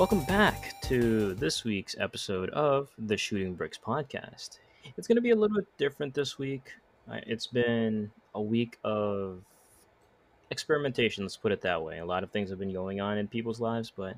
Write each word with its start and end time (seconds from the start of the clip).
Welcome 0.00 0.24
back 0.24 0.80
to 0.84 1.34
this 1.34 1.62
week's 1.62 1.94
episode 2.00 2.48
of 2.50 2.88
the 2.96 3.18
Shooting 3.18 3.52
Bricks 3.52 3.76
podcast. 3.76 4.58
It's 4.96 5.06
going 5.06 5.16
to 5.16 5.20
be 5.20 5.32
a 5.32 5.36
little 5.36 5.58
bit 5.58 5.66
different 5.76 6.14
this 6.14 6.38
week. 6.38 6.72
Uh, 7.06 7.18
It's 7.26 7.46
been 7.46 8.10
a 8.34 8.40
week 8.40 8.78
of 8.82 9.42
experimentation, 10.50 11.24
let's 11.24 11.36
put 11.36 11.52
it 11.52 11.60
that 11.60 11.82
way. 11.82 11.98
A 11.98 12.06
lot 12.06 12.22
of 12.22 12.30
things 12.30 12.48
have 12.48 12.58
been 12.58 12.72
going 12.72 13.02
on 13.02 13.18
in 13.18 13.28
people's 13.28 13.60
lives, 13.60 13.92
but 13.94 14.16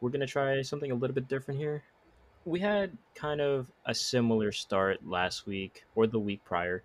we're 0.00 0.10
going 0.10 0.20
to 0.20 0.28
try 0.28 0.62
something 0.62 0.92
a 0.92 0.94
little 0.94 1.14
bit 1.14 1.26
different 1.26 1.58
here. 1.58 1.82
We 2.44 2.60
had 2.60 2.96
kind 3.16 3.40
of 3.40 3.66
a 3.86 3.94
similar 3.96 4.52
start 4.52 5.04
last 5.04 5.44
week 5.44 5.86
or 5.96 6.06
the 6.06 6.20
week 6.20 6.44
prior. 6.44 6.84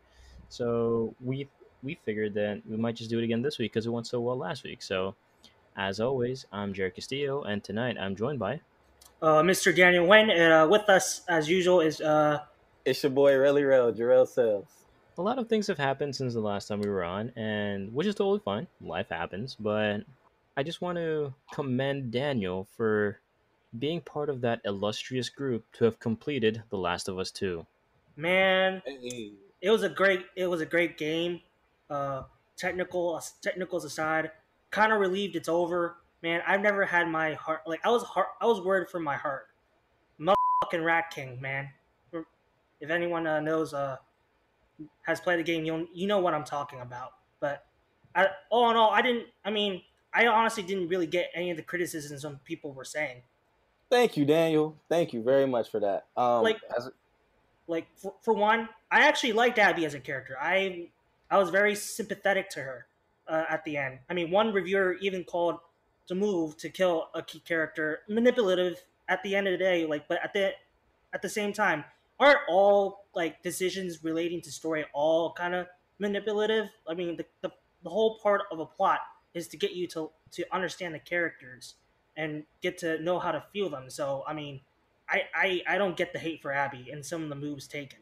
So 0.49 1.13
we 1.23 1.47
we 1.83 1.99
figured 2.03 2.33
that 2.33 2.63
we 2.67 2.75
might 2.75 2.95
just 2.95 3.11
do 3.11 3.19
it 3.19 3.23
again 3.23 3.43
this 3.43 3.59
week 3.59 3.73
because 3.73 3.85
it 3.85 3.91
went 3.91 4.07
so 4.07 4.19
well 4.19 4.35
last 4.35 4.63
week. 4.63 4.81
So 4.81 5.13
as 5.75 5.99
always, 5.99 6.45
I'm 6.51 6.73
Jarrod 6.73 6.95
Castillo, 6.95 7.43
and 7.43 7.63
tonight 7.63 7.97
I'm 7.99 8.15
joined 8.15 8.39
by 8.39 8.61
uh, 9.21 9.41
Mr. 9.41 9.75
Daniel 9.75 10.05
Wen. 10.05 10.29
Uh, 10.29 10.67
with 10.67 10.87
us, 10.89 11.21
as 11.27 11.49
usual, 11.49 11.81
is 11.81 12.01
uh, 12.01 12.39
It's 12.85 13.01
your 13.03 13.11
boy 13.11 13.33
Relly 13.33 13.67
Rel, 13.67 13.91
Gerrel 13.91 14.27
Sells. 14.27 14.67
a 15.17 15.21
lot 15.21 15.39
of 15.39 15.47
things 15.47 15.67
have 15.67 15.77
happened 15.77 16.15
since 16.15 16.33
the 16.33 16.39
last 16.39 16.67
time 16.67 16.79
we 16.79 16.89
were 16.89 17.03
on, 17.03 17.31
and 17.35 17.93
which 17.93 18.07
is 18.07 18.15
totally 18.15 18.39
fine. 18.39 18.67
Life 18.81 19.09
happens, 19.09 19.55
but 19.59 20.01
I 20.57 20.63
just 20.63 20.81
want 20.81 20.97
to 20.97 21.33
commend 21.53 22.11
Daniel 22.11 22.67
for 22.77 23.19
being 23.77 23.99
part 24.01 24.29
of 24.29 24.41
that 24.41 24.61
illustrious 24.63 25.27
group 25.29 25.65
to 25.73 25.85
have 25.85 25.99
completed 25.99 26.63
The 26.69 26.77
Last 26.77 27.09
of 27.09 27.17
Us 27.19 27.31
2. 27.31 27.65
man. 28.15 28.81
It 29.61 29.71
was 29.71 29.83
a 29.83 29.89
great. 29.89 30.25
It 30.35 30.45
was 30.45 30.61
a 30.61 30.65
great 30.65 30.97
game. 30.97 31.41
Uh, 31.89 32.23
technical 32.55 33.19
technicals 33.41 33.83
aside, 33.83 34.29
kind 34.75 34.91
of 34.91 34.99
relieved 34.99 35.35
it's 35.35 35.47
over. 35.47 35.97
Man, 36.21 36.41
I've 36.45 36.61
never 36.61 36.85
had 36.85 37.07
my 37.07 37.33
heart 37.33 37.61
like 37.65 37.79
I 37.85 37.89
was 37.89 38.03
heart, 38.03 38.27
I 38.41 38.45
was 38.45 38.61
worried 38.61 38.89
for 38.89 38.99
my 38.99 39.15
heart. 39.15 39.47
Fucking 40.63 40.83
Rat 40.83 41.11
King, 41.11 41.39
man. 41.41 41.69
If 42.79 42.89
anyone 42.89 43.27
uh, 43.27 43.39
knows, 43.39 43.73
uh, 43.73 43.97
has 45.03 45.19
played 45.19 45.37
the 45.39 45.43
game, 45.43 45.63
you 45.65 45.87
you 45.93 46.07
know 46.07 46.19
what 46.19 46.33
I'm 46.33 46.43
talking 46.43 46.79
about. 46.79 47.11
But 47.39 47.65
I, 48.15 48.27
all 48.49 48.71
in 48.71 48.77
all, 48.77 48.89
I 48.89 49.01
didn't. 49.01 49.27
I 49.43 49.51
mean, 49.51 49.81
I 50.13 50.25
honestly 50.27 50.63
didn't 50.63 50.87
really 50.87 51.07
get 51.07 51.29
any 51.35 51.51
of 51.51 51.57
the 51.57 51.63
criticisms 51.63 52.21
some 52.21 52.39
people 52.45 52.73
were 52.73 52.85
saying. 52.85 53.21
Thank 53.91 54.17
you, 54.17 54.25
Daniel. 54.25 54.75
Thank 54.89 55.13
you 55.13 55.21
very 55.21 55.45
much 55.45 55.69
for 55.69 55.79
that. 55.81 56.05
Um, 56.17 56.43
Like- 56.43 56.59
as- 56.75 56.89
like 57.67 57.87
for, 57.95 58.13
for 58.21 58.33
one 58.35 58.69
i 58.91 59.07
actually 59.07 59.33
liked 59.33 59.57
abby 59.57 59.85
as 59.85 59.95
a 59.95 59.99
character 59.99 60.37
i 60.39 60.87
i 61.31 61.37
was 61.39 61.49
very 61.49 61.73
sympathetic 61.73 62.47
to 62.47 62.59
her 62.59 62.85
uh, 63.27 63.43
at 63.49 63.63
the 63.63 63.77
end. 63.77 63.99
I 64.09 64.13
mean 64.13 64.31
one 64.31 64.53
reviewer 64.53 64.93
even 65.01 65.23
called 65.23 65.59
the 66.07 66.15
move 66.15 66.57
to 66.57 66.69
kill 66.69 67.09
a 67.13 67.21
key 67.21 67.39
character 67.39 68.01
manipulative 68.07 68.83
at 69.09 69.23
the 69.23 69.35
end 69.35 69.47
of 69.47 69.53
the 69.53 69.57
day 69.57 69.85
like 69.85 70.07
but 70.07 70.19
at 70.23 70.33
the 70.33 70.51
at 71.13 71.21
the 71.21 71.29
same 71.29 71.51
time 71.51 71.83
aren't 72.19 72.39
all 72.47 73.05
like 73.15 73.41
decisions 73.41 74.03
relating 74.03 74.41
to 74.41 74.51
story 74.51 74.85
all 74.93 75.33
kind 75.33 75.55
of 75.55 75.67
manipulative? 75.99 76.69
I 76.87 76.93
mean 76.93 77.17
the, 77.17 77.25
the 77.41 77.51
the 77.83 77.89
whole 77.89 78.19
part 78.19 78.41
of 78.51 78.59
a 78.59 78.65
plot 78.65 78.99
is 79.33 79.47
to 79.49 79.57
get 79.57 79.73
you 79.73 79.87
to 79.87 80.11
to 80.31 80.45
understand 80.53 80.93
the 80.93 80.99
characters 80.99 81.75
and 82.17 82.43
get 82.61 82.77
to 82.79 83.01
know 83.01 83.19
how 83.19 83.31
to 83.31 83.43
feel 83.51 83.69
them. 83.69 83.89
So 83.89 84.23
i 84.27 84.33
mean 84.33 84.61
I, 85.07 85.21
I, 85.35 85.61
I 85.67 85.77
don't 85.77 85.95
get 85.95 86.13
the 86.13 86.19
hate 86.19 86.41
for 86.41 86.51
Abby 86.51 86.89
and 86.91 87.05
some 87.05 87.23
of 87.23 87.29
the 87.29 87.35
moves 87.35 87.67
taken. 87.67 87.99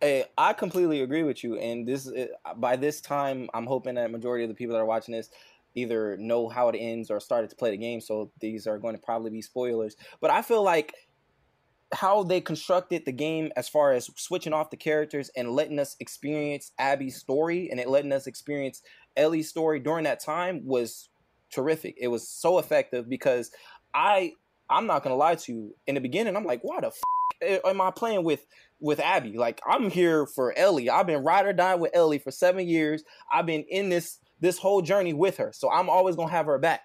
Hey, 0.00 0.24
I 0.36 0.52
completely 0.52 1.00
agree 1.02 1.22
with 1.22 1.42
you. 1.42 1.56
And 1.58 1.88
this, 1.88 2.10
eh, 2.14 2.26
by 2.56 2.76
this 2.76 3.00
time, 3.00 3.48
I'm 3.54 3.66
hoping 3.66 3.94
that 3.94 4.10
majority 4.10 4.44
of 4.44 4.48
the 4.50 4.54
people 4.54 4.74
that 4.74 4.80
are 4.80 4.86
watching 4.86 5.12
this 5.14 5.30
either 5.74 6.16
know 6.18 6.48
how 6.48 6.68
it 6.68 6.76
ends 6.78 7.10
or 7.10 7.20
started 7.20 7.50
to 7.50 7.56
play 7.56 7.70
the 7.70 7.76
game. 7.76 8.00
So 8.00 8.30
these 8.40 8.66
are 8.66 8.78
going 8.78 8.94
to 8.94 9.00
probably 9.00 9.30
be 9.30 9.42
spoilers. 9.42 9.96
But 10.20 10.30
I 10.30 10.42
feel 10.42 10.62
like 10.62 10.94
how 11.94 12.22
they 12.22 12.40
constructed 12.40 13.04
the 13.04 13.12
game 13.12 13.52
as 13.56 13.68
far 13.68 13.92
as 13.92 14.10
switching 14.16 14.52
off 14.52 14.70
the 14.70 14.76
characters 14.76 15.30
and 15.36 15.52
letting 15.52 15.78
us 15.78 15.96
experience 16.00 16.72
Abby's 16.78 17.16
story 17.16 17.70
and 17.70 17.78
it 17.78 17.88
letting 17.88 18.12
us 18.12 18.26
experience 18.26 18.82
Ellie's 19.16 19.48
story 19.48 19.78
during 19.78 20.04
that 20.04 20.20
time 20.20 20.66
was 20.66 21.08
terrific. 21.52 21.96
It 21.98 22.08
was 22.08 22.28
so 22.28 22.58
effective 22.58 23.08
because 23.08 23.50
I 23.94 24.32
I'm 24.68 24.86
not 24.86 25.04
gonna 25.04 25.16
lie 25.16 25.36
to 25.36 25.52
you. 25.52 25.76
In 25.86 25.94
the 25.94 26.00
beginning, 26.00 26.36
I'm 26.36 26.44
like, 26.44 26.60
why 26.62 26.80
the 26.80 26.88
f- 26.88 27.00
eh, 27.40 27.58
am 27.64 27.80
I 27.80 27.92
playing 27.92 28.24
with 28.24 28.44
with 28.80 29.00
Abby? 29.00 29.36
Like, 29.36 29.60
I'm 29.66 29.90
here 29.90 30.26
for 30.26 30.56
Ellie. 30.56 30.90
I've 30.90 31.06
been 31.06 31.24
ride 31.24 31.46
or 31.46 31.52
die 31.52 31.74
with 31.74 31.90
Ellie 31.94 32.18
for 32.18 32.30
seven 32.30 32.68
years. 32.68 33.04
I've 33.32 33.46
been 33.46 33.64
in 33.68 33.88
this 33.88 34.18
this 34.38 34.58
whole 34.58 34.82
journey 34.82 35.14
with 35.14 35.38
her, 35.38 35.50
so 35.54 35.70
I'm 35.70 35.88
always 35.88 36.16
gonna 36.16 36.30
have 36.30 36.46
her 36.46 36.58
back. 36.58 36.82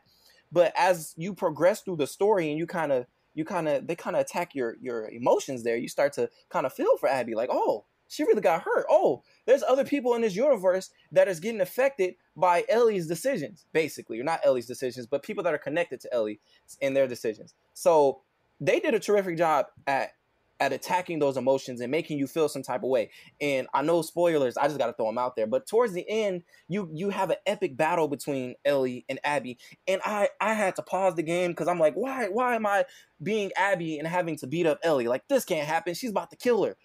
But 0.52 0.74
as 0.78 1.14
you 1.18 1.34
progress 1.34 1.82
through 1.82 1.98
the 1.98 2.08
story 2.08 2.50
and 2.50 2.58
you 2.58 2.68
kind 2.68 2.92
of 2.92 3.06
you 3.34 3.46
kind 3.46 3.68
of 3.68 3.88
they 3.88 3.96
kind 3.96 4.16
of 4.16 4.22
attack 4.22 4.56
your 4.56 4.76
your 4.82 5.10
emotions 5.10 5.64
there, 5.64 5.78
you 5.78 5.88
start 5.88 6.14
to 6.14 6.30
kind 6.50 6.66
of 6.66 6.74
feel 6.74 6.98
for 6.98 7.10
Abby. 7.10 7.36
Like, 7.36 7.50
oh, 7.52 7.86
she 8.12 8.24
really 8.24 8.42
got 8.42 8.64
hurt. 8.64 8.86
Oh, 8.90 9.24
there's 9.46 9.64
other 9.64 9.86
people 9.86 10.16
in 10.16 10.22
this 10.22 10.36
universe 10.36 10.90
that 11.14 11.30
is 11.30 11.40
getting 11.40 11.62
affected 11.62 12.16
by 12.36 12.66
Ellie's 12.68 13.08
decisions, 13.08 13.66
basically, 13.72 14.20
or 14.20 14.24
not 14.24 14.42
Ellie's 14.44 14.68
decisions, 14.68 15.08
but 15.08 15.24
people 15.24 15.44
that 15.46 15.54
are 15.54 15.58
connected 15.58 16.02
to 16.02 16.14
Ellie 16.14 16.42
and 16.82 16.96
their 16.96 17.08
decisions. 17.08 17.54
So 17.74 18.22
they 18.60 18.82
did 18.82 18.94
a 18.94 19.00
terrific 19.00 19.38
job 19.38 19.68
at 19.88 20.12
at 20.62 20.72
attacking 20.72 21.18
those 21.18 21.38
emotions 21.38 21.82
and 21.82 21.90
making 21.90 22.20
you 22.20 22.28
feel 22.28 22.48
some 22.48 22.62
type 22.62 22.84
of 22.84 22.90
way. 22.90 23.10
And 23.42 23.68
I 23.74 23.82
know 23.82 24.04
spoilers, 24.04 24.56
I 24.56 24.68
just 24.68 24.78
got 24.78 24.86
to 24.86 24.94
throw 24.94 25.08
them 25.08 25.18
out 25.18 25.36
there. 25.36 25.48
But 25.48 25.68
towards 25.68 25.92
the 25.92 26.06
end, 26.08 26.44
you 26.70 26.88
you 26.94 27.10
have 27.10 27.32
an 27.32 27.38
epic 27.48 27.76
battle 27.76 28.08
between 28.08 28.54
Ellie 28.64 29.04
and 29.10 29.20
Abby, 29.24 29.58
and 29.88 30.00
I 30.06 30.30
I 30.40 30.54
had 30.54 30.76
to 30.76 30.84
pause 30.84 31.16
the 31.16 31.24
game 31.24 31.52
because 31.52 31.68
I'm 31.68 31.80
like, 31.80 31.96
why 31.96 32.28
why 32.28 32.56
am 32.56 32.68
I 32.68 32.86
being 33.22 33.52
Abby 33.58 33.98
and 33.98 34.08
having 34.08 34.38
to 34.38 34.48
beat 34.48 34.68
up 34.68 34.80
Ellie? 34.84 35.08
Like 35.08 35.28
this 35.28 35.44
can't 35.44 35.68
happen. 35.68 35.96
She's 35.96 36.12
about 36.12 36.30
to 36.30 36.38
kill 36.38 36.64
her. 36.64 36.78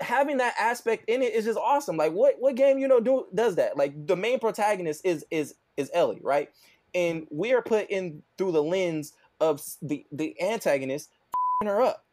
Having 0.00 0.38
that 0.38 0.54
aspect 0.58 1.08
in 1.08 1.22
it 1.22 1.32
is 1.32 1.44
just 1.44 1.58
awesome. 1.58 1.96
Like 1.96 2.12
what 2.12 2.34
what 2.40 2.56
game 2.56 2.78
you 2.78 2.88
know 2.88 3.00
do 3.00 3.28
does 3.32 3.54
that? 3.54 3.76
Like 3.76 4.06
the 4.06 4.16
main 4.16 4.40
protagonist 4.40 5.02
is 5.06 5.24
is 5.30 5.54
is 5.76 5.88
Ellie, 5.94 6.20
right? 6.20 6.48
And 6.96 7.26
we 7.30 7.52
are 7.52 7.62
put 7.62 7.90
in 7.90 8.22
through 8.36 8.52
the 8.52 8.62
lens 8.62 9.12
of 9.40 9.62
the 9.82 10.04
the 10.10 10.40
antagonist 10.42 11.10
her 11.62 11.80
up, 11.80 12.03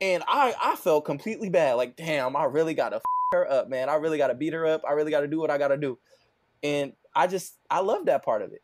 and 0.00 0.22
I 0.26 0.54
I 0.60 0.76
felt 0.76 1.04
completely 1.04 1.48
bad. 1.48 1.74
Like 1.74 1.96
damn, 1.96 2.36
I 2.36 2.44
really 2.44 2.74
gotta 2.74 3.00
her 3.32 3.50
up, 3.50 3.68
man. 3.68 3.88
I 3.88 3.96
really 3.96 4.18
gotta 4.18 4.34
beat 4.34 4.52
her 4.52 4.66
up. 4.66 4.82
I 4.88 4.92
really 4.92 5.10
gotta 5.10 5.26
do 5.26 5.38
what 5.38 5.50
I 5.50 5.58
gotta 5.58 5.76
do, 5.76 5.98
and 6.62 6.92
I 7.14 7.26
just 7.26 7.54
I 7.70 7.80
love 7.80 8.06
that 8.06 8.24
part 8.24 8.42
of 8.42 8.52
it. 8.52 8.62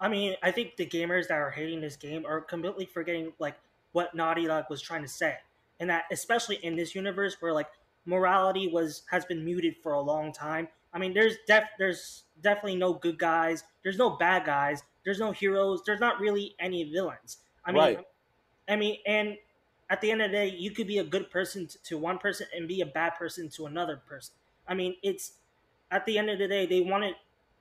I 0.00 0.08
mean, 0.08 0.34
I 0.42 0.50
think 0.50 0.76
the 0.76 0.86
gamers 0.86 1.28
that 1.28 1.34
are 1.34 1.50
hating 1.50 1.80
this 1.80 1.96
game 1.96 2.24
are 2.26 2.40
completely 2.40 2.86
forgetting 2.86 3.32
like 3.38 3.56
what 3.92 4.14
Naughty 4.14 4.46
Dog 4.46 4.64
was 4.70 4.80
trying 4.80 5.02
to 5.02 5.08
say, 5.08 5.36
and 5.78 5.90
that 5.90 6.04
especially 6.10 6.56
in 6.56 6.76
this 6.76 6.94
universe 6.94 7.36
where 7.40 7.52
like 7.52 7.68
morality 8.06 8.68
was 8.68 9.02
has 9.10 9.24
been 9.24 9.44
muted 9.44 9.76
for 9.82 9.92
a 9.92 10.00
long 10.00 10.32
time. 10.32 10.68
I 10.92 10.98
mean, 10.98 11.14
there's 11.14 11.36
def 11.46 11.64
there's 11.78 12.24
definitely 12.40 12.76
no 12.76 12.94
good 12.94 13.18
guys. 13.18 13.64
There's 13.82 13.98
no 13.98 14.10
bad 14.10 14.44
guys. 14.44 14.82
There's 15.04 15.18
no 15.18 15.32
heroes. 15.32 15.82
There's 15.86 16.00
not 16.00 16.20
really 16.20 16.54
any 16.58 16.84
villains. 16.84 17.38
I 17.64 17.72
mean, 17.72 17.80
Right. 17.80 17.98
I 18.68 18.76
mean, 18.76 18.98
and 19.06 19.36
at 19.90 20.00
the 20.00 20.10
end 20.10 20.22
of 20.22 20.30
the 20.30 20.36
day, 20.36 20.48
you 20.48 20.70
could 20.70 20.86
be 20.86 20.98
a 20.98 21.04
good 21.04 21.30
person 21.30 21.68
to, 21.84 21.98
one 21.98 22.18
person 22.18 22.46
and 22.56 22.68
be 22.68 22.80
a 22.80 22.86
bad 22.86 23.16
person 23.16 23.50
to 23.50 23.66
another 23.66 23.96
person. 23.96 24.34
I 24.66 24.74
mean, 24.74 24.96
it's 25.02 25.34
at 25.90 26.06
the 26.06 26.16
end 26.16 26.30
of 26.30 26.38
the 26.38 26.48
day, 26.48 26.64
they 26.66 26.80
wanted 26.80 27.16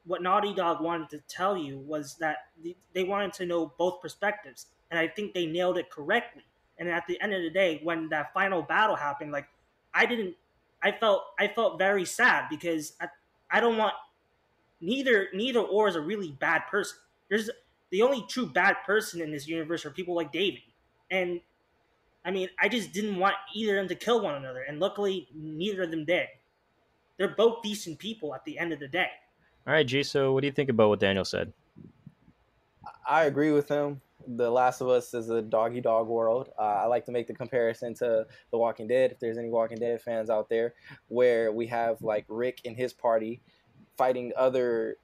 what 0.06 0.22
Naughty 0.22 0.54
Dog 0.54 0.82
wanted 0.82 1.10
to 1.10 1.20
tell 1.28 1.58
you 1.58 1.80
was 1.80 2.18
that 2.18 2.50
they 2.94 3.04
wanted 3.04 3.34
to 3.34 3.46
know 3.46 3.74
both 3.78 4.02
perspectives, 4.02 4.68
and 4.90 5.00
I 5.00 5.08
think 5.08 5.34
they 5.34 5.46
nailed 5.48 5.78
it 5.78 5.90
correctly. 5.90 6.44
And 6.78 6.88
at 6.88 7.06
the 7.08 7.20
end 7.20 7.34
of 7.34 7.42
the 7.42 7.50
day, 7.50 7.82
when 7.84 8.10
that 8.10 8.34
final 8.34 8.62
battle 8.62 8.96
happened, 8.96 9.32
like 9.32 9.48
I 9.94 10.06
didn't, 10.06 10.38
I 10.82 10.92
felt 10.94 11.24
I 11.38 11.48
felt 11.50 11.78
very 11.80 12.06
sad 12.06 12.48
because 12.50 12.94
I, 13.02 13.10
I 13.52 13.60
don't 13.60 13.78
want 13.78 13.96
neither 14.82 15.30
neither 15.34 15.60
or 15.60 15.88
is 15.88 15.96
a 15.96 16.02
really 16.02 16.32
bad 16.32 16.64
person. 16.70 16.98
There's 17.30 17.50
the 17.90 18.02
only 18.02 18.26
true 18.28 18.48
bad 18.48 18.78
person 18.86 19.22
in 19.22 19.32
this 19.32 19.48
universe 19.48 19.86
are 19.86 19.92
people 19.92 20.16
like 20.16 20.32
David, 20.32 20.62
and 21.12 21.42
I 22.26 22.32
mean, 22.32 22.50
I 22.60 22.68
just 22.68 22.92
didn't 22.92 23.18
want 23.18 23.36
either 23.56 23.80
of 23.80 23.88
them 23.88 23.98
to 23.98 24.04
kill 24.06 24.22
one 24.22 24.36
another, 24.36 24.62
and 24.62 24.80
luckily, 24.80 25.28
neither 25.34 25.84
of 25.84 25.92
them 25.92 26.06
did. 26.06 26.28
They're 27.18 27.36
both 27.36 27.62
decent 27.64 28.00
people 28.00 28.36
at 28.36 28.44
the 28.46 28.58
end 28.58 28.74
of 28.74 28.80
the 28.80 28.88
day. 28.88 29.10
All 29.68 29.74
right, 29.74 29.86
G, 29.86 30.04
so 30.04 30.34
what 30.34 30.42
do 30.42 30.48
you 30.48 30.54
think 30.54 30.70
about 30.70 30.90
what 30.90 31.00
Daniel 31.00 31.26
said? 31.26 31.52
I 33.08 33.26
agree 33.26 33.52
with 33.52 33.68
him. 33.68 34.02
The 34.28 34.50
Last 34.50 34.82
of 34.82 34.90
Us 34.90 35.14
is 35.14 35.30
a 35.30 35.42
doggy 35.42 35.82
dog 35.82 36.08
world. 36.08 36.50
Uh, 36.58 36.62
I 36.62 36.86
like 36.86 37.06
to 37.06 37.12
make 37.12 37.28
the 37.28 37.34
comparison 37.34 37.94
to 37.96 38.28
The 38.52 38.58
Walking 38.58 38.88
Dead. 38.88 39.12
If 39.12 39.20
there's 39.20 39.38
any 39.38 39.50
Walking 39.50 39.78
Dead 39.78 40.02
fans 40.02 40.30
out 40.30 40.50
there, 40.50 40.74
where 41.08 41.52
we 41.52 41.66
have 41.68 42.02
like 42.02 42.26
Rick 42.28 42.62
and 42.66 42.76
his 42.76 42.94
party 42.94 43.42
fighting 43.98 44.32
other 44.38 44.98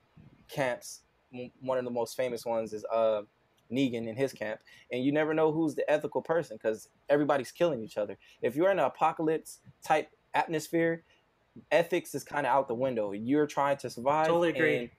camps. 0.47 1.01
M- 1.33 1.51
One 1.61 1.77
of 1.77 1.85
the 1.85 1.91
most 1.91 2.15
famous 2.15 2.45
ones 2.45 2.73
is 2.73 2.85
uh, 2.93 3.23
Negan 3.71 4.07
in 4.07 4.15
his 4.15 4.33
camp, 4.33 4.59
and 4.91 5.03
you 5.03 5.11
never 5.11 5.33
know 5.33 5.51
who's 5.51 5.75
the 5.75 5.89
ethical 5.89 6.21
person 6.21 6.57
because 6.57 6.89
everybody's 7.09 7.51
killing 7.51 7.83
each 7.83 7.97
other. 7.97 8.17
If 8.41 8.55
you're 8.55 8.71
in 8.71 8.79
an 8.79 8.85
apocalypse 8.85 9.59
type 9.83 10.09
atmosphere, 10.33 11.03
ethics 11.71 12.13
is 12.15 12.23
kind 12.23 12.45
of 12.45 12.53
out 12.53 12.67
the 12.67 12.75
window. 12.75 13.11
You're 13.11 13.47
trying 13.47 13.77
to 13.77 13.89
survive. 13.89 14.27
Totally 14.27 14.49
agree. 14.49 14.77
and 14.77 14.89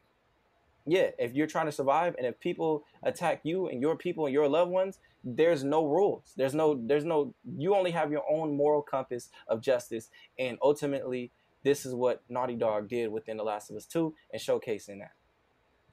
yeah, 0.86 1.10
if 1.18 1.34
you're 1.34 1.48
trying 1.48 1.66
to 1.66 1.72
survive 1.72 2.14
and 2.16 2.26
if 2.26 2.38
people 2.38 2.84
attack 3.02 3.40
you 3.42 3.66
and 3.66 3.82
your 3.82 3.96
people 3.96 4.26
and 4.26 4.32
your 4.32 4.48
loved 4.48 4.70
ones, 4.70 4.98
there's 5.24 5.64
no 5.64 5.84
rules. 5.84 6.32
There's 6.36 6.54
no 6.54 6.80
there's 6.86 7.04
no 7.04 7.34
you 7.56 7.74
only 7.74 7.90
have 7.90 8.12
your 8.12 8.22
own 8.30 8.56
moral 8.56 8.82
compass 8.82 9.28
of 9.48 9.60
justice 9.60 10.08
and 10.38 10.56
ultimately 10.62 11.32
this 11.64 11.84
is 11.84 11.94
what 11.94 12.22
Naughty 12.28 12.54
Dog 12.54 12.88
did 12.88 13.10
within 13.10 13.36
The 13.36 13.42
Last 13.42 13.70
of 13.70 13.76
Us 13.76 13.86
2 13.86 14.14
and 14.32 14.40
showcasing 14.40 15.00
that. 15.00 15.10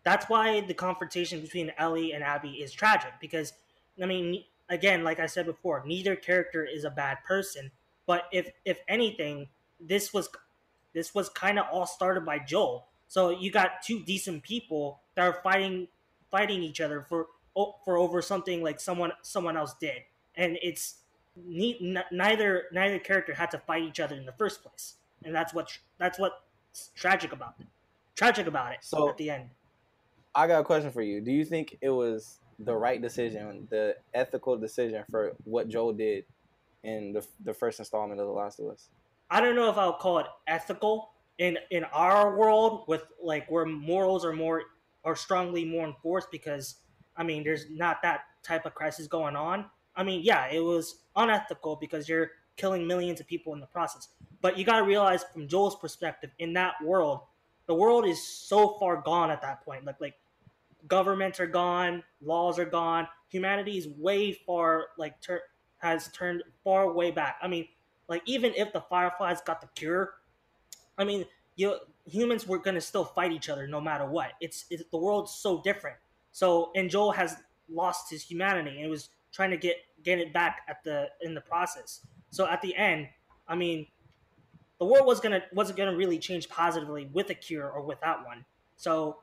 That's 0.04 0.28
why 0.28 0.62
the 0.62 0.74
confrontation 0.74 1.42
between 1.42 1.72
Ellie 1.78 2.12
and 2.12 2.24
Abby 2.24 2.50
is 2.50 2.72
tragic 2.72 3.14
because 3.20 3.54
I 4.02 4.06
mean 4.06 4.44
again, 4.70 5.04
like 5.04 5.20
I 5.20 5.26
said 5.26 5.46
before, 5.46 5.84
neither 5.86 6.16
character 6.16 6.66
is 6.66 6.84
a 6.84 6.90
bad 6.90 7.18
person, 7.26 7.72
but 8.06 8.26
if 8.32 8.52
if 8.66 8.80
anything, 8.88 9.50
this 9.80 10.14
was 10.14 10.30
this 10.94 11.16
was 11.16 11.30
kind 11.30 11.58
of 11.58 11.66
all 11.72 11.86
started 11.86 12.26
by 12.26 12.40
Joel 12.40 12.88
so 13.14 13.30
you 13.30 13.52
got 13.52 13.84
two 13.84 14.00
decent 14.00 14.42
people 14.42 15.00
that 15.14 15.22
are 15.22 15.40
fighting 15.44 15.88
fighting 16.32 16.64
each 16.64 16.82
other 16.82 17.06
for 17.08 17.28
for 17.86 17.96
over 17.96 18.24
something 18.24 18.64
like 18.64 18.80
someone 18.80 19.12
someone 19.22 19.56
else 19.56 19.76
did, 19.80 20.02
and 20.34 20.58
it's 20.64 20.96
neither 21.36 22.64
neither 22.72 22.98
character 22.98 23.36
had 23.36 23.52
to 23.52 23.60
fight 23.60 23.84
each 23.84 24.00
other 24.00 24.16
in 24.16 24.26
the 24.26 24.32
first 24.32 24.64
place, 24.64 24.96
and 25.24 25.36
that's 25.36 25.54
what 25.54 25.70
that's 26.00 26.18
what's 26.18 26.90
tragic 26.96 27.32
about 27.32 27.54
it. 27.60 27.68
Tragic 28.16 28.48
about 28.48 28.72
it. 28.72 28.80
So 28.82 29.10
at 29.10 29.18
the 29.18 29.30
end, 29.30 29.52
I 30.36 30.48
got 30.48 30.62
a 30.62 30.64
question 30.64 30.92
for 30.92 31.02
you. 31.02 31.22
Do 31.22 31.32
you 31.32 31.46
think 31.46 31.78
it 31.82 31.90
was 31.90 32.40
the 32.60 32.76
right 32.76 33.02
decision, 33.02 33.68
the 33.70 33.96
ethical 34.14 34.58
decision 34.58 35.04
for 35.10 35.34
what 35.44 35.70
Joel 35.70 35.94
did 35.94 36.26
in 36.84 37.14
the 37.14 37.26
the 37.44 37.54
first 37.54 37.80
installment 37.80 38.20
of 38.20 38.28
The 38.28 38.34
Last 38.34 38.60
of 38.60 38.68
Us? 38.68 38.90
I 39.30 39.42
don't 39.42 39.56
know 39.56 39.70
if 39.70 39.78
I'll 39.78 39.94
call 39.94 40.20
it 40.20 40.28
ethical 40.48 41.12
in 41.38 41.58
in 41.72 41.84
our 41.86 42.38
world 42.38 42.86
with 42.88 43.04
like 43.22 43.50
where 43.50 43.66
morals 43.66 44.26
are 44.26 44.34
more 44.34 44.64
are 45.04 45.16
strongly 45.16 45.66
more 45.66 45.86
enforced 45.86 46.30
because 46.32 46.76
I 47.18 47.24
mean 47.24 47.44
there's 47.44 47.70
not 47.70 48.02
that 48.04 48.22
type 48.44 48.66
of 48.66 48.74
crisis 48.74 49.08
going 49.08 49.36
on. 49.36 49.66
I 49.96 50.04
mean, 50.04 50.22
yeah, 50.24 50.48
it 50.52 50.60
was 50.60 51.00
unethical 51.16 51.76
because 51.76 52.10
you're 52.10 52.32
killing 52.58 52.88
millions 52.88 53.20
of 53.20 53.28
people 53.28 53.54
in 53.54 53.60
the 53.60 53.68
process. 53.68 54.10
But 54.42 54.58
you 54.58 54.66
got 54.66 54.80
to 54.80 54.86
realize 54.86 55.24
from 55.32 55.48
Joel's 55.48 55.76
perspective 55.76 56.32
in 56.40 56.54
that 56.54 56.74
world, 56.84 57.22
the 57.68 57.76
world 57.76 58.06
is 58.06 58.22
so 58.22 58.78
far 58.80 59.02
gone 59.02 59.32
at 59.32 59.42
that 59.42 59.64
point. 59.64 59.86
Like 59.86 60.02
like 60.02 60.16
governments 60.88 61.40
are 61.40 61.48
gone, 61.48 62.04
laws 62.22 62.60
are 62.60 62.66
gone, 62.66 63.08
humanity 63.30 63.78
is 63.78 63.88
way 63.88 64.34
far 64.34 64.88
like 64.98 65.20
tur- 65.22 65.44
has 65.78 66.10
turned 66.10 66.44
far 66.64 66.92
way 66.92 67.12
back. 67.12 67.38
I 67.42 67.48
mean, 67.48 67.68
like 68.08 68.22
even 68.26 68.54
if 68.56 68.74
the 68.74 68.82
Fireflies 68.82 69.42
got 69.42 69.62
the 69.62 69.68
cure, 69.76 70.16
I 70.98 71.04
mean, 71.04 71.26
you 71.56 71.78
humans 72.06 72.48
were 72.48 72.58
gonna 72.58 72.82
still 72.82 73.06
fight 73.06 73.32
each 73.32 73.50
other 73.50 73.68
no 73.68 73.80
matter 73.82 74.06
what. 74.06 74.32
It's, 74.42 74.66
it's 74.70 74.84
the 74.92 74.98
world's 74.98 75.34
so 75.34 75.62
different. 75.62 75.98
So 76.32 76.72
and 76.76 76.90
Joel 76.90 77.12
has 77.12 77.38
lost 77.70 78.10
his 78.10 78.24
humanity 78.24 78.82
and 78.82 78.90
was 78.90 79.10
trying 79.32 79.52
to 79.52 79.58
get 79.58 79.78
get 80.04 80.20
it 80.20 80.34
back 80.34 80.62
at 80.68 80.84
the 80.84 81.10
in 81.22 81.34
the 81.34 81.42
process. 81.42 82.06
So 82.30 82.48
at 82.48 82.62
the 82.62 82.76
end, 82.76 83.08
I 83.48 83.56
mean, 83.56 83.88
the 84.80 84.86
world 84.86 85.06
was 85.06 85.20
gonna 85.20 85.44
wasn't 85.54 85.78
gonna 85.78 85.96
really 85.96 86.20
change 86.20 86.50
positively 86.50 87.10
with 87.14 87.30
a 87.30 87.36
cure 87.36 87.70
or 87.70 87.82
without 87.82 88.26
one. 88.26 88.46
So 88.76 89.23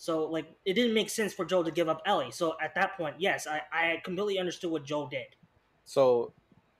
so 0.00 0.24
like 0.24 0.46
it 0.64 0.72
didn't 0.72 0.94
make 0.94 1.10
sense 1.10 1.34
for 1.34 1.44
Joel 1.44 1.62
to 1.62 1.70
give 1.70 1.86
up 1.86 2.00
Ellie. 2.06 2.30
So 2.30 2.56
at 2.58 2.74
that 2.74 2.96
point, 2.96 3.16
yes, 3.18 3.46
I, 3.46 3.60
I 3.70 4.00
completely 4.02 4.38
understood 4.38 4.70
what 4.70 4.82
Joel 4.82 5.08
did. 5.08 5.26
So 5.84 6.32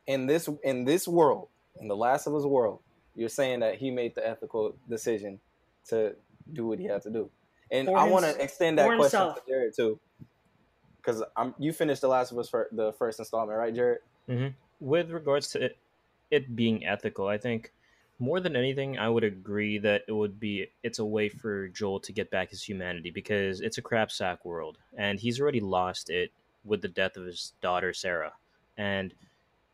in 0.06 0.26
this 0.26 0.48
in 0.64 0.86
this 0.86 1.06
world, 1.06 1.48
in 1.78 1.86
the 1.86 1.94
Last 1.94 2.26
of 2.26 2.34
Us 2.34 2.44
world, 2.44 2.78
you're 3.14 3.28
saying 3.28 3.60
that 3.60 3.74
he 3.74 3.90
made 3.90 4.14
the 4.14 4.26
ethical 4.26 4.74
decision 4.88 5.38
to 5.88 6.16
do 6.54 6.66
what 6.66 6.78
he 6.78 6.86
had 6.86 7.02
to 7.02 7.10
do. 7.10 7.28
And 7.70 7.88
for 7.88 7.98
I 7.98 8.04
want 8.04 8.24
to 8.24 8.42
extend 8.42 8.78
that 8.78 8.86
question 8.86 9.02
himself. 9.02 9.44
to 9.44 9.52
Jarrod 9.52 9.76
too, 9.76 10.00
because 10.96 11.22
I'm 11.36 11.54
you 11.58 11.74
finished 11.74 12.00
the 12.00 12.08
Last 12.08 12.32
of 12.32 12.38
Us 12.38 12.48
for 12.48 12.68
the 12.72 12.94
first 12.94 13.18
installment, 13.18 13.58
right, 13.58 13.74
Jarrod? 13.74 13.96
Mm-hmm. 14.30 14.48
With 14.80 15.10
regards 15.10 15.50
to 15.50 15.66
it, 15.66 15.76
it 16.30 16.56
being 16.56 16.86
ethical, 16.86 17.28
I 17.28 17.36
think 17.36 17.70
more 18.20 18.40
than 18.40 18.54
anything, 18.54 18.98
I 18.98 19.08
would 19.08 19.24
agree 19.24 19.78
that 19.78 20.02
it 20.06 20.12
would 20.12 20.38
be 20.38 20.68
it's 20.82 20.98
a 20.98 21.04
way 21.04 21.28
for 21.28 21.68
Joel 21.68 22.00
to 22.00 22.12
get 22.12 22.30
back 22.30 22.50
his 22.50 22.62
humanity 22.62 23.10
because 23.10 23.60
it's 23.60 23.78
a 23.78 23.82
crap 23.82 24.10
sack 24.10 24.44
world, 24.44 24.78
and 24.96 25.18
he's 25.18 25.40
already 25.40 25.60
lost 25.60 26.10
it 26.10 26.30
with 26.64 26.82
the 26.82 26.88
death 26.88 27.16
of 27.16 27.24
his 27.24 27.52
daughter 27.60 27.92
Sarah, 27.92 28.34
and 28.76 29.14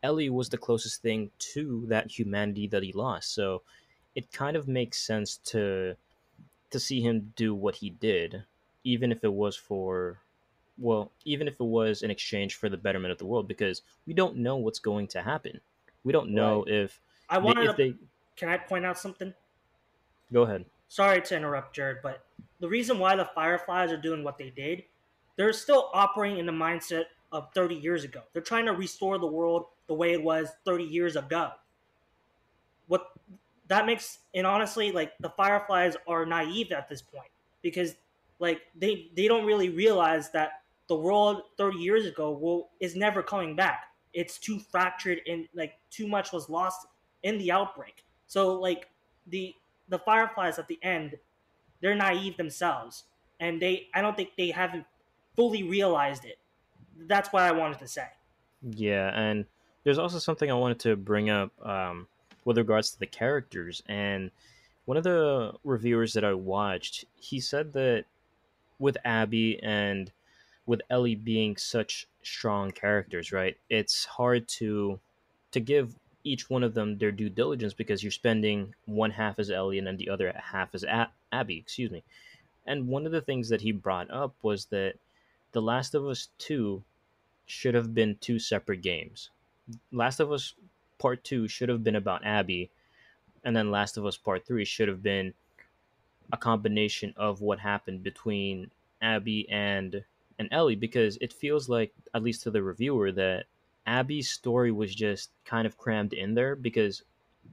Ellie 0.01 0.29
was 0.29 0.49
the 0.49 0.57
closest 0.57 1.01
thing 1.01 1.31
to 1.53 1.85
that 1.89 2.09
humanity 2.09 2.67
that 2.67 2.83
he 2.83 2.93
lost. 2.93 3.33
So 3.33 3.63
it 4.15 4.31
kind 4.31 4.55
of 4.55 4.67
makes 4.67 5.05
sense 5.05 5.37
to 5.45 5.95
to 6.69 6.79
see 6.79 7.01
him 7.01 7.33
do 7.35 7.53
what 7.53 7.75
he 7.75 7.89
did, 7.89 8.43
even 8.83 9.11
if 9.11 9.23
it 9.23 9.33
was 9.33 9.55
for 9.55 10.19
well, 10.77 11.11
even 11.25 11.47
if 11.47 11.55
it 11.55 11.63
was 11.63 12.01
in 12.01 12.11
exchange 12.11 12.55
for 12.55 12.69
the 12.69 12.77
betterment 12.77 13.11
of 13.11 13.17
the 13.17 13.25
world, 13.25 13.47
because 13.47 13.81
we 14.05 14.13
don't 14.13 14.37
know 14.37 14.57
what's 14.57 14.79
going 14.79 15.07
to 15.07 15.21
happen. 15.21 15.59
We 16.03 16.13
don't 16.13 16.29
know 16.29 16.63
right. 16.63 16.73
if 16.73 17.01
I 17.29 17.39
wanted. 17.39 17.65
They, 17.65 17.69
if 17.69 17.75
they, 17.77 17.93
can 18.37 18.49
I 18.49 18.57
point 18.57 18.85
out 18.85 18.97
something? 18.97 19.33
Go 20.31 20.43
ahead. 20.43 20.65
Sorry 20.87 21.21
to 21.21 21.35
interrupt, 21.35 21.75
Jarrod, 21.75 21.97
but 22.01 22.23
the 22.59 22.69
reason 22.69 22.99
why 22.99 23.15
the 23.15 23.29
Fireflies 23.35 23.91
are 23.91 23.97
doing 23.97 24.23
what 24.23 24.37
they 24.37 24.49
did, 24.49 24.83
they're 25.35 25.53
still 25.53 25.89
operating 25.93 26.39
in 26.39 26.45
the 26.45 26.51
mindset 26.51 27.05
of 27.31 27.49
30 27.53 27.75
years 27.75 28.03
ago. 28.03 28.21
They're 28.33 28.41
trying 28.41 28.65
to 28.67 28.73
restore 28.73 29.17
the 29.17 29.27
world 29.27 29.65
the 29.87 29.93
way 29.93 30.13
it 30.13 30.23
was 30.23 30.49
30 30.65 30.83
years 30.83 31.15
ago. 31.15 31.51
What 32.87 33.07
that 33.67 33.85
makes 33.85 34.19
and 34.33 34.47
honestly 34.47 34.91
like 34.91 35.11
the 35.19 35.29
fireflies 35.31 35.97
are 36.07 36.25
naive 36.25 36.71
at 36.71 36.87
this 36.87 37.01
point 37.01 37.29
because 37.61 37.95
like 38.39 38.61
they 38.75 39.09
they 39.15 39.27
don't 39.27 39.45
really 39.45 39.69
realize 39.69 40.31
that 40.31 40.61
the 40.87 40.95
world 40.95 41.41
30 41.57 41.77
years 41.79 42.05
ago 42.05 42.31
will 42.31 42.69
is 42.79 42.95
never 42.95 43.21
coming 43.21 43.55
back. 43.55 43.83
It's 44.13 44.37
too 44.37 44.59
fractured 44.59 45.19
and 45.27 45.47
like 45.53 45.73
too 45.89 46.07
much 46.07 46.31
was 46.31 46.49
lost 46.49 46.87
in 47.23 47.37
the 47.37 47.51
outbreak. 47.51 48.05
So 48.27 48.53
like 48.59 48.89
the 49.25 49.55
the 49.89 49.99
fireflies 49.99 50.59
at 50.59 50.67
the 50.67 50.79
end 50.83 51.15
they're 51.81 51.95
naive 51.95 52.37
themselves 52.37 53.05
and 53.39 53.61
they 53.61 53.87
I 53.93 54.01
don't 54.01 54.15
think 54.15 54.31
they 54.37 54.51
haven't 54.51 54.85
fully 55.35 55.63
realized 55.63 56.25
it 56.25 56.37
that's 57.05 57.31
what 57.31 57.43
I 57.43 57.51
wanted 57.51 57.79
to 57.79 57.87
say. 57.87 58.07
Yeah, 58.61 59.11
and 59.13 59.45
there's 59.83 59.99
also 59.99 60.19
something 60.19 60.49
I 60.49 60.55
wanted 60.55 60.79
to 60.81 60.95
bring 60.95 61.29
up 61.29 61.51
um, 61.65 62.07
with 62.45 62.57
regards 62.57 62.91
to 62.91 62.99
the 62.99 63.05
characters. 63.05 63.83
And 63.87 64.31
one 64.85 64.97
of 64.97 65.03
the 65.03 65.53
reviewers 65.63 66.13
that 66.13 66.25
I 66.25 66.33
watched, 66.33 67.05
he 67.15 67.39
said 67.39 67.73
that 67.73 68.05
with 68.79 68.97
Abby 69.05 69.61
and 69.61 70.11
with 70.65 70.81
Ellie 70.89 71.15
being 71.15 71.55
such 71.57 72.07
strong 72.23 72.71
characters, 72.71 73.31
right? 73.31 73.57
It's 73.69 74.05
hard 74.05 74.47
to 74.49 74.99
to 75.51 75.59
give 75.59 75.95
each 76.27 76.49
one 76.49 76.63
of 76.63 76.73
them 76.73 76.97
their 76.97 77.11
due 77.11 77.29
diligence 77.29 77.73
because 77.73 78.03
you're 78.03 78.11
spending 78.11 78.73
one 78.85 79.11
half 79.11 79.39
as 79.39 79.49
Ellie 79.49 79.77
and 79.77 79.87
then 79.87 79.97
the 79.97 80.09
other 80.09 80.31
half 80.35 80.75
as 80.75 80.83
A- 80.83 81.11
Abby, 81.31 81.57
excuse 81.57 81.91
me. 81.91 82.03
And 82.65 82.87
one 82.87 83.05
of 83.05 83.11
the 83.11 83.21
things 83.21 83.49
that 83.49 83.61
he 83.61 83.71
brought 83.71 84.11
up 84.11 84.35
was 84.41 84.65
that 84.65 84.95
the 85.53 85.61
Last 85.61 85.95
of 85.95 86.05
Us 86.05 86.29
2 86.39 86.83
should 87.45 87.73
have 87.73 87.93
been 87.95 88.17
two 88.19 88.39
separate 88.39 88.81
games. 88.81 89.29
Last 89.91 90.19
of 90.19 90.31
Us 90.31 90.53
Part 90.97 91.23
2 91.23 91.47
should 91.47 91.69
have 91.69 91.83
been 91.83 91.95
about 91.95 92.25
Abby, 92.25 92.69
and 93.43 93.55
then 93.55 93.71
Last 93.71 93.97
of 93.97 94.05
Us 94.05 94.17
Part 94.17 94.45
3 94.45 94.65
should 94.65 94.87
have 94.87 95.01
been 95.01 95.33
a 96.31 96.37
combination 96.37 97.13
of 97.15 97.41
what 97.41 97.59
happened 97.59 98.03
between 98.03 98.69
Abby 99.01 99.47
and 99.49 100.03
and 100.39 100.49
Ellie 100.51 100.75
because 100.75 101.17
it 101.21 101.33
feels 101.33 101.67
like 101.67 101.93
at 102.13 102.21
least 102.21 102.43
to 102.43 102.51
the 102.51 102.61
reviewer 102.61 103.11
that 103.11 103.45
Abby's 103.87 104.29
story 104.29 104.71
was 104.71 104.93
just 104.93 105.31
kind 105.45 105.65
of 105.65 105.77
crammed 105.77 106.13
in 106.13 106.35
there 106.35 106.55
because 106.55 107.03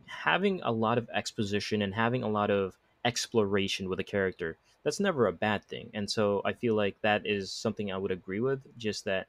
having 0.06 0.60
a 0.62 0.72
lot 0.72 0.98
of 0.98 1.08
exposition 1.14 1.80
and 1.80 1.94
having 1.94 2.22
a 2.22 2.28
lot 2.28 2.50
of 2.50 2.76
exploration 3.04 3.88
with 3.88 4.00
a 4.00 4.04
character 4.04 4.58
that's 4.82 5.00
never 5.00 5.26
a 5.26 5.32
bad 5.32 5.64
thing. 5.64 5.90
And 5.94 6.10
so 6.10 6.42
I 6.44 6.52
feel 6.52 6.74
like 6.74 7.00
that 7.00 7.26
is 7.26 7.50
something 7.50 7.90
I 7.90 7.96
would 7.96 8.10
agree 8.10 8.40
with. 8.40 8.60
Just 8.76 9.06
that 9.06 9.26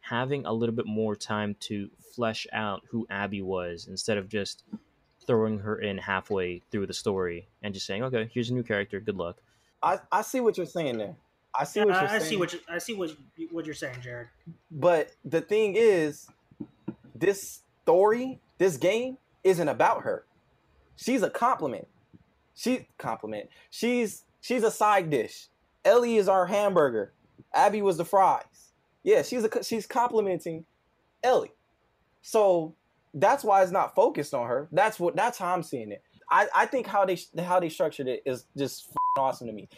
having 0.00 0.44
a 0.44 0.52
little 0.52 0.74
bit 0.74 0.86
more 0.86 1.14
time 1.14 1.54
to 1.60 1.88
flesh 2.14 2.46
out 2.52 2.82
who 2.90 3.06
Abby 3.08 3.42
was 3.42 3.86
instead 3.88 4.18
of 4.18 4.28
just 4.28 4.64
throwing 5.26 5.60
her 5.60 5.78
in 5.78 5.98
halfway 5.98 6.60
through 6.70 6.86
the 6.86 6.92
story 6.92 7.46
and 7.62 7.72
just 7.72 7.86
saying, 7.86 8.02
"Okay, 8.02 8.28
here's 8.32 8.50
a 8.50 8.54
new 8.54 8.62
character. 8.62 8.98
Good 8.98 9.16
luck." 9.16 9.36
I, 9.82 10.00
I 10.10 10.22
see 10.22 10.40
what 10.40 10.56
you're 10.56 10.66
saying 10.66 10.98
there. 10.98 11.14
I 11.58 11.64
see 11.64 11.80
what 11.80 11.88
you're 11.88 11.96
I, 11.96 12.06
saying. 12.06 12.22
I 12.22 12.24
see 12.24 12.36
what 12.36 12.52
you, 12.52 12.60
I 12.68 12.78
see 12.78 12.94
what 12.94 13.16
what 13.52 13.64
you're 13.64 13.74
saying, 13.74 14.00
Jarrod. 14.00 14.26
But 14.70 15.12
the 15.24 15.40
thing 15.40 15.74
is, 15.76 16.28
this 17.18 17.62
story, 17.82 18.40
this 18.58 18.76
game, 18.76 19.18
isn't 19.44 19.68
about 19.68 20.02
her. 20.02 20.26
She's 20.96 21.22
a 21.22 21.30
compliment. 21.30 21.88
She 22.54 22.88
compliment. 22.98 23.48
She's 23.70 24.24
She's 24.46 24.62
a 24.62 24.70
side 24.70 25.10
dish. 25.10 25.48
Ellie 25.84 26.18
is 26.18 26.28
our 26.28 26.46
hamburger. 26.46 27.12
Abby 27.52 27.82
was 27.82 27.96
the 27.96 28.04
fries. 28.04 28.44
Yeah, 29.02 29.22
she's 29.22 29.42
a 29.42 29.64
she's 29.64 29.88
complimenting 29.88 30.64
Ellie. 31.24 31.50
So 32.22 32.76
that's 33.12 33.42
why 33.42 33.64
it's 33.64 33.72
not 33.72 33.96
focused 33.96 34.34
on 34.34 34.46
her. 34.46 34.68
That's 34.70 35.00
what 35.00 35.16
that's 35.16 35.36
how 35.36 35.52
I'm 35.52 35.64
seeing 35.64 35.90
it. 35.90 36.00
I, 36.30 36.46
I 36.54 36.66
think 36.66 36.86
how 36.86 37.04
they 37.04 37.18
how 37.40 37.58
they 37.58 37.68
structured 37.68 38.06
it 38.06 38.22
is 38.24 38.44
just 38.56 38.92
awesome 39.18 39.48
to 39.48 39.52
me. 39.52 39.68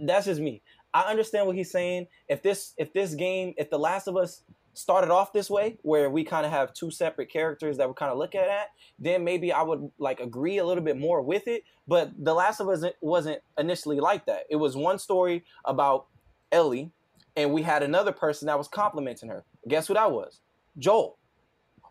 That's 0.00 0.26
just 0.26 0.40
me. 0.40 0.62
I 0.94 1.10
understand 1.10 1.48
what 1.48 1.56
he's 1.56 1.72
saying. 1.72 2.06
If 2.28 2.44
this 2.44 2.74
if 2.76 2.92
this 2.92 3.14
game, 3.14 3.54
if 3.56 3.70
The 3.70 3.78
Last 3.78 4.06
of 4.06 4.16
Us 4.16 4.44
started 4.74 5.10
off 5.10 5.32
this 5.32 5.50
way, 5.50 5.78
where 5.82 6.08
we 6.10 6.24
kind 6.24 6.46
of 6.46 6.52
have 6.52 6.72
two 6.72 6.90
separate 6.90 7.30
characters 7.30 7.76
that 7.76 7.88
we're 7.88 7.94
kind 7.94 8.10
of 8.10 8.18
looking 8.18 8.40
at, 8.40 8.68
then 8.98 9.24
maybe 9.24 9.52
I 9.52 9.62
would 9.62 9.90
like 9.98 10.20
agree 10.20 10.58
a 10.58 10.64
little 10.64 10.82
bit 10.82 10.98
more 10.98 11.22
with 11.22 11.46
it. 11.46 11.64
But 11.86 12.12
The 12.18 12.34
Last 12.34 12.60
of 12.60 12.68
Us 12.68 12.84
wasn't 13.00 13.40
initially 13.58 14.00
like 14.00 14.26
that. 14.26 14.44
It 14.50 14.56
was 14.56 14.76
one 14.76 14.98
story 14.98 15.44
about 15.64 16.06
Ellie, 16.50 16.90
and 17.36 17.52
we 17.52 17.62
had 17.62 17.82
another 17.82 18.12
person 18.12 18.46
that 18.46 18.58
was 18.58 18.68
complimenting 18.68 19.28
her. 19.28 19.44
Guess 19.68 19.88
who 19.88 19.94
that 19.94 20.10
was? 20.12 20.40
Joel. 20.78 21.18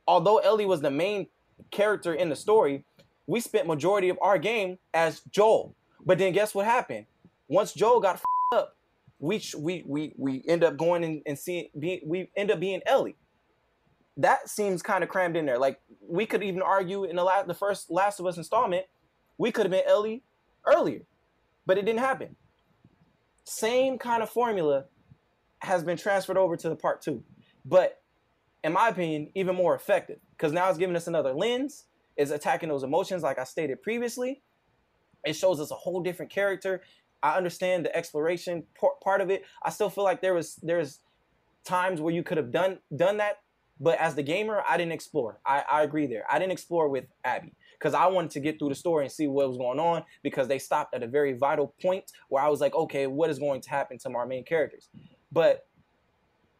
Although 0.08 0.38
Ellie 0.38 0.66
was 0.66 0.82
the 0.82 0.92
main 0.92 1.28
character 1.70 2.14
in 2.14 2.30
the 2.30 2.36
story, 2.36 2.84
we 3.28 3.40
spent 3.40 3.68
majority 3.68 4.10
of 4.10 4.18
our 4.22 4.38
game 4.38 4.80
as 4.94 5.22
Joel. 5.32 5.76
But 6.04 6.18
then 6.18 6.34
guess 6.34 6.56
what 6.56 6.66
happened? 6.66 7.06
Once 7.48 7.74
Joel 7.74 8.00
got 8.00 8.20
we 9.22 9.42
we 9.58 9.84
we 9.86 10.14
we 10.18 10.44
end 10.48 10.64
up 10.64 10.76
going 10.76 11.04
and, 11.04 11.22
and 11.28 11.38
seeing 11.38 11.70
we 11.76 12.30
end 12.36 12.52
up 12.52 12.60
being 12.60 12.82
Ellie. 12.86 13.16
That 14.18 14.50
seems 14.50 14.82
kind 14.82 15.04
of 15.04 15.10
crammed 15.10 15.38
in 15.38 15.46
there. 15.46 15.60
Like 15.60 15.80
we 16.02 16.26
could 16.26 16.44
even 16.44 16.62
argue 16.62 17.06
in 17.06 17.16
the 17.16 17.24
last 17.24 17.48
the 17.48 17.54
first 17.54 17.92
Last 17.92 18.20
of 18.20 18.26
Us 18.26 18.38
installment, 18.38 18.86
we 19.38 19.52
could 19.52 19.66
have 19.66 19.72
been 19.72 19.88
Ellie 19.88 20.24
earlier, 20.66 21.02
but 21.68 21.78
it 21.78 21.86
didn't 21.86 22.00
happen. 22.00 22.36
Same 23.44 24.00
kind 24.00 24.24
of 24.24 24.30
formula 24.30 24.86
has 25.60 25.84
been 25.84 25.98
transferred 25.98 26.38
over 26.38 26.58
to 26.58 26.70
the 26.70 26.76
part 26.76 27.02
two, 27.02 27.24
but 27.64 28.02
in 28.64 28.74
my 28.74 28.90
opinion, 28.90 29.30
even 29.36 29.56
more 29.56 29.76
effective 29.76 30.20
because 30.32 30.52
now 30.52 30.68
it's 30.68 30.80
giving 30.80 30.96
us 30.96 31.08
another 31.08 31.34
lens. 31.34 31.86
Is 32.18 32.32
attacking 32.32 32.70
those 32.70 32.84
emotions, 32.84 33.24
like 33.24 33.40
I 33.40 33.46
stated 33.46 33.82
previously. 33.82 34.42
It 35.24 35.34
shows 35.34 35.60
us 35.60 35.72
a 35.72 35.76
whole 35.76 36.02
different 36.04 36.32
character. 36.32 36.82
I 37.24 37.38
understand 37.38 37.86
the 37.86 37.96
exploration 37.96 38.64
part 39.04 39.22
of 39.22 39.30
it. 39.30 39.44
I 39.64 39.70
still 39.70 39.90
feel 39.90 40.04
like 40.04 40.22
there 40.22 40.34
was 40.34 40.56
there's 40.64 41.00
times 41.64 42.02
where 42.02 42.14
you 42.14 42.24
could 42.24 42.38
have 42.38 42.52
done 42.52 42.80
done 42.96 43.18
that, 43.18 43.38
but 43.80 44.00
as 44.00 44.16
the 44.16 44.24
gamer, 44.24 44.64
I 44.68 44.78
didn't 44.78 44.94
explore. 44.94 45.40
I, 45.46 45.64
I 45.72 45.84
agree 45.84 46.08
there. 46.08 46.26
I 46.32 46.40
didn't 46.40 46.52
explore 46.52 46.90
with 46.90 47.06
Abby 47.24 47.54
because 47.80 47.94
I 47.94 48.08
wanted 48.08 48.32
to 48.32 48.40
get 48.40 48.60
through 48.60 48.70
the 48.70 48.76
story 48.76 49.06
and 49.06 49.12
see 49.12 49.28
what 49.28 49.48
was 49.48 49.58
going 49.58 49.80
on 49.80 50.04
because 50.24 50.48
they 50.48 50.60
stopped 50.60 50.94
at 50.94 51.04
a 51.04 51.08
very 51.08 51.34
vital 51.34 51.74
point 51.82 52.06
where 52.30 52.44
I 52.44 52.48
was 52.48 52.62
like, 52.62 52.76
okay, 52.76 53.08
what 53.08 53.30
is 53.30 53.40
going 53.40 53.62
to 53.62 53.70
happen 53.70 53.98
to 54.00 54.10
our 54.12 54.26
main 54.28 54.44
characters? 54.44 54.90
But 55.32 55.66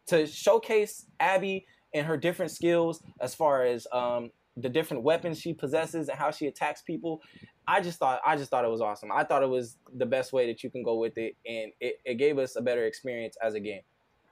to 0.08 0.26
showcase 0.26 1.06
Abby 1.20 1.68
and 1.94 2.08
her 2.08 2.18
different 2.18 2.52
skills 2.52 3.04
as 3.20 3.36
far 3.36 3.64
as 3.64 3.86
um, 3.92 4.32
the 4.58 4.70
different 4.70 5.04
weapons 5.04 5.40
she 5.40 5.54
possesses 5.54 6.10
and 6.10 6.18
how 6.18 6.32
she 6.32 6.48
attacks 6.48 6.82
people. 6.82 7.22
I 7.68 7.82
just 7.82 8.00
thought 8.00 8.22
I 8.26 8.36
just 8.36 8.50
thought 8.50 8.66
it 8.66 8.72
was 8.72 8.82
awesome. 8.82 9.12
I 9.12 9.24
thought 9.24 9.44
it 9.44 9.50
was 9.50 9.78
the 9.96 10.06
best 10.06 10.34
way 10.34 10.48
that 10.48 10.64
you 10.64 10.70
can 10.70 10.84
go 10.84 10.96
with 10.96 11.18
it, 11.18 11.36
and 11.46 11.72
it, 11.80 12.00
it 12.06 12.16
gave 12.16 12.38
us 12.38 12.56
a 12.56 12.62
better 12.62 12.86
experience 12.86 13.38
as 13.42 13.54
a 13.54 13.60
game. 13.60 13.82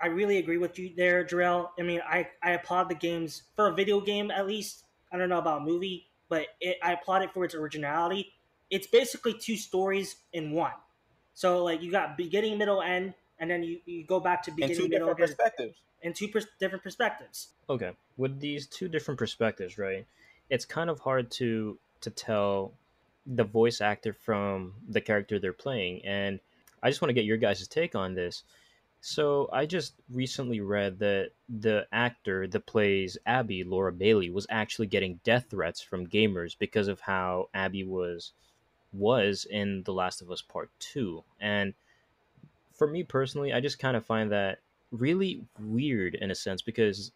I 0.01 0.07
really 0.07 0.38
agree 0.38 0.57
with 0.57 0.79
you 0.79 0.91
there, 0.95 1.25
Gerrel. 1.25 1.69
I 1.77 1.83
mean, 1.83 2.01
I, 2.07 2.27
I 2.41 2.51
applaud 2.51 2.89
the 2.89 2.95
games 2.95 3.43
for 3.55 3.67
a 3.67 3.73
video 3.73 3.99
game 3.99 4.31
at 4.31 4.47
least. 4.47 4.85
I 5.11 5.17
don't 5.17 5.27
know 5.27 5.39
about 5.39 5.65
movie, 5.65 6.07
but 6.29 6.47
it, 6.61 6.77
I 6.81 6.93
applaud 6.93 7.23
it 7.23 7.33
for 7.33 7.43
its 7.43 7.53
originality. 7.53 8.33
It's 8.69 8.88
basically 8.88 9.33
two 9.33 9.57
stories 9.57 10.17
in 10.31 10.51
one. 10.51 10.71
So 11.33 11.63
like 11.63 11.81
you 11.81 11.91
got 11.91 12.15
beginning, 12.15 12.57
middle, 12.57 12.81
end, 12.81 13.13
and 13.39 13.49
then 13.49 13.63
you, 13.63 13.79
you 13.85 14.05
go 14.05 14.19
back 14.19 14.43
to 14.43 14.51
beginning, 14.51 14.77
and 14.77 14.85
two 14.85 14.89
middle, 14.89 15.07
different 15.09 15.31
perspectives 15.38 15.81
and 16.03 16.15
two 16.15 16.29
different 16.60 16.84
perspectives. 16.84 17.50
Okay, 17.70 17.91
with 18.18 18.39
these 18.39 18.68
two 18.68 18.88
different 18.88 19.18
perspectives, 19.18 19.77
right? 19.77 20.06
It's 20.50 20.65
kind 20.65 20.89
of 20.89 21.00
hard 21.00 21.32
to 21.32 21.77
to 22.01 22.10
tell 22.10 22.74
the 23.25 23.44
voice 23.44 23.82
actor 23.82 24.13
from 24.13 24.74
the 24.88 25.01
character 25.01 25.39
they're 25.39 25.53
playing, 25.53 26.06
and 26.06 26.39
I 26.82 26.89
just 26.89 27.01
want 27.01 27.10
to 27.10 27.13
get 27.13 27.25
your 27.25 27.38
guys' 27.38 27.68
take 27.68 27.96
on 27.96 28.15
this. 28.15 28.44
So 29.01 29.50
I 29.53 29.65
just 29.65 29.94
recently 30.12 30.60
read 30.60 31.00
that 31.00 31.32
the 31.48 31.88
actor 31.91 32.48
that 32.48 32.65
plays 32.65 33.18
Abby, 33.25 33.63
Laura 33.63 33.94
Bailey, 33.94 34.29
was 34.29 34.46
actually 34.50 34.88
getting 34.88 35.22
death 35.24 35.46
threats 35.50 35.79
from 35.79 36.08
gamers 36.08 36.58
because 36.58 36.89
of 36.89 37.00
how 37.00 37.50
Abby 37.53 37.84
was 37.84 38.34
was 38.91 39.46
in 39.46 39.84
The 39.84 39.94
Last 39.94 40.22
of 40.22 40.32
Us 40.32 40.41
Part 40.41 40.70
2. 40.79 41.24
And 41.39 41.74
for 42.74 42.88
me 42.88 43.03
personally, 43.03 43.53
I 43.53 43.60
just 43.60 43.79
kind 43.79 43.96
of 43.96 44.06
find 44.06 44.32
that 44.32 44.60
really 44.91 45.46
weird 45.60 46.15
in 46.15 46.31
a 46.31 46.36
sense 46.36 46.62
because 46.62 47.12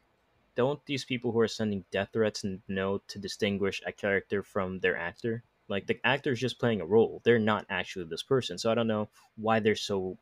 don't 0.55 0.85
these 0.85 1.05
people 1.05 1.31
who 1.31 1.39
are 1.39 1.47
sending 1.47 1.85
death 1.91 2.09
threats 2.13 2.45
know 2.67 2.99
to 3.07 3.19
distinguish 3.19 3.81
a 3.85 3.91
character 3.91 4.43
from 4.43 4.79
their 4.79 4.97
actor? 4.97 5.43
Like 5.67 5.87
the 5.87 5.99
actor 6.05 6.31
is 6.31 6.39
just 6.39 6.59
playing 6.59 6.81
a 6.81 6.85
role; 6.85 7.21
they're 7.23 7.39
not 7.39 7.65
actually 7.69 8.05
this 8.05 8.23
person. 8.23 8.57
So 8.57 8.71
I 8.71 8.75
don't 8.75 8.87
know 8.87 9.09
why 9.37 9.59
they're 9.59 9.75
so 9.75 10.17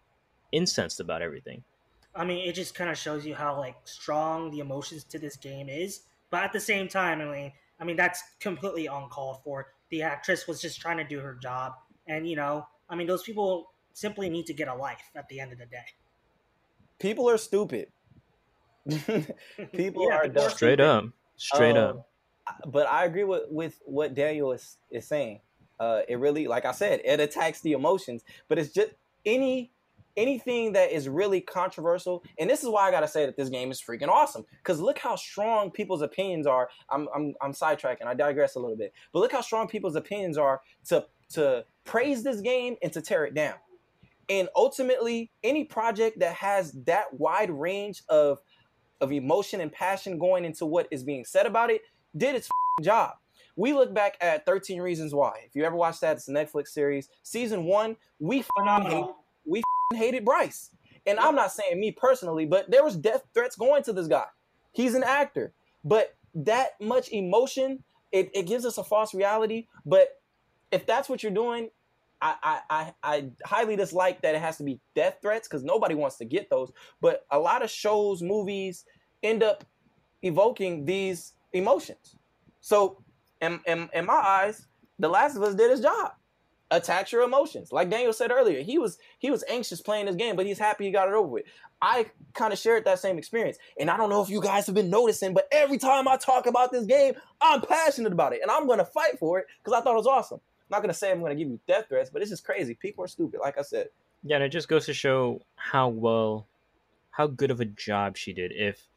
incensed 0.52 1.00
about 1.00 1.22
everything. 1.22 1.64
I 2.16 2.26
mean, 2.26 2.48
it 2.48 2.54
just 2.54 2.76
kind 2.76 2.90
of 2.90 2.98
shows 2.98 3.26
you 3.26 3.36
how 3.36 3.58
like 3.58 3.76
strong 3.86 4.52
the 4.52 4.60
emotions 4.60 5.04
to 5.06 5.20
this 5.20 5.36
game 5.36 5.70
is. 5.70 6.02
But 6.30 6.44
at 6.44 6.54
the 6.54 6.60
same 6.60 6.88
time, 6.88 7.22
I 7.22 7.26
mean, 7.26 7.52
I 7.80 7.84
mean 7.84 7.98
that's 7.98 8.22
completely 8.40 8.86
uncalled 8.88 9.44
for. 9.44 9.74
The 9.90 10.04
actress 10.04 10.48
was 10.48 10.62
just 10.62 10.80
trying 10.80 10.98
to 10.98 11.04
do 11.04 11.20
her 11.20 11.36
job, 11.36 11.74
and 12.08 12.30
you 12.30 12.36
know, 12.36 12.68
I 12.90 12.96
mean, 12.96 13.08
those 13.08 13.24
people 13.24 13.74
simply 13.94 14.30
need 14.30 14.46
to 14.46 14.54
get 14.54 14.70
a 14.70 14.76
life 14.76 15.12
at 15.16 15.28
the 15.28 15.40
end 15.42 15.52
of 15.52 15.58
the 15.58 15.66
day 15.66 15.86
people 17.02 17.30
are 17.30 17.38
stupid. 17.38 17.88
people 19.74 20.08
yeah, 20.08 20.18
are 20.18 20.28
dumb. 20.28 20.50
straight 20.50 20.80
up, 20.80 21.06
straight 21.36 21.78
um, 21.78 21.98
up. 21.98 22.10
But 22.68 22.88
I 22.88 23.06
agree 23.06 23.24
with 23.24 23.44
with 23.50 23.80
what 23.86 24.14
Daniel 24.14 24.52
is 24.52 24.78
is 24.90 25.08
saying. 25.08 25.42
Uh, 25.80 26.02
it 26.08 26.20
really, 26.20 26.48
like 26.48 26.66
I 26.66 26.72
said, 26.72 27.02
it 27.04 27.20
attacks 27.20 27.62
the 27.62 27.74
emotions. 27.74 28.24
But 28.48 28.60
it's 28.60 28.72
just 28.72 28.92
any 29.26 29.72
anything 30.18 30.74
that 30.74 30.92
is 30.92 31.08
really 31.08 31.42
controversial. 31.42 32.24
And 32.38 32.50
this 32.50 32.64
is 32.64 32.70
why 32.70 32.88
I 32.88 32.92
gotta 32.92 33.08
say 33.08 33.26
that 33.26 33.38
this 33.38 33.50
game 33.50 33.72
is 33.72 33.82
freaking 33.82 34.10
awesome. 34.10 34.46
Because 34.58 34.80
look 34.80 34.98
how 34.98 35.16
strong 35.16 35.72
people's 35.72 36.02
opinions 36.02 36.48
are. 36.48 36.70
I'm 36.90 37.08
I'm 37.16 37.34
I'm 37.42 37.54
sidetracking. 37.54 38.06
I 38.06 38.14
digress 38.14 38.56
a 38.56 38.60
little 38.60 38.78
bit. 38.78 38.94
But 39.14 39.20
look 39.20 39.32
how 39.32 39.42
strong 39.42 39.68
people's 39.68 39.96
opinions 39.96 40.38
are 40.38 40.62
to 40.86 41.06
to 41.34 41.66
praise 41.86 42.24
this 42.24 42.42
game 42.42 42.76
and 42.82 42.92
to 42.94 43.02
tear 43.02 43.26
it 43.26 43.34
down. 43.34 43.56
And 44.32 44.48
ultimately, 44.56 45.30
any 45.44 45.66
project 45.66 46.20
that 46.20 46.36
has 46.36 46.72
that 46.86 47.14
wide 47.14 47.52
range 47.52 48.02
of 48.08 48.40
of 49.02 49.12
emotion 49.12 49.60
and 49.60 49.72
passion 49.72 50.18
going 50.18 50.46
into 50.46 50.66
what 50.66 50.88
is 50.90 51.04
being 51.04 51.26
said 51.26 51.46
about 51.46 51.70
it 51.70 51.82
did 52.16 52.36
its 52.36 52.48
job. 52.82 53.16
We 53.58 53.74
look 53.74 53.94
back 53.94 54.16
at 54.22 54.46
13 54.46 54.80
Reasons 54.80 55.14
Why. 55.14 55.34
If 55.46 55.56
you 55.56 55.66
ever 55.66 55.76
watched 55.76 56.00
that, 56.02 56.18
it's 56.18 56.30
a 56.30 56.32
Netflix 56.32 56.70
series. 56.70 57.10
Season 57.24 57.66
one, 57.66 57.98
we 58.20 58.46
hate, 58.64 59.06
we 59.44 59.64
hated 59.94 60.24
Bryce. 60.24 60.70
And 61.06 61.20
I'm 61.20 61.36
not 61.36 61.52
saying 61.52 61.78
me 61.80 61.92
personally, 61.92 62.46
but 62.46 62.72
there 62.72 62.84
was 62.84 62.96
death 62.96 63.24
threats 63.34 63.58
going 63.58 63.84
to 63.84 63.92
this 63.92 64.08
guy. 64.08 64.28
He's 64.72 64.94
an 64.94 65.04
actor. 65.04 65.52
But 65.84 66.16
that 66.36 66.80
much 66.80 67.10
emotion, 67.12 67.84
it, 68.14 68.30
it 68.34 68.44
gives 68.44 68.66
us 68.66 68.78
a 68.78 68.84
false 68.84 69.14
reality. 69.14 69.68
But 69.86 70.22
if 70.72 70.86
that's 70.86 71.10
what 71.10 71.22
you're 71.22 71.34
doing, 71.34 71.70
I, 72.22 72.60
I, 72.70 72.94
I 73.04 73.30
highly 73.46 73.76
dislike 73.76 74.22
that 74.22 74.36
it 74.36 74.42
has 74.42 74.58
to 74.58 74.64
be 74.64 74.80
death 74.96 75.18
threats 75.22 75.48
because 75.48 75.64
nobody 75.64 75.96
wants 75.96 76.18
to 76.18 76.26
get 76.26 76.50
those. 76.50 76.72
But 77.02 77.26
a 77.32 77.40
lot 77.40 77.64
of 77.64 77.70
shows, 77.70 78.22
movies 78.22 78.86
end 79.24 79.42
up 79.42 79.64
evoking 80.22 80.86
these 80.86 81.34
emotions. 81.54 82.16
So, 82.62 83.04
in, 83.42 83.60
in, 83.66 83.90
in 83.94 84.06
my 84.06 84.14
eyes, 84.14 84.68
The 85.00 85.10
Last 85.10 85.36
of 85.36 85.42
Us 85.42 85.56
did 85.56 85.72
his 85.72 85.82
job. 85.82 86.12
Attack 86.70 87.12
your 87.12 87.24
emotions. 87.24 87.72
Like 87.72 87.90
Daniel 87.90 88.14
said 88.14 88.32
earlier, 88.32 88.62
he 88.62 88.78
was 88.78 88.98
he 89.20 89.30
was 89.30 89.44
anxious 89.50 89.82
playing 89.82 90.06
this 90.06 90.16
game, 90.16 90.38
but 90.38 90.46
he's 90.46 90.60
happy 90.60 90.86
he 90.86 90.92
got 90.92 91.10
it 91.10 91.14
over 91.14 91.28
with. 91.28 91.44
I 91.82 92.06
kind 92.34 92.54
of 92.54 92.60
shared 92.60 92.86
that 92.86 93.00
same 93.00 93.18
experience. 93.18 93.58
And 93.78 93.90
I 93.90 93.98
don't 93.98 94.10
know 94.10 94.22
if 94.22 94.30
you 94.30 94.40
guys 94.42 94.68
have 94.68 94.76
been 94.76 94.90
noticing, 94.90 95.34
but 95.34 95.50
every 95.52 95.78
time 95.78 96.08
I 96.08 96.16
talk 96.16 96.46
about 96.46 96.72
this 96.72 96.86
game, 96.86 97.16
I'm 97.42 97.60
passionate 97.60 98.14
about 98.14 98.32
it. 98.32 98.40
And 98.42 98.50
I'm 98.50 98.68
gonna 98.68 98.86
fight 98.86 99.20
for 99.20 99.40
it 99.40 99.48
because 99.58 99.78
I 99.78 99.84
thought 99.84 99.96
it 99.96 99.98
was 99.98 100.08
awesome 100.08 100.40
not 100.72 100.82
gonna 100.82 100.94
say 100.94 101.12
I'm 101.12 101.22
gonna 101.22 101.36
give 101.36 101.50
you 101.50 101.60
death 101.68 101.86
threats, 101.90 102.10
but 102.10 102.22
it's 102.22 102.32
just 102.32 102.46
crazy. 102.46 102.74
People 102.74 103.04
are 103.04 103.08
stupid, 103.08 103.40
like 103.42 103.58
I 103.58 103.62
said. 103.62 103.90
Yeah, 104.24 104.38
and 104.38 104.44
it 104.44 104.50
just 104.50 104.68
goes 104.68 104.86
to 104.86 104.94
show 104.94 105.42
how 105.56 105.90
well, 105.90 106.48
how 107.12 107.28
good 107.28 107.52
of 107.52 107.60
a 107.60 107.66
job 107.66 108.18
she 108.18 108.34
did. 108.34 108.52
If 108.52 108.88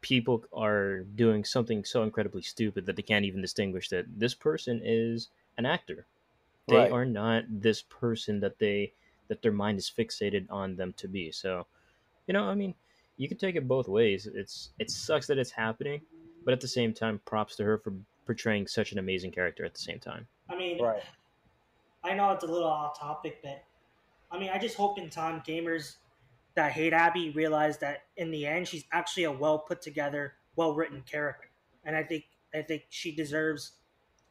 people 0.00 0.44
are 0.52 1.00
doing 1.14 1.44
something 1.44 1.84
so 1.84 2.02
incredibly 2.02 2.42
stupid 2.42 2.84
that 2.86 2.94
they 2.96 3.02
can't 3.02 3.24
even 3.24 3.40
distinguish 3.40 3.88
that 3.88 4.04
this 4.18 4.34
person 4.34 4.80
is 4.84 5.28
an 5.56 5.64
actor, 5.64 6.06
they 6.68 6.76
right. 6.76 6.92
are 6.92 7.04
not 7.04 7.44
this 7.48 7.82
person 7.82 8.40
that 8.40 8.58
they 8.58 8.92
that 9.28 9.40
their 9.42 9.52
mind 9.52 9.78
is 9.78 9.90
fixated 9.90 10.46
on 10.50 10.76
them 10.76 10.92
to 10.98 11.08
be. 11.08 11.32
So, 11.32 11.66
you 12.26 12.34
know, 12.34 12.44
I 12.44 12.54
mean, 12.54 12.74
you 13.16 13.28
can 13.28 13.38
take 13.38 13.56
it 13.56 13.68
both 13.68 13.88
ways. 13.88 14.28
It's 14.32 14.70
it 14.78 14.90
sucks 14.90 15.26
that 15.28 15.38
it's 15.38 15.50
happening, 15.50 16.00
but 16.44 16.52
at 16.52 16.60
the 16.60 16.68
same 16.68 16.92
time, 16.92 17.20
props 17.24 17.56
to 17.56 17.64
her 17.64 17.78
for 17.78 17.92
portraying 18.26 18.66
such 18.66 18.92
an 18.92 18.98
amazing 18.98 19.30
character 19.30 19.64
at 19.64 19.74
the 19.74 19.80
same 19.80 19.98
time. 19.98 20.26
I 20.48 20.56
mean, 20.56 20.82
right. 20.82 21.02
I 22.02 22.14
know 22.14 22.30
it's 22.32 22.44
a 22.44 22.46
little 22.46 22.68
off 22.68 22.98
topic, 22.98 23.38
but 23.42 23.64
I 24.30 24.38
mean, 24.38 24.50
I 24.52 24.58
just 24.58 24.76
hope 24.76 24.98
in 24.98 25.08
time 25.10 25.42
gamers 25.46 25.96
that 26.54 26.72
hate 26.72 26.92
Abby 26.92 27.30
realize 27.30 27.78
that 27.78 28.04
in 28.16 28.30
the 28.30 28.46
end, 28.46 28.68
she's 28.68 28.84
actually 28.92 29.24
a 29.24 29.32
well 29.32 29.58
put 29.58 29.80
together, 29.80 30.34
well 30.56 30.74
written 30.74 31.02
character, 31.10 31.48
and 31.84 31.96
I 31.96 32.02
think 32.02 32.24
I 32.54 32.62
think 32.62 32.84
she 32.90 33.14
deserves. 33.14 33.72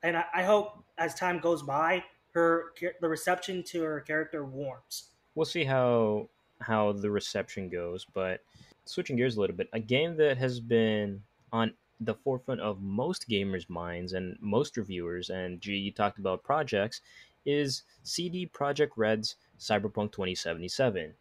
And 0.03 0.17
I, 0.17 0.25
I 0.33 0.43
hope 0.43 0.83
as 0.97 1.15
time 1.15 1.39
goes 1.39 1.63
by, 1.63 2.03
her 2.33 2.73
the 3.01 3.07
reception 3.09 3.63
to 3.63 3.81
her 3.83 4.01
character 4.01 4.45
warms. 4.45 5.09
We'll 5.35 5.45
see 5.45 5.63
how 5.63 6.29
how 6.61 6.91
the 6.91 7.09
reception 7.09 7.69
goes. 7.69 8.05
But 8.05 8.41
switching 8.85 9.15
gears 9.15 9.37
a 9.37 9.41
little 9.41 9.55
bit, 9.55 9.69
a 9.73 9.79
game 9.79 10.17
that 10.17 10.37
has 10.37 10.59
been 10.59 11.21
on 11.51 11.73
the 11.99 12.15
forefront 12.15 12.61
of 12.61 12.81
most 12.81 13.29
gamers' 13.29 13.69
minds 13.69 14.13
and 14.13 14.37
most 14.41 14.77
reviewers, 14.77 15.29
and 15.29 15.61
G, 15.61 15.75
you 15.75 15.91
talked 15.91 16.19
about 16.19 16.43
projects, 16.43 17.01
is 17.45 17.83
CD 18.03 18.47
Projekt 18.47 18.91
Red's 18.95 19.35
Cyberpunk 19.59 20.11
2077. 20.11 21.13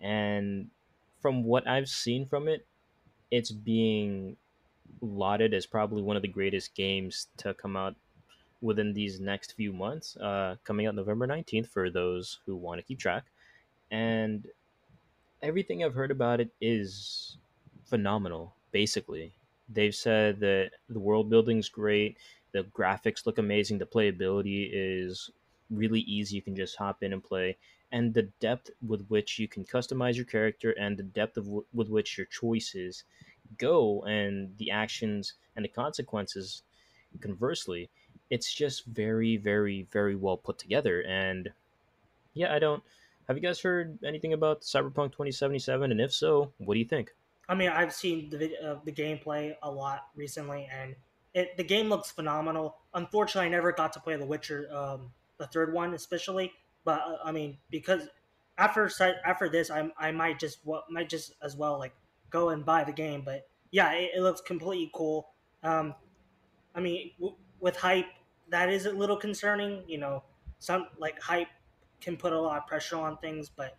And 0.00 0.70
from 1.20 1.44
what 1.44 1.66
I've 1.66 1.88
seen 1.88 2.26
from 2.26 2.48
it, 2.48 2.66
it's 3.30 3.50
being 3.50 4.36
lauded 5.00 5.54
as 5.54 5.66
probably 5.66 6.02
one 6.02 6.16
of 6.16 6.22
the 6.22 6.28
greatest 6.28 6.74
games 6.74 7.28
to 7.38 7.54
come 7.54 7.76
out 7.76 7.94
within 8.60 8.92
these 8.92 9.20
next 9.20 9.52
few 9.54 9.72
months, 9.72 10.16
uh, 10.16 10.56
coming 10.64 10.86
out 10.86 10.94
November 10.94 11.26
19th 11.26 11.68
for 11.68 11.90
those 11.90 12.40
who 12.44 12.56
want 12.56 12.78
to 12.78 12.82
keep 12.82 12.98
track. 12.98 13.24
And 13.90 14.46
everything 15.42 15.82
I've 15.82 15.94
heard 15.94 16.10
about 16.10 16.40
it 16.40 16.50
is 16.60 17.38
phenomenal, 17.84 18.54
basically. 18.72 19.32
They've 19.72 19.94
said 19.94 20.40
that 20.40 20.72
the 20.88 20.98
world 20.98 21.30
building's 21.30 21.68
great, 21.68 22.18
the 22.52 22.64
graphics 22.64 23.24
look 23.24 23.38
amazing, 23.38 23.78
the 23.78 23.86
playability 23.86 24.68
is 24.72 25.30
really 25.70 26.00
easy. 26.00 26.36
You 26.36 26.42
can 26.42 26.56
just 26.56 26.76
hop 26.76 27.02
in 27.02 27.12
and 27.12 27.22
play. 27.22 27.56
And 27.92 28.12
the 28.12 28.28
depth 28.40 28.70
with 28.86 29.06
which 29.08 29.38
you 29.38 29.48
can 29.48 29.64
customize 29.64 30.16
your 30.16 30.24
character 30.24 30.72
and 30.72 30.96
the 30.96 31.02
depth 31.02 31.36
of 31.36 31.44
w- 31.44 31.64
with 31.72 31.88
which 31.88 32.18
your 32.18 32.26
choices 32.26 33.04
go 33.58 34.02
and 34.02 34.56
the 34.58 34.70
actions 34.70 35.34
and 35.56 35.64
the 35.64 35.68
consequences 35.68 36.62
conversely 37.20 37.90
it's 38.30 38.52
just 38.54 38.84
very 38.86 39.36
very 39.36 39.86
very 39.90 40.14
well 40.14 40.36
put 40.36 40.58
together 40.58 41.02
and 41.02 41.50
yeah 42.34 42.54
i 42.54 42.58
don't 42.58 42.82
have 43.26 43.36
you 43.36 43.42
guys 43.42 43.60
heard 43.60 43.98
anything 44.04 44.32
about 44.32 44.60
cyberpunk 44.60 45.12
2077 45.12 45.90
and 45.90 46.00
if 46.00 46.12
so 46.12 46.52
what 46.58 46.74
do 46.74 46.80
you 46.80 46.86
think 46.86 47.12
I 47.50 47.56
mean, 47.56 47.68
I've 47.68 47.92
seen 47.92 48.30
the 48.30 48.56
uh, 48.62 48.80
the 48.84 48.92
gameplay 48.92 49.56
a 49.60 49.70
lot 49.70 50.06
recently, 50.14 50.68
and 50.70 50.94
it, 51.34 51.56
the 51.56 51.64
game 51.64 51.88
looks 51.88 52.08
phenomenal. 52.12 52.78
Unfortunately, 52.94 53.48
I 53.48 53.50
never 53.50 53.72
got 53.72 53.92
to 53.94 54.00
play 54.00 54.16
The 54.16 54.24
Witcher, 54.24 54.72
um, 54.72 55.12
the 55.36 55.48
third 55.48 55.74
one 55.74 55.92
especially. 55.94 56.52
But 56.84 57.00
uh, 57.00 57.18
I 57.24 57.32
mean, 57.32 57.58
because 57.68 58.08
after 58.56 58.88
after 59.26 59.48
this, 59.48 59.68
I 59.68 59.90
I 59.98 60.12
might 60.12 60.38
just 60.38 60.64
what 60.64 60.84
might 60.92 61.08
just 61.08 61.34
as 61.42 61.56
well 61.56 61.76
like 61.76 61.94
go 62.30 62.50
and 62.50 62.64
buy 62.64 62.84
the 62.84 62.92
game. 62.92 63.22
But 63.24 63.48
yeah, 63.72 63.92
it, 63.94 64.12
it 64.14 64.20
looks 64.22 64.40
completely 64.40 64.92
cool. 64.94 65.30
Um, 65.64 65.96
I 66.74 66.80
mean, 66.80 67.12
w- 67.18 67.36
with 67.60 67.76
hype, 67.76 68.06
that 68.50 68.70
is 68.70 68.86
a 68.86 68.92
little 68.92 69.16
concerning. 69.16 69.84
You 69.88 69.98
know, 69.98 70.24
some 70.60 70.88
like 70.98 71.20
hype 71.20 71.48
can 72.00 72.16
put 72.16 72.32
a 72.32 72.40
lot 72.40 72.58
of 72.58 72.66
pressure 72.68 72.96
on 72.96 73.18
things, 73.18 73.48
but 73.50 73.76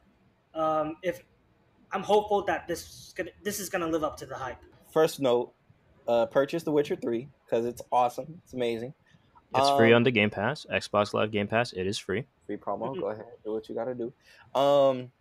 um, 0.54 0.98
if 1.04 1.24
I'm 1.94 2.04
hopeful 2.04 2.44
that 2.46 2.68
this 2.68 2.82
is 2.82 3.14
gonna, 3.16 3.32
this 3.44 3.60
is 3.60 3.70
gonna 3.70 3.88
live 3.88 4.04
up 4.04 4.18
to 4.18 4.26
the 4.26 4.36
hype. 4.36 4.58
First 4.92 5.20
note: 5.20 5.54
uh, 6.08 6.26
purchase 6.28 6.64
The 6.64 6.72
Witcher 6.72 6.96
Three 6.96 7.28
because 7.46 7.66
it's 7.66 7.82
awesome. 7.92 8.40
It's 8.44 8.54
amazing. 8.54 8.94
it's 9.56 9.70
free 9.72 9.92
Um, 9.92 9.98
on 9.98 10.04
the 10.04 10.12
game 10.12 10.30
pass 10.30 10.66
xbox 10.72 11.14
live 11.14 11.30
game 11.30 11.46
pass 11.48 11.74
it 11.74 11.86
is 11.86 11.98
free 11.98 12.24
Free 12.48 12.56
promo. 12.56 12.96
Mhm. 12.96 13.00
Go 13.02 13.08
ahead, 13.10 13.26
do 13.44 13.52
what 13.54 13.68
you 13.68 13.76
gotta 13.76 13.94
do. 13.94 14.14
Um, 14.60 15.12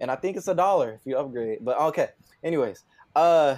and 0.00 0.10
I 0.10 0.16
think 0.16 0.36
it's 0.36 0.46
a 0.48 0.54
dollar 0.54 0.92
if 0.92 1.00
you 1.06 1.16
upgrade. 1.16 1.58
But 1.64 1.80
okay. 1.80 2.08
Anyways, 2.44 2.84
uh, 3.16 3.56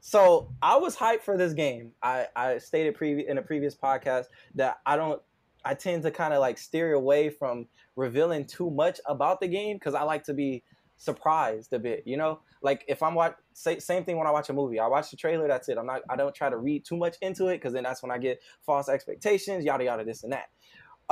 so 0.00 0.48
I 0.62 0.76
was 0.76 0.96
hyped 0.96 1.22
for 1.22 1.36
this 1.36 1.52
game. 1.52 1.92
I 2.02 2.28
I 2.34 2.58
stated 2.58 2.96
previ- 2.96 3.26
in 3.26 3.38
a 3.38 3.42
previous 3.42 3.74
podcast 3.74 4.26
that 4.54 4.78
I 4.86 4.96
don't. 4.96 5.20
I 5.64 5.74
tend 5.74 6.04
to 6.04 6.10
kind 6.10 6.32
of 6.32 6.40
like 6.40 6.56
steer 6.56 6.94
away 6.94 7.28
from 7.28 7.66
revealing 7.96 8.46
too 8.46 8.70
much 8.70 8.98
about 9.04 9.40
the 9.40 9.48
game 9.48 9.76
because 9.76 9.94
I 9.94 10.02
like 10.04 10.24
to 10.24 10.32
be 10.34 10.62
surprised 11.00 11.72
a 11.72 11.78
bit. 11.78 12.04
You 12.06 12.16
know, 12.16 12.40
like 12.62 12.84
if 12.86 13.02
I'm 13.02 13.14
watch 13.14 13.34
say, 13.54 13.78
same 13.80 14.04
thing 14.04 14.16
when 14.16 14.26
I 14.26 14.30
watch 14.30 14.48
a 14.50 14.52
movie. 14.52 14.78
I 14.78 14.86
watch 14.86 15.10
the 15.10 15.16
trailer. 15.16 15.48
That's 15.48 15.68
it. 15.68 15.78
I'm 15.78 15.86
not. 15.86 16.02
I 16.08 16.14
don't 16.14 16.34
try 16.34 16.48
to 16.48 16.56
read 16.56 16.84
too 16.84 16.96
much 16.96 17.16
into 17.20 17.48
it 17.48 17.56
because 17.56 17.72
then 17.72 17.82
that's 17.82 18.02
when 18.02 18.12
I 18.12 18.18
get 18.18 18.40
false 18.64 18.88
expectations. 18.88 19.64
Yada 19.64 19.84
yada. 19.84 20.04
This 20.04 20.22
and 20.22 20.32
that. 20.32 20.50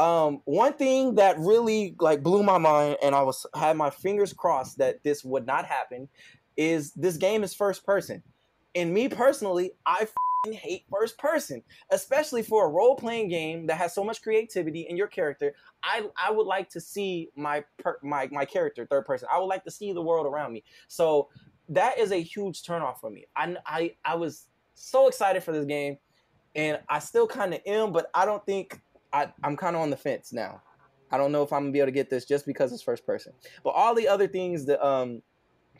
Um, 0.00 0.42
one 0.44 0.74
thing 0.74 1.16
that 1.16 1.36
really 1.40 1.96
like 1.98 2.22
blew 2.22 2.44
my 2.44 2.58
mind, 2.58 2.98
and 3.02 3.14
I 3.16 3.22
was 3.22 3.44
had 3.56 3.76
my 3.76 3.90
fingers 3.90 4.32
crossed 4.32 4.78
that 4.78 5.02
this 5.02 5.24
would 5.24 5.46
not 5.46 5.64
happen, 5.64 6.08
is 6.56 6.92
this 6.92 7.16
game 7.16 7.42
is 7.42 7.54
first 7.54 7.84
person. 7.84 8.22
And 8.78 8.94
me 8.94 9.08
personally, 9.08 9.72
I 9.86 10.06
hate 10.52 10.84
first 10.88 11.18
person, 11.18 11.64
especially 11.90 12.42
for 12.42 12.66
a 12.66 12.68
role 12.68 12.94
playing 12.94 13.28
game 13.28 13.66
that 13.66 13.76
has 13.76 13.92
so 13.92 14.04
much 14.04 14.22
creativity 14.22 14.82
in 14.82 14.96
your 14.96 15.08
character. 15.08 15.52
I 15.82 16.04
I 16.16 16.30
would 16.30 16.46
like 16.46 16.70
to 16.70 16.80
see 16.80 17.30
my 17.34 17.64
per, 17.78 17.98
my 18.04 18.28
my 18.30 18.44
character 18.44 18.86
third 18.86 19.04
person. 19.04 19.26
I 19.32 19.38
would 19.40 19.46
like 19.46 19.64
to 19.64 19.70
see 19.72 19.92
the 19.92 20.00
world 20.00 20.26
around 20.26 20.52
me. 20.52 20.62
So 20.86 21.28
that 21.70 21.98
is 21.98 22.12
a 22.12 22.22
huge 22.22 22.62
turnoff 22.62 23.00
for 23.00 23.10
me. 23.10 23.26
I 23.34 23.56
I 23.66 23.94
I 24.04 24.14
was 24.14 24.46
so 24.74 25.08
excited 25.08 25.42
for 25.42 25.50
this 25.50 25.64
game, 25.64 25.98
and 26.54 26.78
I 26.88 27.00
still 27.00 27.26
kind 27.26 27.54
of 27.54 27.60
am, 27.66 27.90
but 27.90 28.10
I 28.14 28.24
don't 28.24 28.46
think 28.46 28.80
I 29.12 29.32
I'm 29.42 29.56
kind 29.56 29.74
of 29.74 29.82
on 29.82 29.90
the 29.90 29.96
fence 29.96 30.32
now. 30.32 30.62
I 31.10 31.18
don't 31.18 31.32
know 31.32 31.42
if 31.42 31.52
I'm 31.52 31.62
gonna 31.62 31.72
be 31.72 31.80
able 31.80 31.88
to 31.88 31.92
get 31.92 32.10
this 32.10 32.24
just 32.24 32.46
because 32.46 32.72
it's 32.72 32.82
first 32.82 33.04
person. 33.04 33.32
But 33.64 33.70
all 33.70 33.92
the 33.92 34.06
other 34.06 34.28
things, 34.28 34.66
the 34.66 34.84
um 34.86 35.22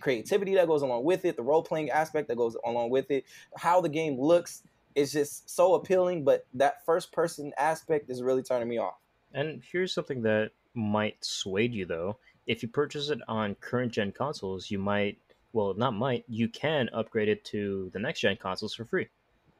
creativity 0.00 0.54
that 0.54 0.66
goes 0.66 0.82
along 0.82 1.04
with 1.04 1.24
it, 1.24 1.36
the 1.36 1.42
role 1.42 1.62
playing 1.62 1.90
aspect 1.90 2.28
that 2.28 2.36
goes 2.36 2.56
along 2.64 2.90
with 2.90 3.10
it, 3.10 3.24
how 3.56 3.80
the 3.80 3.88
game 3.88 4.18
looks 4.18 4.62
is 4.94 5.12
just 5.12 5.48
so 5.48 5.74
appealing. 5.74 6.24
But 6.24 6.46
that 6.54 6.84
first 6.84 7.12
person 7.12 7.52
aspect 7.58 8.10
is 8.10 8.22
really 8.22 8.42
turning 8.42 8.68
me 8.68 8.78
off. 8.78 8.96
And 9.34 9.62
here's 9.70 9.92
something 9.92 10.22
that 10.22 10.50
might 10.74 11.22
sway 11.24 11.66
you 11.66 11.84
though. 11.84 12.16
If 12.46 12.62
you 12.62 12.68
purchase 12.68 13.10
it 13.10 13.20
on 13.28 13.56
current 13.56 13.92
gen 13.92 14.12
consoles, 14.12 14.70
you 14.70 14.78
might, 14.78 15.18
well, 15.52 15.74
not 15.74 15.92
might, 15.92 16.24
you 16.28 16.48
can 16.48 16.88
upgrade 16.92 17.28
it 17.28 17.44
to 17.46 17.90
the 17.92 17.98
next 17.98 18.20
gen 18.20 18.36
consoles 18.36 18.74
for 18.74 18.84
free, 18.84 19.08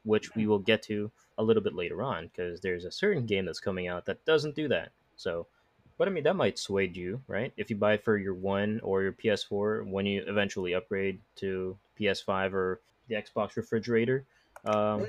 which 0.05 0.35
we 0.35 0.44
hmm. 0.44 0.48
will 0.48 0.59
get 0.59 0.83
to 0.85 1.11
a 1.37 1.42
little 1.42 1.62
bit 1.62 1.74
later 1.74 2.03
on 2.03 2.29
because 2.29 2.61
there's 2.61 2.85
a 2.85 2.90
certain 2.90 3.27
game 3.27 3.44
that's 3.44 3.61
coming 3.61 3.88
out 3.88 4.07
that 4.07 4.24
doesn't 4.24 4.55
do 4.57 4.68
that. 4.68 4.90
So, 5.16 5.46
but 5.99 6.09
I 6.09 6.11
mean, 6.11 6.25
that 6.25 6.37
might 6.37 6.59
sway 6.59 6.91
you, 6.93 7.21
right? 7.27 7.53
If 7.57 7.71
you 7.71 7.77
buy 7.77 7.97
for 7.99 8.17
your 8.17 8.35
one 8.35 8.81
or 8.83 9.03
your 9.03 9.13
PS4 9.13 9.91
when 9.91 10.07
you 10.07 10.25
eventually 10.27 10.75
upgrade 10.75 11.21
to 11.37 11.77
PS5 12.01 12.53
or 12.53 12.81
the 13.09 13.17
Xbox 13.17 13.57
refrigerator, 13.57 14.25
um, 14.65 15.07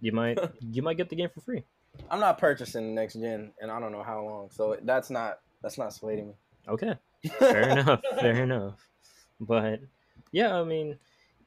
you 0.00 0.12
might 0.12 0.38
you 0.72 0.82
might 0.82 0.96
get 0.96 1.10
the 1.10 1.16
game 1.16 1.28
for 1.32 1.40
free. 1.40 1.62
I'm 2.10 2.20
not 2.20 2.38
purchasing 2.38 2.88
the 2.88 3.00
next 3.00 3.14
gen, 3.14 3.52
and 3.60 3.70
I 3.70 3.78
don't 3.78 3.92
know 3.92 4.02
how 4.02 4.22
long. 4.22 4.48
So 4.50 4.76
that's 4.82 5.10
not 5.10 5.40
that's 5.62 5.78
not 5.78 5.92
swaying 5.92 6.28
me. 6.28 6.34
Okay. 6.68 6.94
fair 7.38 7.68
enough 7.70 8.00
fair 8.20 8.42
enough 8.42 8.74
but 9.40 9.80
yeah 10.32 10.54
i 10.54 10.62
mean 10.62 10.96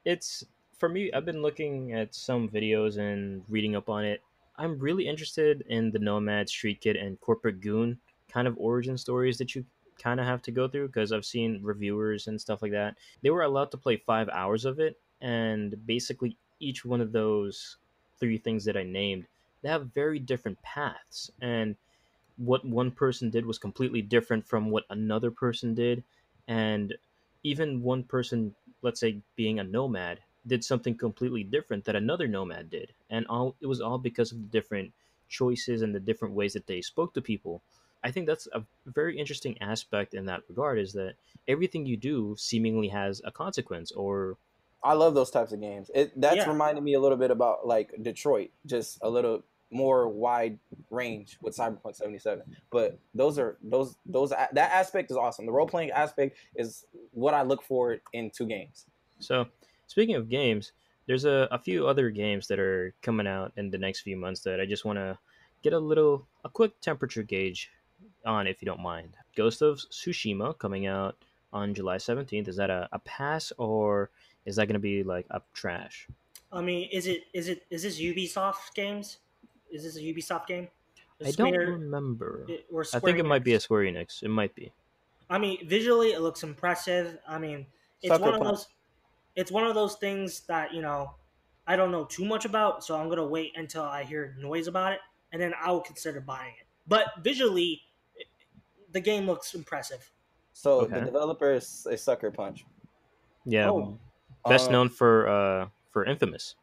it's 0.06 0.44
for 0.78 0.90
me 0.90 1.12
i've 1.14 1.26
been 1.26 1.42
looking 1.42 1.94
at 1.94 2.14
some 2.14 2.50
videos 2.50 2.98
and 2.98 3.44
reading 3.48 3.76
up 3.76 3.90
on 3.90 4.04
it 4.04 4.22
i'm 4.58 4.78
really 4.80 5.08
interested 5.08 5.64
in 5.70 5.92
the 5.92 6.00
nomad 6.00 6.50
street 6.50 6.82
kid 6.82 6.96
and 6.96 7.20
corporate 7.22 7.62
goon 7.62 7.98
kind 8.32 8.48
of 8.48 8.56
origin 8.58 8.98
stories 8.98 9.38
that 9.38 9.56
you 9.56 9.66
kind 10.02 10.20
of 10.20 10.26
have 10.26 10.42
to 10.42 10.52
go 10.52 10.68
through 10.68 10.88
because 10.88 11.12
i've 11.12 11.26
seen 11.26 11.60
reviewers 11.62 12.28
and 12.28 12.40
stuff 12.40 12.62
like 12.62 12.72
that. 12.72 12.96
They 13.22 13.32
were 13.32 13.44
allowed 13.44 13.72
to 13.72 13.78
play 13.78 13.98
five 13.98 14.30
hours 14.30 14.66
of 14.66 14.80
it 14.80 14.98
and 15.22 15.76
basically 15.86 16.38
each 16.62 16.86
one 16.86 17.02
of 17.02 17.12
those 17.12 17.78
three 18.20 18.38
things 18.38 18.64
that 18.66 18.78
i 18.78 18.84
named 18.84 19.26
they 19.62 19.70
have 19.70 19.94
very 19.94 20.20
different 20.20 20.62
paths. 20.62 21.32
And 21.42 21.76
what 22.38 22.66
one 22.66 22.92
person 22.92 23.30
did 23.30 23.46
was 23.46 23.58
completely 23.58 24.02
different 24.02 24.48
from 24.48 24.70
what 24.70 24.86
another 24.90 25.32
person 25.32 25.74
did. 25.74 26.04
And 26.48 26.96
even 27.44 27.82
one 27.82 28.04
person 28.04 28.56
let's 28.82 29.00
say 29.00 29.20
being 29.36 29.60
a 29.60 29.64
nomad 29.64 30.20
did 30.48 30.64
something 30.64 30.98
completely 30.98 31.44
different 31.44 31.84
that 31.84 31.98
another 31.98 32.28
nomad 32.28 32.70
did. 32.70 32.94
And 33.10 33.26
all 33.28 33.56
it 33.60 33.68
was 33.68 33.82
all 33.82 33.98
because 33.98 34.32
of 34.32 34.38
the 34.38 34.48
different 34.48 34.94
choices 35.28 35.82
and 35.82 35.94
the 35.94 36.00
different 36.00 36.34
ways 36.34 36.54
that 36.54 36.66
they 36.66 36.82
spoke 36.82 37.14
to 37.14 37.22
people 37.22 37.62
i 38.04 38.12
think 38.12 38.28
that's 38.28 38.48
a 38.54 38.64
very 38.86 39.18
interesting 39.18 39.58
aspect 39.62 40.14
in 40.14 40.26
that 40.26 40.42
regard 40.50 40.80
is 40.80 40.94
that 40.94 41.14
everything 41.48 41.86
you 41.86 41.98
do 41.98 42.36
seemingly 42.38 42.88
has 42.88 43.22
a 43.26 43.32
consequence 43.32 43.92
or 43.92 44.38
I 44.82 44.94
love 44.94 45.14
those 45.14 45.30
types 45.30 45.52
of 45.52 45.60
games. 45.60 45.92
It 45.94 46.14
that's 46.16 46.38
Yeah. 46.38 46.50
reminded 46.50 46.86
me 46.86 46.94
a 46.94 47.02
little 47.02 47.18
bit 47.18 47.32
about 47.32 47.68
like 47.68 47.92
Detroit, 48.02 48.52
just 48.66 48.98
a 49.02 49.10
little 49.10 49.44
more 49.72 50.08
wide 50.08 50.58
range 50.90 51.38
with 51.42 51.56
Cyberpunk 51.56 51.96
77. 51.96 52.44
But 52.72 52.98
those 53.14 53.38
are 53.38 53.58
those 53.62 53.98
those 54.06 54.30
that 54.30 54.56
aspect 54.56 55.12
is 55.12 55.18
awesome. 55.18 55.46
The 55.46 55.52
role 55.52 55.68
playing 55.68 55.92
aspect 55.92 56.38
is 56.56 56.86
what 57.12 57.34
I 57.34 57.42
look 57.42 57.62
for 57.62 57.98
in 58.14 58.32
two 58.32 58.46
games. 58.46 58.86
So, 59.20 59.48
speaking 59.88 60.16
of 60.16 60.30
games, 60.30 60.72
there's 61.08 61.26
a, 61.26 61.48
a 61.52 61.60
few 61.60 61.86
other 61.86 62.10
games 62.10 62.48
that 62.48 62.60
are 62.60 62.94
coming 63.02 63.28
out 63.28 63.52
in 63.58 63.70
the 63.70 63.78
next 63.78 64.02
few 64.02 64.16
months 64.16 64.42
that 64.42 64.62
I 64.62 64.66
just 64.66 64.86
want 64.86 64.98
to 64.98 65.18
get 65.62 65.74
a 65.74 65.80
little, 65.80 66.26
a 66.46 66.50
quick 66.50 66.80
temperature 66.80 67.24
gauge 67.24 67.70
on, 68.26 68.48
if 68.48 68.62
you 68.62 68.66
don't 68.66 68.82
mind. 68.82 69.16
Ghost 69.36 69.62
of 69.62 69.78
Tsushima 69.78 70.58
coming 70.58 70.86
out 70.88 71.16
on 71.54 71.74
July 71.74 71.98
17th. 71.98 72.48
Is 72.48 72.56
that 72.58 72.70
a, 72.70 72.88
a 72.92 73.00
pass 73.00 73.52
or 73.58 74.10
is 74.46 74.56
that 74.58 74.68
going 74.68 74.74
to 74.74 74.80
be 74.80 75.04
like 75.04 75.26
a 75.32 75.42
trash? 75.54 76.08
I 76.52 76.62
mean, 76.62 76.90
is 76.92 77.06
it 77.08 77.24
is 77.34 77.48
it 77.48 77.64
is 77.70 77.84
this 77.84 78.00
Ubisoft 78.00 78.74
games? 78.74 79.18
Is 79.72 79.84
this 79.84 79.96
a 79.98 80.02
Ubisoft 80.02 80.48
game? 80.48 80.68
I 81.24 81.32
don't 81.32 81.54
remember. 81.54 82.46
it- 82.48 82.66
or 82.72 82.82
I 82.82 82.84
Square 82.86 83.02
think 83.02 83.20
it 83.20 83.26
might 83.26 83.44
be 83.44 83.54
a 83.54 83.60
Square 83.60 83.84
Enix. 83.84 84.24
It 84.24 84.30
might 84.30 84.56
be. 84.56 84.72
I 85.30 85.38
mean, 85.38 85.68
visually 85.68 86.10
it 86.14 86.22
looks 86.22 86.42
impressive. 86.44 87.18
I 87.28 87.38
mean, 87.38 87.68
it's 88.02 88.10
Sucker 88.12 88.24
one 88.24 88.34
of 88.34 88.40
Punch. 88.42 88.52
those. 88.58 88.68
It's 89.36 89.52
one 89.52 89.68
of 89.68 89.76
those 89.76 89.96
things 89.96 90.40
that 90.48 90.74
you 90.74 90.82
know, 90.82 91.12
I 91.68 91.76
don't 91.76 91.92
know 91.92 92.06
too 92.06 92.26
much 92.26 92.46
about, 92.46 92.84
so 92.84 92.96
I'm 93.00 93.10
gonna 93.10 93.28
wait 93.28 93.52
until 93.56 93.84
I 93.84 94.04
hear 94.04 94.36
noise 94.40 94.68
about 94.68 94.94
it, 94.94 95.00
and 95.32 95.40
then 95.42 95.54
I 95.62 95.72
will 95.72 95.82
consider 95.82 96.20
buying 96.20 96.54
it. 96.60 96.66
But 96.88 97.06
visually, 97.22 97.74
it- 97.74 97.80
the 98.92 99.00
game 99.00 99.26
looks 99.26 99.54
impressive. 99.54 100.10
So 100.54 100.82
Okay. 100.82 101.00
the 101.00 101.06
developer 101.06 101.54
is, 101.54 101.88
a 101.90 101.98
Sucker 101.98 102.32
Punch. 102.32 102.66
Yeah, 103.46 103.70
Oh. 103.70 103.98
best 104.48 104.68
Um, 104.68 104.74
known 104.74 104.90
for 104.90 105.28
uh 105.28 105.70
for 105.92 106.06
Infamous. 106.06 106.56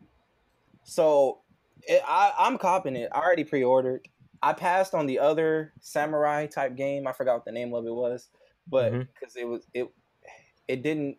So 0.85 1.41
it, 1.83 2.03
I, 2.07 2.33
I'm 2.39 2.59
copping 2.59 2.97
it. 2.97 3.11
I 3.12 3.21
already 3.21 3.45
pre-ordered. 3.45 4.07
I 4.43 4.53
passed 4.53 4.95
on 4.95 5.07
the 5.07 5.19
other 5.19 5.73
samurai 5.81 6.47
type 6.47 6.77
game. 6.77 7.07
I 7.07 7.12
forgot 7.12 7.35
what 7.37 7.45
the 7.45 7.53
name 7.53 7.75
of 7.75 7.87
it 7.87 7.95
was, 7.95 8.29
but 8.69 8.93
because 8.93 9.37
it 9.37 9.47
was 9.49 9.67
it, 9.75 9.89
it 10.69 10.83
didn't 10.83 11.17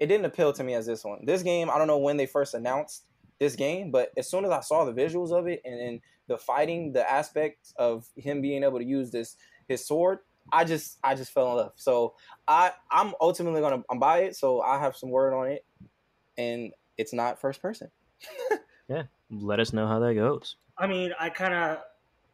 it 0.00 0.06
didn't 0.06 0.24
appeal 0.26 0.52
to 0.52 0.64
me 0.64 0.74
as 0.74 0.86
this 0.86 1.04
one. 1.04 1.24
This 1.24 1.42
game, 1.42 1.70
I 1.70 1.78
don't 1.78 1.86
know 1.86 1.98
when 1.98 2.16
they 2.16 2.26
first 2.26 2.54
announced 2.54 3.04
this 3.38 3.54
game, 3.54 3.90
but 3.90 4.12
as 4.16 4.28
soon 4.28 4.44
as 4.44 4.50
I 4.50 4.60
saw 4.60 4.84
the 4.84 4.92
visuals 4.92 5.30
of 5.30 5.46
it 5.46 5.60
and 5.64 5.78
then 5.78 6.00
the 6.26 6.38
fighting, 6.38 6.92
the 6.92 7.08
aspects 7.10 7.74
of 7.76 8.08
him 8.16 8.40
being 8.40 8.64
able 8.64 8.78
to 8.78 8.84
use 8.84 9.10
this 9.10 9.36
his 9.68 9.86
sword, 9.86 10.18
I 10.52 10.64
just 10.64 10.98
I 11.02 11.14
just 11.14 11.32
fell 11.32 11.50
in 11.50 11.56
love. 11.56 11.72
So 11.76 12.14
I 12.46 12.72
I'm 12.90 13.14
ultimately 13.20 13.60
gonna 13.60 13.82
I'm 13.90 13.98
buy 13.98 14.20
it. 14.20 14.36
So 14.36 14.60
I 14.60 14.78
have 14.78 14.96
some 14.96 15.10
word 15.10 15.34
on 15.34 15.50
it, 15.50 15.64
and 16.36 16.72
it's 16.96 17.12
not 17.12 17.40
first 17.40 17.60
person. 17.62 17.90
Yeah, 18.88 19.04
let 19.30 19.60
us 19.60 19.72
know 19.72 19.86
how 19.86 19.98
that 20.00 20.14
goes. 20.14 20.56
I 20.76 20.86
mean, 20.86 21.12
I 21.18 21.30
kind 21.30 21.54
of, 21.54 21.78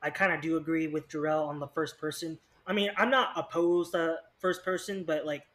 I 0.02 0.10
kind 0.10 0.32
of 0.32 0.40
do 0.40 0.56
agree 0.56 0.88
with 0.88 1.08
Gerrel 1.08 1.46
on 1.46 1.58
the 1.60 1.68
first 1.68 1.98
person. 1.98 2.38
I 2.66 2.72
mean, 2.72 2.90
I'm 2.96 3.10
not 3.10 3.30
opposed 3.36 3.92
to 3.92 4.16
first 4.38 4.64
person, 4.64 5.04
but 5.04 5.26
like, 5.26 5.46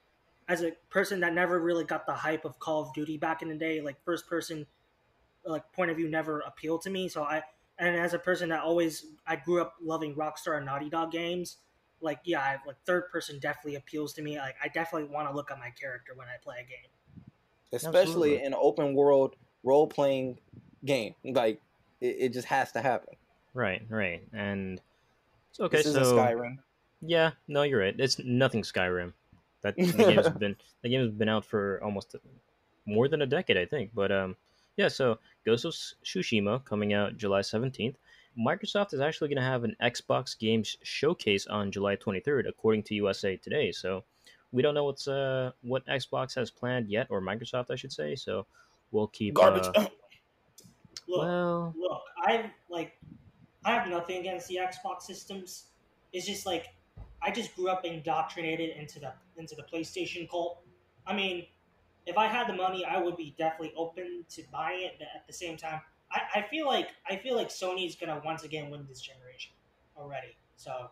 as 0.48 0.62
a 0.62 0.72
person 0.90 1.20
that 1.22 1.34
never 1.34 1.60
really 1.60 1.84
got 1.84 2.06
the 2.06 2.14
hype 2.14 2.46
of 2.46 2.60
Call 2.60 2.84
of 2.84 2.94
Duty 2.94 3.18
back 3.18 3.42
in 3.42 3.50
the 3.50 3.56
day, 3.56 3.82
like 3.82 3.96
first 4.06 4.28
person, 4.28 4.66
like 5.44 5.70
point 5.74 5.90
of 5.90 5.98
view 5.98 6.08
never 6.08 6.42
appealed 6.42 6.84
to 6.84 6.90
me. 6.90 7.10
So 7.10 7.24
I, 7.24 7.42
and 7.80 7.96
as 7.96 8.14
a 8.14 8.20
person 8.20 8.50
that 8.50 8.62
always, 8.62 9.08
I 9.26 9.38
grew 9.38 9.62
up 9.62 9.74
loving 9.82 10.16
Rockstar 10.16 10.58
and 10.58 10.66
Naughty 10.66 10.90
Dog 10.90 11.12
games. 11.12 11.58
Like, 12.02 12.20
yeah, 12.26 12.42
I, 12.42 12.58
like 12.68 12.78
third 12.86 13.10
person 13.12 13.40
definitely 13.40 13.76
appeals 13.76 14.14
to 14.14 14.22
me. 14.22 14.38
Like, 14.38 14.56
I 14.64 14.68
definitely 14.68 15.10
want 15.14 15.30
to 15.30 15.36
look 15.36 15.52
at 15.52 15.60
my 15.60 15.72
character 15.80 16.14
when 16.16 16.28
I 16.28 16.38
play 16.44 16.58
a 16.60 16.64
game. 16.64 16.90
especially 17.72 18.00
Absolutely. 18.00 18.40
in 18.40 18.48
an 18.48 18.60
open 18.62 18.94
world 18.96 19.36
role 19.64 19.88
playing 19.88 20.38
game. 20.86 21.16
Like 21.24 21.60
it, 22.02 22.16
it 22.20 22.34
just 22.34 22.48
has 22.48 22.72
to 22.74 22.82
happen. 22.82 23.16
Right, 23.54 23.84
right, 23.90 24.22
and 24.34 24.82
so 25.52 25.66
okay, 25.66 25.78
this 25.78 25.88
isn't 25.88 26.06
so 26.06 26.18
Skyrim. 26.18 26.58
yeah, 27.02 27.32
no, 27.48 27.64
you're 27.64 27.80
right. 27.80 27.96
It's 27.98 28.20
nothing 28.20 28.62
Skyrim. 28.62 29.14
That 29.62 29.76
the 29.78 29.92
game 29.92 30.18
has 30.18 30.30
been 30.30 30.56
the 30.84 30.90
game 30.90 31.02
has 31.02 31.12
been 31.12 31.30
out 31.30 31.46
for 31.46 31.82
almost 31.84 32.16
more 32.86 33.08
than 33.08 33.22
a 33.22 33.26
decade, 33.26 33.58
I 33.58 33.66
think. 33.66 33.92
But 33.94 34.12
um, 34.12 34.36
yeah. 34.78 34.90
So 34.90 35.20
Ghost 35.46 35.66
of 35.66 35.74
Tsushima 35.74 36.64
coming 36.66 36.94
out 36.94 37.18
July 37.18 37.42
seventeenth. 37.42 37.96
Microsoft 38.38 38.94
is 38.94 39.00
actually 39.00 39.30
going 39.30 39.38
to 39.38 39.44
have 39.44 39.64
an 39.64 39.76
Xbox 39.82 40.38
Games 40.38 40.78
showcase 40.84 41.48
on 41.48 41.72
July 41.72 41.96
twenty 41.96 42.20
third, 42.20 42.48
according 42.48 42.84
to 42.84 42.96
USA 42.96 43.38
Today. 43.38 43.72
So 43.72 44.04
we 44.52 44.62
don't 44.62 44.74
know 44.74 44.86
what's 44.86 45.08
uh 45.08 45.52
what 45.62 45.86
Xbox 45.88 46.36
has 46.36 46.52
planned 46.52 46.90
yet, 46.90 47.08
or 47.10 47.22
Microsoft, 47.22 47.72
I 47.72 47.76
should 47.76 47.94
say. 47.94 48.16
So 48.16 48.46
we'll 48.92 49.08
keep 49.08 49.34
Garbage. 49.36 49.68
uh, 49.76 49.88
Look, 51.08 51.20
well, 51.20 51.74
look, 51.78 52.02
I 52.18 52.52
like 52.70 52.98
I 53.64 53.72
have 53.72 53.88
nothing 53.88 54.18
against 54.20 54.48
the 54.48 54.56
Xbox 54.56 55.04
systems. 55.04 55.66
It's 56.14 56.26
just 56.26 56.46
like 56.46 56.74
I 57.22 57.30
just 57.32 57.56
grew 57.56 57.70
up 57.70 57.86
indoctrinated 57.86 58.76
into 58.76 59.00
the 59.00 59.14
into 59.38 59.56
the 59.56 59.64
PlayStation 59.64 60.28
cult. 60.30 60.62
I 61.06 61.16
mean, 61.16 61.46
if 62.08 62.18
I 62.18 62.28
had 62.28 62.48
the 62.48 62.54
money, 62.54 62.86
I 62.86 63.00
would 63.00 63.18
be 63.18 63.36
definitely 63.38 63.74
open 63.78 64.26
to 64.30 64.44
buying 64.52 64.82
it. 64.84 64.96
But 64.98 65.10
at 65.16 65.28
the 65.28 65.34
same 65.34 65.58
time, 65.58 65.82
I, 66.16 66.40
I 66.40 66.42
feel 66.50 66.66
like 66.66 66.88
I 67.10 67.18
feel 67.18 67.36
like 67.36 67.50
Sony's 67.50 67.96
gonna 67.96 68.22
once 68.26 68.44
again 68.44 68.70
win 68.72 68.86
this 68.90 69.02
generation 69.02 69.52
already. 69.98 70.36
So 70.56 70.90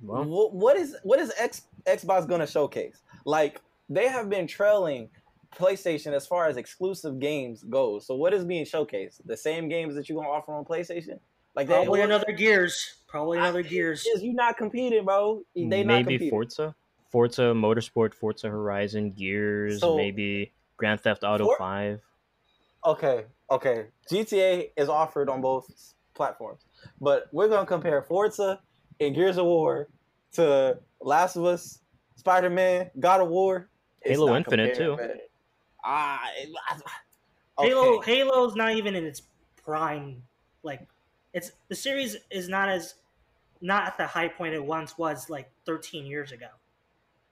well, 0.00 0.24
what 0.24 0.76
is 0.76 0.96
what 1.02 1.18
is 1.18 1.32
X, 1.38 1.62
Xbox 1.86 2.26
going 2.28 2.40
to 2.40 2.46
showcase? 2.46 3.02
Like 3.24 3.60
they 3.88 4.08
have 4.08 4.30
been 4.30 4.46
trailing 4.46 5.10
PlayStation 5.56 6.12
as 6.12 6.26
far 6.26 6.46
as 6.46 6.56
exclusive 6.56 7.18
games 7.18 7.64
goes. 7.64 8.06
So 8.06 8.14
what 8.14 8.32
is 8.32 8.44
being 8.44 8.64
showcased? 8.64 9.20
The 9.26 9.36
same 9.36 9.68
games 9.68 9.94
that 9.96 10.08
you 10.08 10.14
going 10.14 10.26
to 10.26 10.30
offer 10.30 10.52
on 10.52 10.64
PlayStation? 10.64 11.18
Like 11.56 11.66
they, 11.66 11.74
probably 11.74 12.00
what- 12.00 12.08
another 12.08 12.32
Gears. 12.32 12.94
Probably 13.08 13.38
I- 13.38 13.42
another 13.42 13.62
Gears. 13.62 14.06
is 14.06 14.22
you 14.22 14.34
not 14.34 14.56
competing, 14.56 15.04
bro. 15.04 15.42
They 15.56 15.64
not 15.82 15.86
maybe 15.86 16.04
competing. 16.04 16.30
Forza, 16.30 16.74
Forza 17.10 17.42
Motorsport, 17.54 18.14
Forza 18.14 18.48
Horizon, 18.48 19.12
Gears, 19.12 19.80
So- 19.80 19.96
maybe 19.96 20.52
Grand 20.76 21.00
Theft 21.00 21.24
Auto 21.24 21.46
For- 21.46 21.58
Five. 21.58 22.00
Okay, 22.86 23.24
okay. 23.50 23.86
GTA 24.10 24.70
is 24.76 24.88
offered 24.88 25.28
on 25.28 25.40
both 25.40 25.94
platforms, 26.14 26.62
but 27.00 27.28
we're 27.32 27.48
gonna 27.48 27.66
compare 27.66 28.02
Forza 28.02 28.60
and 29.00 29.14
Gears 29.14 29.36
of 29.36 29.46
War 29.46 29.88
to 30.32 30.78
Last 31.00 31.36
of 31.36 31.44
Us, 31.44 31.80
Spider 32.16 32.50
Man, 32.50 32.90
God 32.98 33.20
of 33.20 33.28
War. 33.28 33.68
Halo 34.04 34.34
Infinite, 34.34 34.74
too. 34.76 34.96
Ah, 35.84 36.20
it- 36.36 36.50
okay. 37.58 37.68
Halo 37.68 38.00
Halo's 38.00 38.54
not 38.56 38.72
even 38.74 38.94
in 38.94 39.04
its 39.04 39.22
prime. 39.64 40.22
Like 40.62 40.86
it's 41.32 41.52
the 41.68 41.74
series 41.74 42.16
is 42.30 42.48
not 42.48 42.68
as 42.68 42.94
not 43.60 43.86
at 43.86 43.96
the 43.96 44.06
high 44.06 44.28
point 44.28 44.54
it 44.54 44.64
once 44.64 44.96
was 44.98 45.28
like 45.28 45.50
13 45.66 46.06
years 46.06 46.32
ago. 46.32 46.48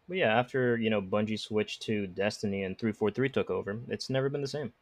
But 0.09 0.19
yeah, 0.19 0.39
after 0.39 0.77
you 0.77 0.91
know 0.91 1.03
Bungie 1.03 1.39
switched 1.39 1.83
to 1.83 2.07
Destiny 2.07 2.63
and 2.63 2.79
three 2.79 2.93
four 2.93 3.11
three 3.11 3.29
took 3.29 3.51
over, 3.51 3.81
it's 3.89 4.09
never 4.11 4.29
been 4.29 4.43
the 4.43 4.49
same. 4.49 4.73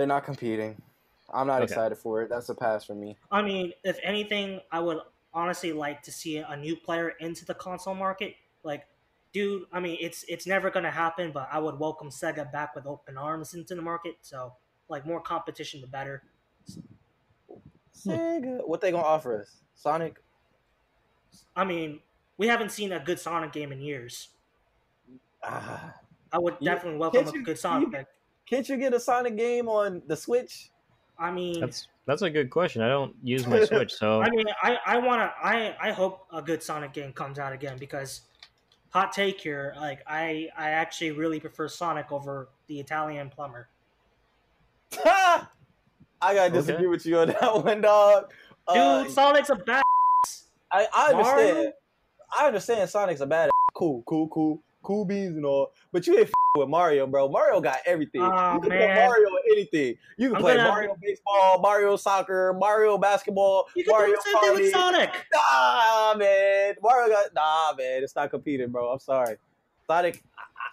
They're 0.00 0.06
not 0.06 0.24
competing. 0.24 0.80
I'm 1.30 1.46
not 1.46 1.56
Okay. 1.56 1.64
excited 1.64 1.98
for 1.98 2.22
it. 2.22 2.30
That's 2.30 2.48
a 2.48 2.54
pass 2.54 2.86
for 2.86 2.94
me. 2.94 3.18
I 3.30 3.42
mean, 3.42 3.74
if 3.84 3.98
anything, 4.02 4.62
I 4.72 4.80
would 4.80 5.02
honestly 5.34 5.74
like 5.74 6.00
to 6.04 6.10
see 6.10 6.38
a 6.38 6.56
new 6.56 6.74
player 6.74 7.10
into 7.20 7.44
the 7.44 7.52
console 7.52 7.94
market. 7.94 8.34
Like, 8.62 8.86
dude, 9.34 9.66
I 9.70 9.78
mean, 9.78 9.98
it's 10.00 10.22
it's 10.26 10.46
never 10.46 10.70
gonna 10.70 10.90
happen, 10.90 11.32
but 11.32 11.50
I 11.52 11.58
would 11.58 11.78
welcome 11.78 12.08
Sega 12.08 12.50
back 12.50 12.74
with 12.74 12.86
open 12.86 13.18
arms 13.18 13.52
into 13.52 13.74
the 13.74 13.82
market. 13.82 14.14
So, 14.22 14.54
like, 14.88 15.04
more 15.04 15.20
competition, 15.20 15.82
the 15.82 15.86
better. 15.86 16.22
Sega. 17.94 18.66
What 18.66 18.80
they 18.80 18.92
gonna 18.92 19.02
offer 19.04 19.42
us? 19.42 19.60
Sonic. 19.74 20.18
I 21.54 21.64
mean, 21.66 22.00
we 22.38 22.46
haven't 22.46 22.70
seen 22.70 22.90
a 22.92 23.00
good 23.00 23.20
Sonic 23.20 23.52
game 23.52 23.70
in 23.70 23.82
years. 23.82 24.30
Ah. 25.44 25.92
I 26.32 26.38
would 26.38 26.56
You- 26.58 26.64
definitely 26.70 26.98
welcome 26.98 27.24
can't 27.24 27.34
a 27.34 27.38
you- 27.38 27.44
good 27.44 27.58
Sonic. 27.58 27.88
you- 27.88 27.92
game. 27.92 28.06
Can't 28.50 28.68
you 28.68 28.76
get 28.76 28.92
a 28.92 28.98
Sonic 29.00 29.36
game 29.36 29.68
on 29.68 30.02
the 30.08 30.16
Switch? 30.16 30.70
I 31.18 31.30
mean, 31.30 31.60
That's 31.60 31.86
that's 32.06 32.22
a 32.22 32.30
good 32.30 32.50
question. 32.50 32.82
I 32.82 32.88
don't 32.88 33.14
use 33.22 33.46
my 33.46 33.64
Switch, 33.64 33.92
so 33.92 34.20
I 34.22 34.28
mean, 34.30 34.44
I 34.62 34.76
I 34.84 34.98
want 34.98 35.20
to 35.20 35.32
I 35.46 35.76
I 35.80 35.92
hope 35.92 36.26
a 36.32 36.42
good 36.42 36.60
Sonic 36.62 36.92
game 36.92 37.12
comes 37.12 37.38
out 37.38 37.52
again 37.52 37.78
because 37.78 38.22
hot 38.90 39.12
take 39.12 39.40
here, 39.40 39.74
like 39.76 40.00
I 40.06 40.48
I 40.58 40.70
actually 40.70 41.12
really 41.12 41.38
prefer 41.38 41.68
Sonic 41.68 42.10
over 42.10 42.48
the 42.66 42.80
Italian 42.80 43.30
plumber. 43.30 43.68
I 45.04 45.46
gotta 46.20 46.50
disagree 46.50 46.86
Okay. 46.86 46.86
with 46.88 47.06
you 47.06 47.18
on 47.20 47.28
that 47.28 47.64
one, 47.64 47.80
dog. 47.80 48.32
Dude, 48.72 48.76
Uh, 48.82 49.08
Sonic's 49.08 49.50
a 49.50 49.54
bad. 49.56 49.82
I, 50.72 50.86
I 50.92 51.10
understand. 51.10 51.54
Mario? 51.56 51.72
I 52.38 52.46
understand 52.46 52.90
Sonic's 52.90 53.20
a 53.20 53.26
bad 53.26 53.50
cool, 53.74 54.02
cool, 54.06 54.28
cool, 54.28 54.62
cool 54.90 55.04
beans 55.04 55.36
and 55.36 55.46
all, 55.46 55.70
but 55.92 56.04
you 56.04 56.18
ain't 56.18 56.26
f- 56.26 56.32
with 56.58 56.68
Mario, 56.68 57.06
bro. 57.06 57.28
Mario 57.28 57.60
got 57.60 57.78
everything. 57.86 58.22
Aw, 58.22 58.54
you 58.54 58.60
can 58.60 58.68
man. 58.70 58.96
play 58.96 59.06
Mario 59.06 59.28
anything. 59.52 59.94
You 60.16 60.28
can 60.30 60.36
I'm 60.36 60.42
play 60.42 60.56
gonna- 60.56 60.68
Mario 60.68 60.96
baseball, 61.00 61.60
Mario 61.60 61.96
soccer, 61.96 62.56
Mario 62.58 62.98
basketball, 62.98 63.68
You 63.76 63.84
can 63.84 63.92
Mario 63.92 64.14
do 64.14 64.16
the 64.16 64.22
same 64.40 64.56
thing 64.56 64.64
with 64.64 64.72
Sonic. 64.72 65.10
Nah, 65.32 66.14
man. 66.16 66.74
Mario 66.82 67.08
got 67.14 67.32
nah, 67.34 67.72
man. 67.78 68.02
It's 68.02 68.16
not 68.16 68.30
competing, 68.30 68.70
bro. 68.70 68.90
I'm 68.90 68.98
sorry. 68.98 69.36
Sonic. 69.86 70.24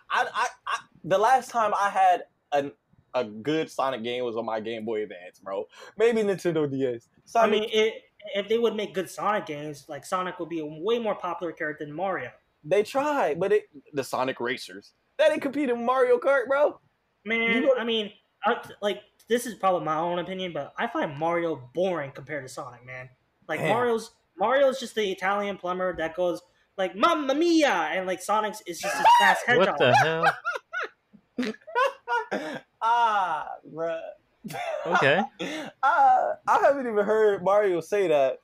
I, 0.10 0.24
I, 0.34 0.48
I, 0.66 0.78
the 1.04 1.18
last 1.20 1.52
time 1.52 1.74
I 1.80 1.90
had 1.90 2.24
an 2.54 2.72
a 3.14 3.24
good 3.24 3.70
Sonic 3.70 4.04
game 4.04 4.24
was 4.24 4.36
on 4.36 4.46
my 4.46 4.60
Game 4.60 4.84
Boy 4.84 5.04
Advance, 5.04 5.40
bro. 5.44 5.68
Maybe 5.96 6.22
Nintendo 6.24 6.70
DS. 6.70 7.08
I 7.36 7.48
mean, 7.48 7.68
it, 7.72 8.02
if 8.34 8.48
they 8.48 8.58
would 8.58 8.76
make 8.76 8.94
good 8.96 9.10
Sonic 9.10 9.46
games, 9.46 9.86
like 9.88 10.06
Sonic 10.06 10.40
would 10.40 10.50
be 10.50 10.60
a 10.60 10.66
way 10.66 10.98
more 10.98 11.16
popular 11.16 11.52
character 11.54 11.86
than 11.86 11.96
Mario. 11.96 12.32
They 12.64 12.84
tried, 12.84 13.40
but 13.40 13.52
it 13.52 13.64
the 13.94 14.04
Sonic 14.04 14.40
Racers 14.40 14.94
that 15.18 15.32
ain't 15.32 15.42
competing 15.42 15.78
with 15.78 15.86
Mario 15.86 16.18
Kart, 16.18 16.48
bro. 16.48 16.80
Man, 17.26 17.42
You 17.42 17.62
go- 17.62 17.76
I 17.78 17.84
mean, 17.84 18.12
I, 18.46 18.56
like 18.82 19.02
this 19.28 19.46
is 19.46 19.56
probably 19.56 19.86
my 19.86 19.98
own 19.98 20.20
opinion, 20.20 20.54
but 20.54 20.74
I 20.78 20.88
find 20.88 21.18
Mario 21.18 21.70
boring 21.74 22.12
compared 22.12 22.46
to 22.46 22.50
Sonic. 22.50 22.86
Man, 22.86 23.10
like 23.48 23.60
Man. 23.60 23.70
Mario's 23.70 24.12
Mario's 24.38 24.80
just 24.80 24.96
the 24.96 25.12
Italian 25.12 25.58
plumber 25.58 25.96
that 25.98 26.16
goes 26.16 26.42
like 26.78 26.96
"Mamma 26.96 27.34
Mia," 27.36 27.68
and 27.68 28.08
like 28.08 28.22
Sonic's 28.22 28.62
is 28.68 28.80
just 28.80 28.96
a 28.96 29.06
fast 29.20 29.46
hedgehog. 29.46 29.68
what 29.68 29.78
the 29.80 29.94
hell? 29.94 30.34
ah, 32.82 33.48
bruh. 33.74 34.00
Okay. 34.86 35.22
I 35.84 36.34
I 36.48 36.60
haven't 36.62 36.88
even 36.88 37.04
heard 37.04 37.44
Mario 37.44 37.82
say 37.82 38.08
that 38.08 38.40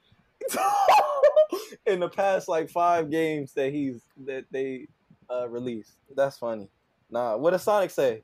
in 1.85 1.99
the 1.99 2.09
past 2.09 2.47
like 2.47 2.69
five 2.69 3.09
games 3.09 3.53
that 3.53 3.71
he's 3.71 4.01
that 4.25 4.45
they 4.51 4.87
uh, 5.29 5.47
released. 5.47 5.93
That's 6.15 6.37
funny. 6.37 6.69
Nah, 7.09 7.37
what 7.37 7.51
does 7.51 7.63
Sonic 7.63 7.91
say? 7.91 8.23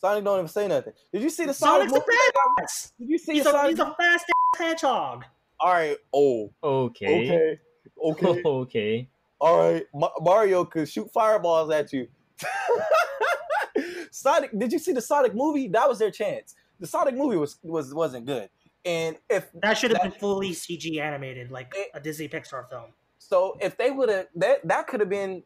Sonic 0.00 0.24
don't 0.24 0.38
even 0.38 0.48
say 0.48 0.68
nothing. 0.68 0.92
Did 1.12 1.22
you 1.22 1.30
see 1.30 1.44
the 1.44 1.54
Sonic? 1.54 1.88
Sonic's 1.88 2.06
a 2.08 2.10
movie? 2.12 2.18
badass. 2.60 2.92
Did 2.98 3.08
you 3.08 3.18
see 3.18 3.32
He's 3.34 3.46
a, 3.46 3.50
Sonic? 3.50 3.70
he's 3.70 3.80
a 3.80 3.94
fast 3.98 4.26
ass 4.54 4.58
hedgehog. 4.58 5.24
All 5.60 5.72
right. 5.72 5.96
Oh. 6.14 6.52
Okay. 6.62 7.24
Okay. 7.24 7.60
Okay. 8.04 8.42
okay. 8.46 9.08
All 9.40 9.72
right. 9.72 9.84
Ma- 9.92 10.12
Mario 10.20 10.64
could 10.64 10.88
shoot 10.88 11.10
fireballs 11.12 11.70
at 11.72 11.92
you. 11.92 12.06
Sonic. 14.12 14.56
Did 14.56 14.72
you 14.72 14.78
see 14.78 14.92
the 14.92 15.00
Sonic 15.00 15.34
movie? 15.34 15.68
That 15.68 15.88
was 15.88 15.98
their 15.98 16.12
chance. 16.12 16.54
The 16.78 16.86
Sonic 16.86 17.16
movie 17.16 17.36
was 17.36 17.58
was 17.62 17.92
wasn't 17.92 18.26
good. 18.26 18.48
And 18.88 19.16
if 19.28 19.48
That 19.62 19.74
should 19.74 19.90
have 19.92 20.02
been 20.02 20.12
fully 20.12 20.50
CG 20.52 20.98
animated, 20.98 21.50
like 21.50 21.72
It- 21.76 21.90
a 21.94 22.00
Disney 22.00 22.28
Pixar 22.28 22.68
film. 22.70 22.94
so, 23.18 23.56
if 23.60 23.76
they 23.76 23.90
would 23.90 24.08
have 24.08 24.28
that 24.36 24.66
that 24.66 24.86
could 24.86 25.00
have 25.00 25.08
been 25.10 25.42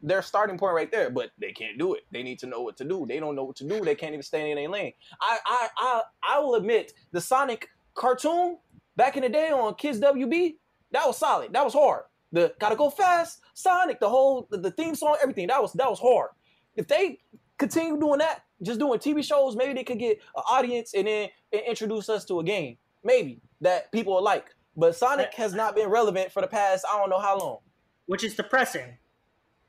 their 0.00 0.22
starting 0.22 0.56
point 0.56 0.74
right 0.74 0.90
there. 0.90 1.10
But 1.10 1.30
they 1.38 1.52
can't 1.52 1.76
do 1.78 1.94
it. 1.94 2.04
They 2.12 2.22
need 2.22 2.38
to 2.38 2.46
know 2.46 2.62
what 2.62 2.76
to 2.78 2.84
do. 2.84 3.04
They 3.06 3.18
don't 3.20 3.34
know 3.34 3.44
what 3.44 3.56
to 3.56 3.64
do. 3.68 3.80
They 3.84 3.94
can't 3.96 4.12
even 4.14 4.22
stay 4.22 4.50
in 4.50 4.56
their 4.56 4.68
lane. 4.68 4.92
I 5.20 5.38
I 5.44 5.68
I 5.76 6.02
I 6.22 6.38
will 6.38 6.54
admit 6.54 6.92
the 7.12 7.20
Sonic 7.20 7.68
cartoon 7.94 8.58
back 8.96 9.16
in 9.16 9.22
the 9.24 9.28
day 9.28 9.50
on 9.50 9.74
Kids 9.74 9.98
WB 10.00 10.56
that 10.92 11.06
was 11.06 11.18
solid. 11.18 11.52
That 11.52 11.64
was 11.64 11.74
hard. 11.74 12.04
The 12.32 12.54
gotta 12.58 12.76
go 12.76 12.90
fast, 12.90 13.40
Sonic, 13.54 14.00
the 14.00 14.08
whole 14.08 14.46
the, 14.50 14.58
the 14.58 14.70
theme 14.70 14.94
song, 14.94 15.16
everything 15.20 15.48
that 15.48 15.60
was 15.60 15.72
that 15.74 15.90
was 15.90 15.98
hard. 16.00 16.30
If 16.76 16.86
they 16.86 17.18
continue 17.58 17.98
doing 17.98 18.20
that, 18.20 18.44
just 18.62 18.80
doing 18.80 18.98
TV 18.98 19.22
shows, 19.24 19.56
maybe 19.56 19.72
they 19.74 19.84
could 19.84 19.98
get 19.98 20.18
an 20.36 20.42
audience 20.50 20.94
and 20.94 21.06
then 21.06 21.28
and 21.52 21.62
introduce 21.66 22.08
us 22.08 22.24
to 22.26 22.40
a 22.40 22.44
game, 22.44 22.76
maybe 23.04 23.40
that 23.60 23.90
people 23.92 24.14
will 24.14 24.22
like. 24.24 24.54
But 24.76 24.94
Sonic 24.96 25.34
has 25.34 25.54
not 25.54 25.74
been 25.74 25.88
relevant 25.88 26.30
for 26.32 26.40
the 26.40 26.46
past 26.48 26.84
I 26.92 26.98
don't 26.98 27.10
know 27.10 27.18
how 27.20 27.38
long. 27.38 27.58
which 28.06 28.22
is 28.24 28.34
depressing. 28.36 28.96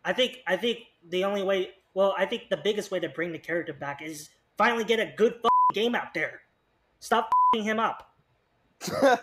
I 0.05 0.13
think 0.13 0.39
I 0.47 0.55
think 0.57 0.79
the 1.09 1.23
only 1.23 1.43
way, 1.43 1.69
well, 1.93 2.13
I 2.17 2.25
think 2.25 2.49
the 2.49 2.57
biggest 2.57 2.91
way 2.91 2.99
to 2.99 3.09
bring 3.09 3.31
the 3.31 3.39
character 3.39 3.73
back 3.73 4.01
is 4.01 4.29
finally 4.57 4.83
get 4.83 4.99
a 4.99 5.11
good 5.17 5.33
f***ing 5.33 5.73
game 5.73 5.95
out 5.95 6.13
there. 6.13 6.41
Stop 6.99 7.25
f***ing 7.53 7.63
him 7.65 7.79
up. 7.79 8.13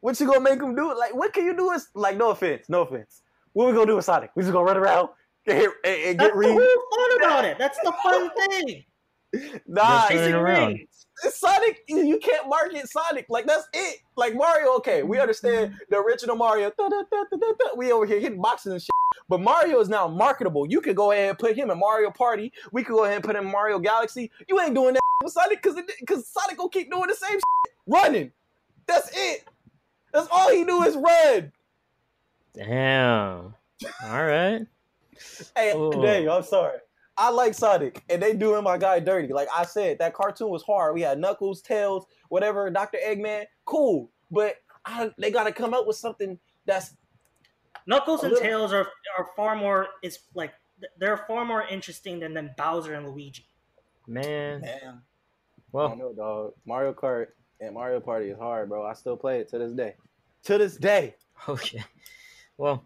what 0.00 0.18
you 0.20 0.26
gonna 0.26 0.40
make 0.40 0.60
him 0.60 0.74
do? 0.74 0.96
Like, 0.98 1.14
what 1.14 1.32
can 1.32 1.44
you 1.44 1.56
do? 1.56 1.70
Is 1.72 1.88
like, 1.94 2.16
no 2.16 2.30
offense, 2.30 2.68
no 2.68 2.82
offense. 2.82 3.22
What 3.52 3.66
we 3.68 3.72
gonna 3.72 3.86
do 3.86 3.96
with 3.96 4.04
Sonic? 4.04 4.30
We 4.34 4.42
just 4.42 4.52
gonna 4.52 4.64
run 4.64 4.76
around 4.76 5.08
and, 5.46 5.58
and, 5.58 5.68
and 5.84 6.18
That's 6.18 6.32
get 6.32 6.32
the 6.32 6.38
re. 6.38 6.46
whole 6.48 6.58
fun 6.58 7.16
about 7.22 7.44
it. 7.44 7.58
That's 7.58 7.78
the 7.84 7.92
fun 8.02 8.30
thing. 8.50 8.84
Nah, 9.66 10.08
Just 10.08 10.14
running 10.14 10.34
around. 10.34 10.78
it's 11.24 11.38
Sonic. 11.40 11.80
You 11.88 12.18
can't 12.18 12.48
market 12.48 12.88
Sonic 12.88 13.26
like 13.28 13.46
that's 13.46 13.66
it. 13.72 13.98
Like 14.16 14.34
Mario, 14.34 14.74
okay, 14.76 15.02
we 15.02 15.18
understand 15.18 15.74
the 15.90 15.96
original 15.98 16.36
Mario. 16.36 16.70
da, 16.76 16.88
da, 16.88 17.02
da, 17.10 17.52
We 17.76 17.92
over 17.92 18.06
here 18.06 18.20
hitting 18.20 18.40
boxes 18.40 18.72
and 18.72 18.80
shit. 18.82 18.90
But 19.28 19.40
Mario 19.40 19.80
is 19.80 19.88
now 19.88 20.06
marketable. 20.08 20.66
You 20.70 20.80
could 20.80 20.94
go 20.96 21.12
ahead 21.12 21.30
and 21.30 21.38
put 21.38 21.56
him 21.56 21.70
in 21.70 21.78
Mario 21.78 22.10
Party. 22.10 22.52
We 22.72 22.84
could 22.84 22.94
go 22.94 23.04
ahead 23.04 23.16
and 23.16 23.24
put 23.24 23.34
him 23.36 23.46
in 23.46 23.52
Mario 23.52 23.78
Galaxy. 23.78 24.30
You 24.48 24.60
ain't 24.60 24.74
doing 24.74 24.94
that 24.94 25.00
with 25.24 25.32
Sonic 25.32 25.62
because 25.62 25.76
because 26.00 26.28
Sonic 26.28 26.56
gonna 26.58 26.68
keep 26.70 26.90
doing 26.90 27.08
the 27.08 27.14
same 27.14 27.32
shit. 27.38 27.74
running. 27.86 28.32
That's 28.86 29.10
it. 29.14 29.44
That's 30.12 30.28
all 30.30 30.50
he 30.52 30.64
do 30.64 30.82
is 30.84 30.96
run. 30.96 31.52
Damn. 32.54 33.54
All 34.04 34.24
right. 34.24 34.66
Hey, 35.56 35.72
Oh. 35.74 36.02
dang, 36.02 36.28
I'm 36.28 36.42
sorry. 36.42 36.78
I 37.18 37.30
like 37.30 37.54
Sonic, 37.54 38.02
and 38.10 38.22
they 38.22 38.34
doing 38.34 38.62
my 38.62 38.76
guy 38.78 39.00
dirty. 39.00 39.32
Like 39.32 39.48
I 39.54 39.64
said, 39.64 39.98
that 40.00 40.12
cartoon 40.14 40.50
was 40.50 40.62
hard. 40.62 40.94
We 40.94 41.00
had 41.00 41.18
Knuckles, 41.18 41.62
Tails, 41.62 42.06
whatever, 42.28 42.68
Dr. 42.70 42.98
Eggman, 43.04 43.46
cool. 43.64 44.10
But 44.30 44.56
I, 44.84 45.10
they 45.18 45.30
got 45.30 45.44
to 45.44 45.52
come 45.52 45.72
up 45.72 45.86
with 45.86 45.96
something 45.96 46.38
that's 46.66 46.94
Knuckles 47.86 48.22
and 48.22 48.32
little- 48.32 48.46
Tails 48.46 48.72
are 48.72 48.86
are 49.18 49.28
far 49.36 49.56
more. 49.56 49.86
is 50.02 50.18
like 50.34 50.52
they're 50.98 51.24
far 51.26 51.44
more 51.44 51.62
interesting 51.62 52.18
than 52.20 52.34
than 52.34 52.50
Bowser 52.56 52.94
and 52.94 53.08
Luigi. 53.08 53.46
Man. 54.06 54.60
man. 54.60 54.76
I 54.82 54.84
don't 54.86 55.00
Well, 55.72 55.96
know, 55.96 56.12
dog. 56.12 56.52
Mario 56.66 56.92
Kart 56.92 57.28
and 57.60 57.74
Mario 57.74 57.98
Party 58.00 58.28
is 58.30 58.38
hard, 58.38 58.68
bro. 58.68 58.84
I 58.84 58.92
still 58.92 59.16
play 59.16 59.40
it 59.40 59.48
to 59.50 59.58
this 59.58 59.72
day. 59.72 59.94
To 60.44 60.58
this 60.58 60.76
day. 60.76 61.14
okay. 61.48 61.82
Well, 62.58 62.84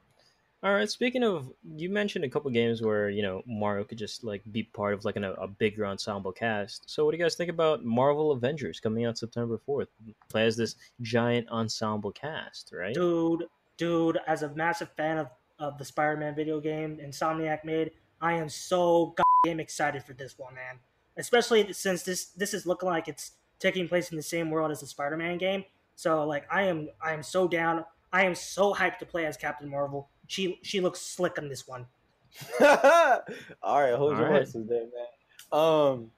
all 0.62 0.74
right. 0.74 0.90
Speaking 0.90 1.22
of, 1.22 1.50
you 1.74 1.88
mentioned 1.88 2.24
a 2.24 2.28
couple 2.28 2.50
games 2.50 2.82
where 2.82 3.08
you 3.08 3.22
know 3.22 3.42
Mario 3.46 3.82
could 3.84 3.96
just 3.96 4.24
like 4.24 4.42
be 4.52 4.62
part 4.62 4.92
of 4.92 5.06
like 5.06 5.16
an, 5.16 5.24
a 5.24 5.48
bigger 5.48 5.86
ensemble 5.86 6.32
cast. 6.32 6.88
So, 6.88 7.04
what 7.04 7.12
do 7.12 7.16
you 7.16 7.24
guys 7.24 7.34
think 7.34 7.50
about 7.50 7.82
Marvel 7.82 8.32
Avengers 8.32 8.78
coming 8.78 9.06
out 9.06 9.16
September 9.16 9.58
fourth? 9.64 9.88
Play 10.28 10.44
as 10.44 10.56
this 10.58 10.76
giant 11.00 11.48
ensemble 11.48 12.12
cast, 12.12 12.72
right? 12.74 12.94
Dude, 12.94 13.44
dude, 13.78 14.18
as 14.26 14.42
a 14.42 14.50
massive 14.50 14.90
fan 14.98 15.16
of, 15.16 15.28
of 15.58 15.78
the 15.78 15.84
Spider-Man 15.84 16.34
video 16.34 16.60
game 16.60 16.98
Insomniac 17.02 17.64
made, 17.64 17.92
I 18.20 18.34
am 18.34 18.50
so 18.50 19.14
goddamn 19.44 19.60
excited 19.60 20.04
for 20.04 20.12
this 20.12 20.38
one, 20.38 20.54
man. 20.54 20.78
Especially 21.16 21.72
since 21.72 22.02
this 22.02 22.26
this 22.26 22.52
is 22.52 22.66
looking 22.66 22.90
like 22.90 23.08
it's 23.08 23.32
taking 23.58 23.88
place 23.88 24.10
in 24.10 24.16
the 24.18 24.22
same 24.22 24.50
world 24.50 24.70
as 24.70 24.80
the 24.80 24.86
Spider-Man 24.86 25.38
game. 25.38 25.64
So 25.96 26.26
like 26.26 26.44
I 26.52 26.64
am 26.64 26.90
I 27.02 27.14
am 27.14 27.22
so 27.22 27.48
down. 27.48 27.86
I 28.12 28.24
am 28.26 28.34
so 28.34 28.74
hyped 28.74 28.98
to 28.98 29.06
play 29.06 29.24
as 29.24 29.38
Captain 29.38 29.70
Marvel. 29.70 30.10
She 30.30 30.60
she 30.62 30.80
looks 30.80 31.00
slick 31.00 31.38
in 31.38 31.48
this 31.48 31.66
one. 31.66 31.86
All 32.60 33.80
right, 33.82 33.94
hold 33.94 34.16
your 34.16 34.26
All 34.26 34.32
right. 34.32 34.32
horses 34.32 34.68
there, 34.68 34.84
man. 34.84 35.60
Um, 35.60 36.10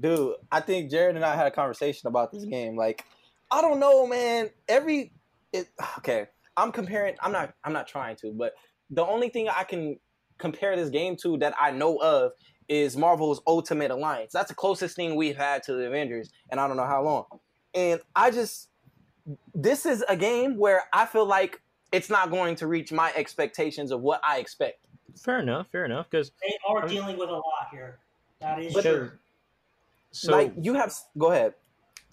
dude, 0.00 0.36
I 0.50 0.60
think 0.60 0.90
Jarrod 0.90 1.16
and 1.16 1.22
I 1.22 1.36
had 1.36 1.46
a 1.46 1.50
conversation 1.50 2.08
about 2.08 2.32
this 2.32 2.46
game. 2.46 2.74
Like, 2.74 3.04
I 3.50 3.60
don't 3.60 3.78
know, 3.78 4.06
man. 4.06 4.48
Every 4.66 5.12
it 5.52 5.68
okay. 5.98 6.28
I'm 6.56 6.72
comparing. 6.72 7.16
I'm 7.20 7.32
not. 7.32 7.52
I'm 7.62 7.74
not 7.74 7.86
trying 7.86 8.16
to, 8.22 8.32
but 8.32 8.54
the 8.88 9.04
only 9.04 9.28
thing 9.28 9.50
I 9.50 9.64
can 9.64 9.98
compare 10.38 10.74
this 10.74 10.88
game 10.88 11.14
to 11.16 11.36
that 11.38 11.52
I 11.60 11.70
know 11.70 11.98
of 11.98 12.32
is 12.66 12.96
Marvel's 12.96 13.42
Ultimate 13.46 13.90
Alliance. 13.90 14.32
That's 14.32 14.48
the 14.48 14.54
closest 14.54 14.96
thing 14.96 15.16
we've 15.16 15.36
had 15.36 15.62
to 15.64 15.74
the 15.74 15.86
Avengers, 15.86 16.30
and 16.50 16.58
I 16.58 16.66
don't 16.66 16.78
know 16.78 16.86
how 16.86 17.02
long. 17.02 17.26
And 17.74 18.00
I 18.16 18.30
just, 18.30 18.70
this 19.54 19.84
is 19.84 20.02
a 20.08 20.16
game 20.16 20.56
where 20.56 20.84
I 20.94 21.04
feel 21.04 21.26
like 21.26 21.60
it's 21.92 22.08
not 22.10 22.30
going 22.30 22.56
to 22.56 22.66
reach 22.66 22.92
my 22.92 23.12
expectations 23.16 23.90
of 23.90 24.00
what 24.00 24.20
I 24.24 24.38
expect. 24.38 24.84
Fair 25.16 25.40
enough. 25.40 25.68
Fair 25.68 25.84
enough. 25.84 26.08
Because 26.10 26.30
They 26.42 26.56
are 26.66 26.80
I'm- 26.80 26.88
dealing 26.88 27.18
with 27.18 27.28
a 27.28 27.32
lot 27.34 27.68
here. 27.70 27.98
That 28.40 28.60
is 28.60 28.72
But- 28.74 28.82
true. 28.82 29.12
so 30.12 30.32
like 30.32 30.52
you 30.60 30.74
have, 30.74 30.94
go 31.18 31.32
ahead. 31.32 31.54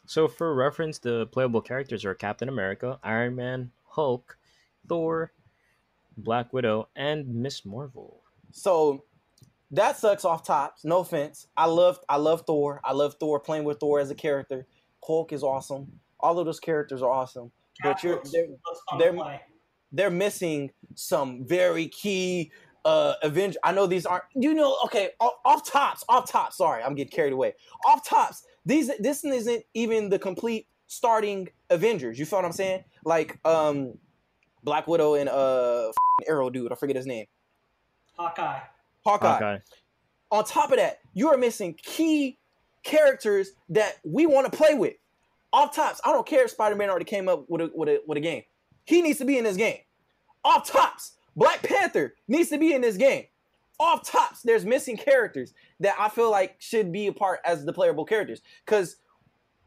So, 0.05 0.27
for 0.29 0.53
reference, 0.55 0.99
the 0.99 1.27
playable 1.27 1.61
characters 1.61 2.05
are 2.05 2.13
Captain 2.15 2.47
America, 2.47 2.97
Iron 3.03 3.35
Man, 3.35 3.71
Hulk, 3.89 4.37
Thor, 4.87 5.33
Black 6.17 6.53
Widow, 6.53 6.87
and 6.95 7.27
Miss 7.27 7.65
Marvel. 7.65 8.21
So 8.51 9.03
that 9.71 9.97
sucks 9.97 10.23
off 10.23 10.43
tops. 10.45 10.85
No 10.85 10.99
offense. 10.99 11.47
I 11.57 11.65
love 11.65 11.99
I 12.07 12.15
love 12.15 12.43
Thor. 12.47 12.79
I 12.85 12.93
love 12.93 13.15
Thor 13.19 13.39
playing 13.39 13.65
with 13.65 13.79
Thor 13.79 13.99
as 13.99 14.09
a 14.09 14.15
character. 14.15 14.65
Hulk 15.03 15.33
is 15.33 15.43
awesome. 15.43 15.99
All 16.21 16.39
of 16.39 16.45
those 16.45 16.59
characters 16.61 17.01
are 17.01 17.11
awesome. 17.11 17.51
But 17.83 18.01
you're 18.01 18.15
looks- 18.15 18.31
they're, 18.31 18.47
looks 18.47 18.81
they're- 18.97 19.11
to 19.11 19.17
play. 19.17 19.41
They're 19.91 20.09
missing 20.09 20.71
some 20.95 21.45
very 21.45 21.87
key 21.87 22.51
uh 22.85 23.15
Avenger. 23.23 23.59
I 23.63 23.71
know 23.71 23.85
these 23.85 24.05
aren't 24.05 24.25
you 24.35 24.53
know 24.53 24.77
okay 24.85 25.09
off, 25.19 25.33
off 25.45 25.69
tops 25.69 26.03
off 26.07 26.29
tops. 26.29 26.57
Sorry, 26.57 26.83
I'm 26.83 26.95
getting 26.95 27.11
carried 27.11 27.33
away. 27.33 27.53
Off 27.85 28.07
tops. 28.07 28.45
These 28.65 28.91
this 28.99 29.23
isn't 29.23 29.63
even 29.73 30.09
the 30.09 30.19
complete 30.19 30.67
starting 30.87 31.49
Avengers. 31.69 32.17
You 32.17 32.25
feel 32.25 32.39
what 32.39 32.45
I'm 32.45 32.51
saying? 32.53 32.83
Like 33.03 33.39
um 33.45 33.97
Black 34.63 34.87
Widow 34.87 35.15
and 35.15 35.29
uh 35.29 35.91
Arrow 36.27 36.49
dude. 36.49 36.71
I 36.71 36.75
forget 36.75 36.95
his 36.95 37.05
name. 37.05 37.25
Hawkeye. 38.17 38.59
Hawkeye. 39.05 39.27
Hawkeye. 39.27 39.57
on 40.31 40.43
top 40.43 40.71
of 40.71 40.77
that, 40.77 40.99
you 41.13 41.29
are 41.29 41.37
missing 41.37 41.75
key 41.81 42.37
characters 42.83 43.51
that 43.69 43.97
we 44.03 44.25
want 44.25 44.51
to 44.51 44.57
play 44.57 44.73
with. 44.73 44.95
Off 45.53 45.75
tops, 45.75 46.01
I 46.03 46.11
don't 46.11 46.27
care 46.27 46.45
if 46.45 46.51
Spider 46.51 46.75
Man 46.75 46.89
already 46.89 47.05
came 47.05 47.29
up 47.29 47.45
with 47.49 47.61
a, 47.61 47.71
with 47.73 47.89
a 47.89 48.01
with 48.05 48.17
a 48.17 48.21
game. 48.21 48.43
He 48.87 49.01
needs 49.01 49.19
to 49.19 49.25
be 49.25 49.37
in 49.37 49.43
this 49.43 49.57
game. 49.57 49.79
Off 50.45 50.71
tops, 50.71 51.13
Black 51.35 51.61
Panther 51.61 52.15
needs 52.27 52.49
to 52.49 52.57
be 52.57 52.73
in 52.73 52.81
this 52.81 52.95
game. 52.95 53.25
Off 53.79 54.09
tops, 54.09 54.41
there's 54.41 54.65
missing 54.65 54.95
characters 54.95 55.53
that 55.81 55.93
I 55.99 56.07
feel 56.07 56.31
like 56.31 56.55
should 56.59 56.91
be 56.91 57.07
a 57.07 57.13
part 57.13 57.41
as 57.45 57.65
the 57.65 57.73
playable 57.73 58.05
characters 58.05 58.41
because 58.65 58.95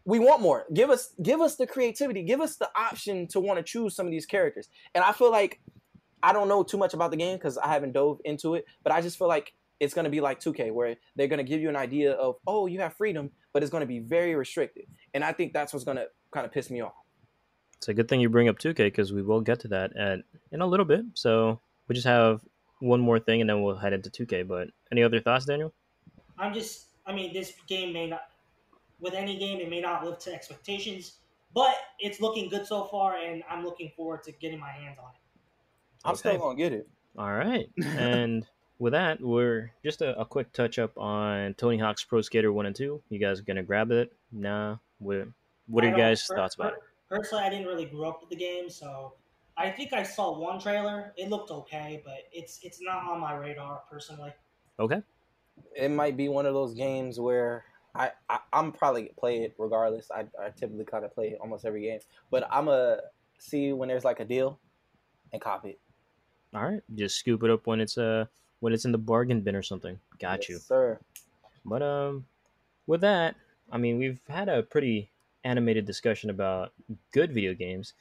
we 0.06 0.18
want 0.18 0.40
more. 0.40 0.64
Give 0.72 0.88
us 0.88 1.12
give 1.22 1.40
us 1.40 1.56
the 1.56 1.66
creativity. 1.66 2.22
Give 2.22 2.40
us 2.40 2.56
the 2.56 2.70
option 2.74 3.26
to 3.28 3.40
want 3.40 3.58
to 3.58 3.62
choose 3.62 3.94
some 3.94 4.06
of 4.06 4.10
these 4.10 4.24
characters. 4.24 4.70
And 4.94 5.04
I 5.04 5.12
feel 5.12 5.30
like 5.30 5.60
I 6.22 6.32
don't 6.32 6.48
know 6.48 6.62
too 6.62 6.78
much 6.78 6.94
about 6.94 7.10
the 7.10 7.18
game 7.18 7.36
because 7.36 7.58
I 7.58 7.68
haven't 7.68 7.92
dove 7.92 8.20
into 8.24 8.54
it, 8.54 8.64
but 8.82 8.92
I 8.92 9.02
just 9.02 9.18
feel 9.18 9.28
like 9.28 9.52
it's 9.80 9.92
going 9.92 10.04
to 10.04 10.10
be 10.10 10.22
like 10.22 10.40
2K, 10.40 10.72
where 10.72 10.96
they're 11.14 11.28
going 11.28 11.38
to 11.38 11.44
give 11.44 11.60
you 11.60 11.68
an 11.68 11.76
idea 11.76 12.12
of, 12.12 12.36
oh, 12.46 12.66
you 12.66 12.80
have 12.80 12.94
freedom, 12.94 13.30
but 13.52 13.62
it's 13.62 13.70
going 13.70 13.82
to 13.82 13.86
be 13.86 13.98
very 13.98 14.34
restricted. 14.34 14.84
And 15.14 15.24
I 15.24 15.32
think 15.32 15.52
that's 15.52 15.72
what's 15.72 15.84
going 15.84 15.96
to 15.98 16.06
kind 16.32 16.46
of 16.46 16.52
piss 16.52 16.70
me 16.70 16.80
off. 16.82 16.92
It's 17.80 17.88
a 17.88 17.94
good 17.94 18.08
thing 18.08 18.20
you 18.20 18.28
bring 18.28 18.48
up 18.48 18.58
2K 18.58 18.76
because 18.76 19.10
we 19.10 19.22
will 19.22 19.40
get 19.40 19.60
to 19.60 19.68
that 19.68 19.96
at, 19.96 20.20
in 20.52 20.60
a 20.60 20.66
little 20.66 20.84
bit. 20.84 21.00
So, 21.14 21.60
we 21.88 21.94
just 21.94 22.06
have 22.06 22.42
one 22.80 23.00
more 23.00 23.18
thing 23.18 23.40
and 23.40 23.48
then 23.48 23.62
we'll 23.62 23.76
head 23.76 23.94
into 23.94 24.10
2K. 24.10 24.46
But 24.46 24.68
any 24.92 25.02
other 25.02 25.18
thoughts, 25.18 25.46
Daniel? 25.46 25.72
I'm 26.38 26.52
just, 26.52 26.88
I 27.06 27.14
mean, 27.14 27.32
this 27.32 27.54
game 27.66 27.94
may 27.94 28.06
not, 28.06 28.22
with 29.00 29.14
any 29.14 29.38
game, 29.38 29.60
it 29.60 29.70
may 29.70 29.80
not 29.80 30.04
live 30.04 30.18
to 30.20 30.34
expectations, 30.34 31.14
but 31.54 31.74
it's 31.98 32.20
looking 32.20 32.50
good 32.50 32.66
so 32.66 32.84
far, 32.84 33.16
and 33.16 33.42
I'm 33.48 33.64
looking 33.64 33.90
forward 33.96 34.24
to 34.24 34.32
getting 34.32 34.60
my 34.60 34.70
hands 34.70 34.98
on 35.02 35.08
it. 35.14 35.20
I'm 36.04 36.16
still 36.16 36.36
going 36.38 36.56
to 36.58 36.62
get 36.62 36.72
it. 36.72 36.86
All 37.18 37.32
right. 37.32 37.68
and 37.96 38.46
with 38.78 38.92
that, 38.92 39.20
we're 39.20 39.72
just 39.84 40.02
a, 40.02 40.18
a 40.18 40.24
quick 40.24 40.52
touch 40.52 40.78
up 40.78 40.96
on 40.96 41.54
Tony 41.54 41.78
Hawk's 41.78 42.04
Pro 42.04 42.20
Skater 42.20 42.52
One 42.52 42.66
and 42.66 42.74
Two. 42.74 43.02
You 43.10 43.18
guys 43.18 43.40
gonna 43.42 43.62
grab 43.62 43.90
it? 43.90 44.12
Nah. 44.32 44.76
What 44.98 45.28
What 45.66 45.84
are 45.84 45.88
I 45.88 45.90
your 45.90 45.98
guys' 45.98 46.26
per- 46.26 46.36
thoughts 46.36 46.54
about 46.54 46.72
per- 46.72 46.76
it? 46.78 46.82
Personally, 47.10 47.44
I 47.44 47.50
didn't 47.50 47.66
really 47.66 47.86
grow 47.86 48.08
up 48.10 48.20
with 48.20 48.30
the 48.30 48.36
game, 48.36 48.70
so 48.70 49.14
I 49.56 49.70
think 49.70 49.92
I 49.92 50.02
saw 50.04 50.38
one 50.38 50.60
trailer. 50.60 51.12
It 51.16 51.28
looked 51.28 51.50
okay, 51.50 52.02
but 52.04 52.18
it's 52.32 52.60
it's 52.62 52.80
not 52.80 53.04
on 53.04 53.20
my 53.20 53.34
radar 53.34 53.82
personally. 53.90 54.32
Okay. 54.78 55.02
it 55.76 55.90
might 55.90 56.16
be 56.16 56.28
one 56.28 56.46
of 56.46 56.54
those 56.54 56.74
games 56.74 57.20
where 57.20 57.64
I, 57.94 58.12
I 58.28 58.38
I'm 58.52 58.72
probably 58.72 59.12
play 59.18 59.42
it 59.42 59.54
regardless. 59.58 60.10
I, 60.10 60.26
I 60.42 60.50
typically 60.50 60.84
kind 60.84 61.04
of 61.04 61.12
play 61.14 61.36
almost 61.40 61.64
every 61.66 61.82
game, 61.82 62.00
but 62.30 62.46
I'm 62.50 62.68
a 62.68 63.00
see 63.38 63.72
when 63.72 63.88
there's 63.88 64.04
like 64.04 64.20
a 64.20 64.24
deal 64.24 64.60
and 65.32 65.42
copy 65.42 65.70
it. 65.70 65.80
All 66.54 66.64
right. 66.64 66.82
Just 66.94 67.16
scoop 67.18 67.42
it 67.42 67.50
up 67.50 67.66
when 67.66 67.80
it's 67.80 67.98
uh 67.98 68.26
when 68.60 68.72
it's 68.72 68.84
in 68.84 68.92
the 68.92 68.98
bargain 68.98 69.40
bin 69.42 69.56
or 69.56 69.62
something. 69.62 69.98
Got 70.20 70.48
Yes, 70.48 70.48
you. 70.48 70.58
sir. 70.58 71.00
But 71.64 71.82
um, 71.82 72.26
with 72.86 73.00
that, 73.02 73.36
I 73.70 73.78
mean, 73.78 73.98
we've 73.98 74.20
had 74.28 74.48
a 74.48 74.62
pretty 74.62 75.10
animated 75.44 75.86
discussion 75.86 76.30
about 76.30 76.72
good 77.12 77.32
video 77.32 77.54
games. 77.54 77.94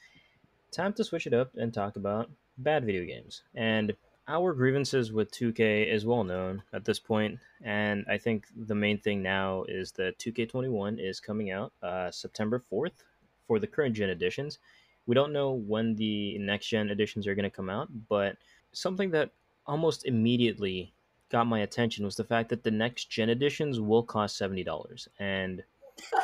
Time 0.72 0.92
to 0.94 1.04
switch 1.04 1.26
it 1.26 1.34
up 1.34 1.50
and 1.56 1.72
talk 1.72 1.96
about 1.96 2.30
bad 2.58 2.84
video 2.84 3.04
games. 3.04 3.42
And 3.54 3.94
our 4.28 4.52
grievances 4.52 5.12
with 5.12 5.32
2K 5.32 5.92
is 5.92 6.06
well 6.06 6.22
known 6.22 6.62
at 6.72 6.84
this 6.84 7.00
point, 7.00 7.40
and 7.64 8.04
I 8.08 8.16
think 8.16 8.46
the 8.54 8.74
main 8.76 8.98
thing 8.98 9.22
now 9.22 9.64
is 9.66 9.90
that 9.92 10.18
2K21 10.18 11.00
is 11.00 11.18
coming 11.18 11.50
out 11.50 11.72
uh, 11.82 12.10
September 12.12 12.62
4th 12.70 13.02
for 13.48 13.58
the 13.58 13.66
current 13.66 13.96
gen 13.96 14.10
editions. 14.10 14.58
We 15.06 15.16
don't 15.16 15.32
know 15.32 15.50
when 15.50 15.96
the 15.96 16.38
next 16.38 16.68
gen 16.68 16.90
editions 16.90 17.26
are 17.26 17.34
going 17.34 17.50
to 17.50 17.50
come 17.50 17.68
out, 17.68 17.88
but 18.08 18.36
something 18.72 19.10
that 19.10 19.30
almost 19.66 20.06
immediately 20.06 20.92
got 21.30 21.48
my 21.48 21.60
attention 21.60 22.04
was 22.04 22.14
the 22.14 22.24
fact 22.24 22.50
that 22.50 22.62
the 22.62 22.70
next 22.70 23.10
gen 23.10 23.30
editions 23.30 23.80
will 23.80 24.04
cost 24.04 24.36
seventy 24.36 24.62
dollars, 24.62 25.08
and 25.18 25.64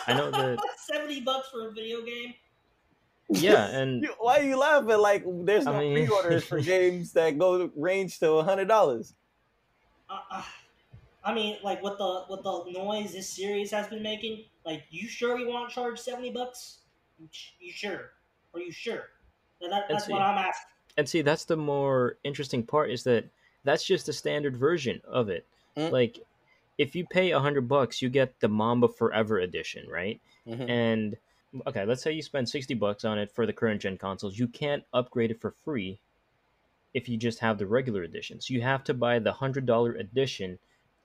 I 0.07 0.15
know 0.15 0.31
that- 0.31 0.59
seventy 0.79 1.21
bucks 1.21 1.49
for 1.51 1.69
a 1.69 1.73
video 1.73 2.03
game. 2.03 2.35
yeah, 3.29 3.67
and 3.79 4.07
Why 4.19 4.39
are 4.39 4.43
you 4.43 4.57
laughing? 4.59 4.99
Like 4.99 5.25
there's 5.45 5.67
I 5.67 5.73
no 5.73 5.79
mean- 5.81 5.95
pre-orders 6.07 6.45
for 6.45 6.61
games 6.75 7.13
that 7.13 7.39
go 7.39 7.71
range 7.77 8.19
to 8.21 8.43
hundred 8.43 8.69
dollars. 8.69 9.15
Uh, 10.09 10.19
uh, 10.31 10.43
I 11.25 11.35
mean, 11.35 11.57
like 11.65 11.83
with 11.83 11.99
the 11.99 12.25
with 12.31 12.43
the 12.45 12.65
noise 12.73 13.13
this 13.13 13.29
series 13.29 13.71
has 13.73 13.89
been 13.89 14.03
making, 14.03 14.45
like 14.65 14.85
you 14.91 15.09
sure 15.09 15.39
you 15.39 15.49
want 15.49 15.69
to 15.69 15.75
charge 15.75 15.99
seventy 15.99 16.31
bucks? 16.31 16.79
You 17.19 17.29
You 17.59 17.73
sure? 17.73 18.11
Are 18.55 18.61
you 18.61 18.71
sure? 18.73 19.09
That, 19.61 19.71
that- 19.71 19.85
And 19.89 19.95
that's 19.97 20.07
see- 20.07 20.13
what 20.13 20.23
I'm 20.23 20.39
asking. 20.39 20.69
and 20.99 21.09
see 21.09 21.23
that's 21.23 21.45
the 21.45 21.57
more 21.57 22.19
interesting 22.25 22.63
part 22.63 22.91
is 22.91 23.03
that 23.05 23.25
that's 23.65 23.83
just 23.85 24.07
the 24.07 24.13
standard 24.13 24.57
version 24.57 25.01
of 25.09 25.29
it. 25.29 25.45
Mm. 25.77 25.91
Like, 25.91 26.21
if 26.79 26.95
you 26.95 27.07
pay 27.07 27.31
a 27.31 27.41
hundred 27.41 27.69
bucks, 27.69 28.03
you 28.03 28.09
get 28.09 28.41
the 28.41 28.49
Mamba 28.49 28.89
Forever 28.89 29.39
edition, 29.39 29.89
right? 29.89 30.21
Mhm. 30.47 30.69
And 30.69 31.17
okay, 31.67 31.85
let's 31.85 32.03
say 32.03 32.13
you 32.13 32.23
spend 32.23 32.49
60 32.49 32.75
bucks 32.75 33.05
on 33.05 33.19
it 33.19 33.33
for 33.33 33.47
the 33.47 33.53
current 33.53 33.83
gen 33.83 33.97
consoles. 33.99 34.39
You 34.39 34.49
can't 34.49 34.85
upgrade 34.93 35.31
it 35.31 35.41
for 35.41 35.53
free 35.65 36.01
if 36.95 37.09
you 37.09 37.17
just 37.17 37.41
have 37.41 37.59
the 37.59 37.67
regular 37.67 38.03
edition. 38.03 38.41
So 38.41 38.55
you 38.55 38.63
have 38.63 38.85
to 38.85 38.95
buy 38.95 39.19
the 39.19 39.33
$100 39.33 39.97
edition 39.99 40.59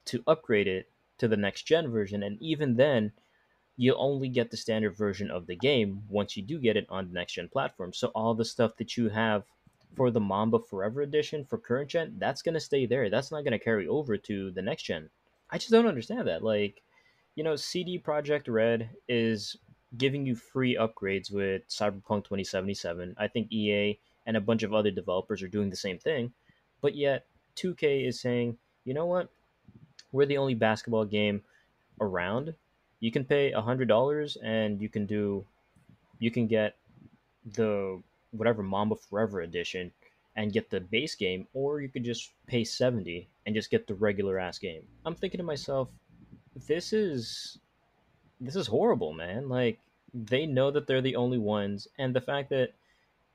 to 0.06 0.24
upgrade 0.28 0.68
it 0.68 0.90
to 1.20 1.28
the 1.28 1.38
next 1.38 1.64
gen 1.64 1.90
version. 1.90 2.24
And 2.24 2.42
even 2.42 2.76
then, 2.76 3.12
you 3.78 3.96
only 3.96 4.30
get 4.30 4.52
the 4.52 4.58
standard 4.58 4.96
version 4.98 5.32
of 5.32 5.48
the 5.48 5.56
game 5.56 6.04
once 6.10 6.38
you 6.38 6.44
do 6.44 6.60
get 6.60 6.78
it 6.78 6.86
on 6.90 7.08
the 7.08 7.14
next 7.14 7.34
gen 7.34 7.50
platform. 7.50 7.94
So 7.94 8.10
all 8.10 8.34
the 8.34 8.46
stuff 8.46 8.78
that 8.78 8.98
you 8.98 9.10
have 9.10 9.44
for 9.96 10.12
the 10.12 10.20
Mamba 10.20 10.60
Forever 10.60 11.02
edition 11.02 11.46
for 11.46 11.58
current 11.58 11.90
gen, 11.90 12.16
that's 12.18 12.42
going 12.42 12.54
to 12.54 12.60
stay 12.60 12.86
there. 12.86 13.10
That's 13.10 13.32
not 13.32 13.44
going 13.44 13.52
to 13.58 13.60
carry 13.60 13.88
over 13.88 14.18
to 14.18 14.52
the 14.52 14.62
next 14.62 14.84
gen. 14.84 15.10
I 15.52 15.58
just 15.58 15.72
don't 15.72 15.88
understand 15.88 16.28
that. 16.28 16.44
Like, 16.44 16.82
you 17.36 17.44
know, 17.44 17.56
CD 17.56 18.00
Projekt 18.00 18.48
Red 18.48 18.90
is 19.08 19.58
giving 19.98 20.26
you 20.26 20.36
free 20.36 20.78
upgrades 20.78 21.32
with 21.32 21.68
Cyberpunk 21.68 22.24
2077. 22.24 23.16
I 23.18 23.28
think 23.28 23.52
EA 23.52 24.00
and 24.26 24.38
a 24.38 24.42
bunch 24.42 24.64
of 24.64 24.74
other 24.74 24.92
developers 24.92 25.42
are 25.42 25.48
doing 25.48 25.70
the 25.70 25.76
same 25.76 25.98
thing, 25.98 26.32
but 26.82 26.96
yet 26.96 27.26
2K 27.58 28.08
is 28.08 28.22
saying, 28.22 28.58
you 28.86 28.94
know 28.94 29.06
what? 29.06 29.30
We're 30.12 30.26
the 30.26 30.38
only 30.38 30.56
basketball 30.56 31.06
game 31.06 31.42
around. 32.00 32.54
You 33.00 33.12
can 33.12 33.26
pay 33.26 33.52
$100 33.52 34.38
and 34.44 34.82
you 34.82 34.90
can 34.90 35.06
do, 35.06 35.46
you 36.20 36.32
can 36.32 36.48
get 36.48 36.76
the 37.56 38.02
whatever 38.32 38.64
Mamba 38.64 38.96
Forever 38.96 39.42
edition 39.42 39.92
and 40.36 40.54
get 40.54 40.70
the 40.70 40.80
base 40.80 41.16
game, 41.16 41.48
or 41.54 41.82
you 41.82 41.90
could 41.90 42.04
just 42.04 42.32
pay 42.48 42.64
70 42.64 43.30
and 43.46 43.56
just 43.56 43.70
get 43.70 43.88
the 43.88 43.96
regular 43.96 44.40
ass 44.40 44.60
game. 44.60 44.84
I'm 45.06 45.16
thinking 45.16 45.40
to 45.40 45.44
myself, 45.44 45.90
this 46.68 46.94
is 46.94 47.60
this 48.40 48.56
is 48.56 48.68
horrible, 48.68 49.14
man. 49.14 49.50
Like 49.50 49.80
they 50.14 50.46
know 50.46 50.72
that 50.72 50.88
they're 50.88 51.02
the 51.02 51.16
only 51.16 51.38
ones, 51.38 51.88
and 51.98 52.16
the 52.16 52.22
fact 52.22 52.50
that 52.50 52.74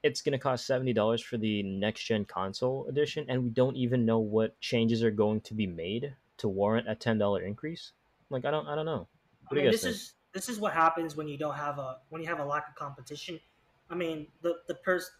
it's 0.03 0.21
gonna 0.23 0.39
cost 0.39 0.67
seventy 0.67 0.93
dollars 0.93 1.23
for 1.23 1.37
the 1.37 1.63
next 1.63 2.05
gen 2.05 2.25
console 2.25 2.87
edition, 2.89 3.27
and 3.29 3.43
we 3.45 3.51
don't 3.51 3.77
even 3.77 4.05
know 4.07 4.19
what 4.19 4.59
changes 4.61 5.03
are 5.03 5.11
going 5.11 5.41
to 5.43 5.55
be 5.55 5.67
made 5.67 6.15
to 6.39 6.49
warrant 6.49 6.89
a 6.89 6.95
ten 6.95 7.19
dollar 7.19 7.43
increase. 7.43 7.93
Like 8.31 8.45
I 8.45 8.51
don't, 8.51 8.67
I 8.67 8.75
don't 8.75 8.87
know. 8.87 9.09
I 9.51 9.55
What 9.55 9.55
do 9.55 9.61
you 9.61 9.63
mean, 9.63 9.73
this 9.73 9.83
think? 9.83 9.95
is 9.95 10.13
this 10.33 10.49
is 10.49 10.59
what 10.59 10.73
happens 10.73 11.17
when 11.17 11.29
you 11.29 11.39
don't 11.39 11.55
have 11.55 11.79
a 11.79 11.99
when 12.11 12.21
you 12.23 12.29
have 12.29 12.41
a 12.41 12.45
lack 12.45 12.69
of 12.69 12.75
competition. 12.75 13.41
I 13.89 13.95
mean, 13.95 14.27
the 14.43 14.57
the 14.69 14.75
person, 14.75 15.13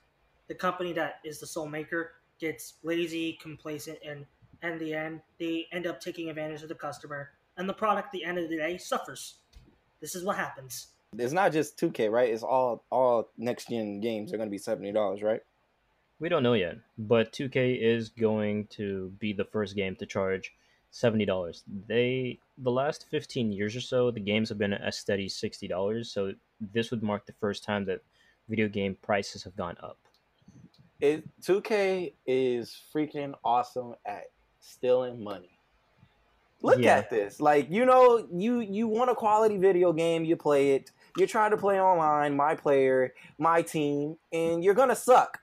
the 0.49 0.55
company 0.55 0.93
that 0.95 1.17
is 1.25 1.41
the 1.41 1.47
sole 1.47 1.69
maker 1.69 2.13
gets 2.39 2.75
lazy, 2.83 3.39
complacent, 3.41 3.99
and 4.07 4.27
in 4.63 4.79
the 4.79 4.95
end, 4.95 5.21
they 5.39 5.67
end 5.73 5.87
up 5.87 6.01
taking 6.01 6.31
advantage 6.31 6.63
of 6.63 6.69
the 6.69 6.75
customer, 6.75 7.31
and 7.57 7.69
the 7.69 7.75
product, 7.75 8.07
at 8.07 8.13
the 8.13 8.25
end 8.25 8.39
of 8.39 8.49
the 8.49 8.57
day, 8.57 8.79
suffers. 8.79 9.37
This 10.01 10.15
is 10.15 10.25
what 10.25 10.37
happens. 10.37 10.89
It's 11.19 11.33
not 11.33 11.53
just 11.53 11.79
2K, 11.79 12.11
right? 12.11 12.31
It's 12.31 12.43
all 12.43 12.85
all 12.91 13.31
next 13.39 13.69
gen 13.69 14.01
games 14.01 14.33
are 14.33 14.37
going 14.37 14.49
to 14.49 14.51
be 14.51 14.59
seventy 14.59 14.93
dollars, 14.93 15.23
right? 15.23 15.41
We 16.19 16.29
don't 16.29 16.43
know 16.43 16.55
yet, 16.55 16.77
but 16.99 17.33
2K 17.33 17.81
is 17.81 18.09
going 18.09 18.67
to 18.69 19.13
be 19.19 19.33
the 19.33 19.45
first 19.45 19.77
game 19.77 19.97
to 19.97 20.07
charge 20.07 20.53
seventy 20.91 21.25
dollars. 21.25 21.63
They 21.87 22.39
the 22.59 22.71
last 22.71 23.07
fifteen 23.11 23.53
years 23.53 23.77
or 23.77 23.81
so, 23.81 24.11
the 24.11 24.21
games 24.21 24.49
have 24.49 24.59
been 24.59 24.75
a 24.75 24.93
steady 24.93 25.29
sixty 25.29 25.69
dollars. 25.69 26.11
So 26.11 26.33
this 26.61 26.91
would 26.91 27.03
mark 27.03 27.27
the 27.27 27.35
first 27.41 27.65
time 27.65 27.85
that 27.87 28.01
video 28.49 28.69
game 28.69 28.97
prices 29.03 29.45
have 29.45 29.57
gone 29.57 29.77
up. 29.83 29.99
It 31.01 31.25
2K 31.43 32.15
is 32.27 32.77
freaking 32.95 33.35
awesome 33.45 33.95
at 34.07 34.25
stealing 34.61 35.23
money. 35.23 35.59
Look 36.63 36.79
Yeah. 36.79 36.97
at 36.97 37.11
this. 37.11 37.41
Like, 37.41 37.71
you 37.71 37.85
know, 37.85 38.27
you 38.33 38.61
you 38.61 38.89
want 38.89 39.11
a 39.11 39.15
quality 39.15 39.59
video 39.59 39.93
game, 39.93 40.25
you 40.25 40.37
play 40.37 40.75
it. 40.75 40.91
You're 41.17 41.29
trying 41.29 41.51
to 41.51 41.57
play 41.57 41.81
online, 41.81 42.37
my 42.37 42.55
player, 42.55 43.15
my 43.39 43.63
team, 43.63 44.17
and 44.33 44.63
you're 44.65 44.75
going 44.75 44.89
to 44.91 44.97
suck. 44.97 45.39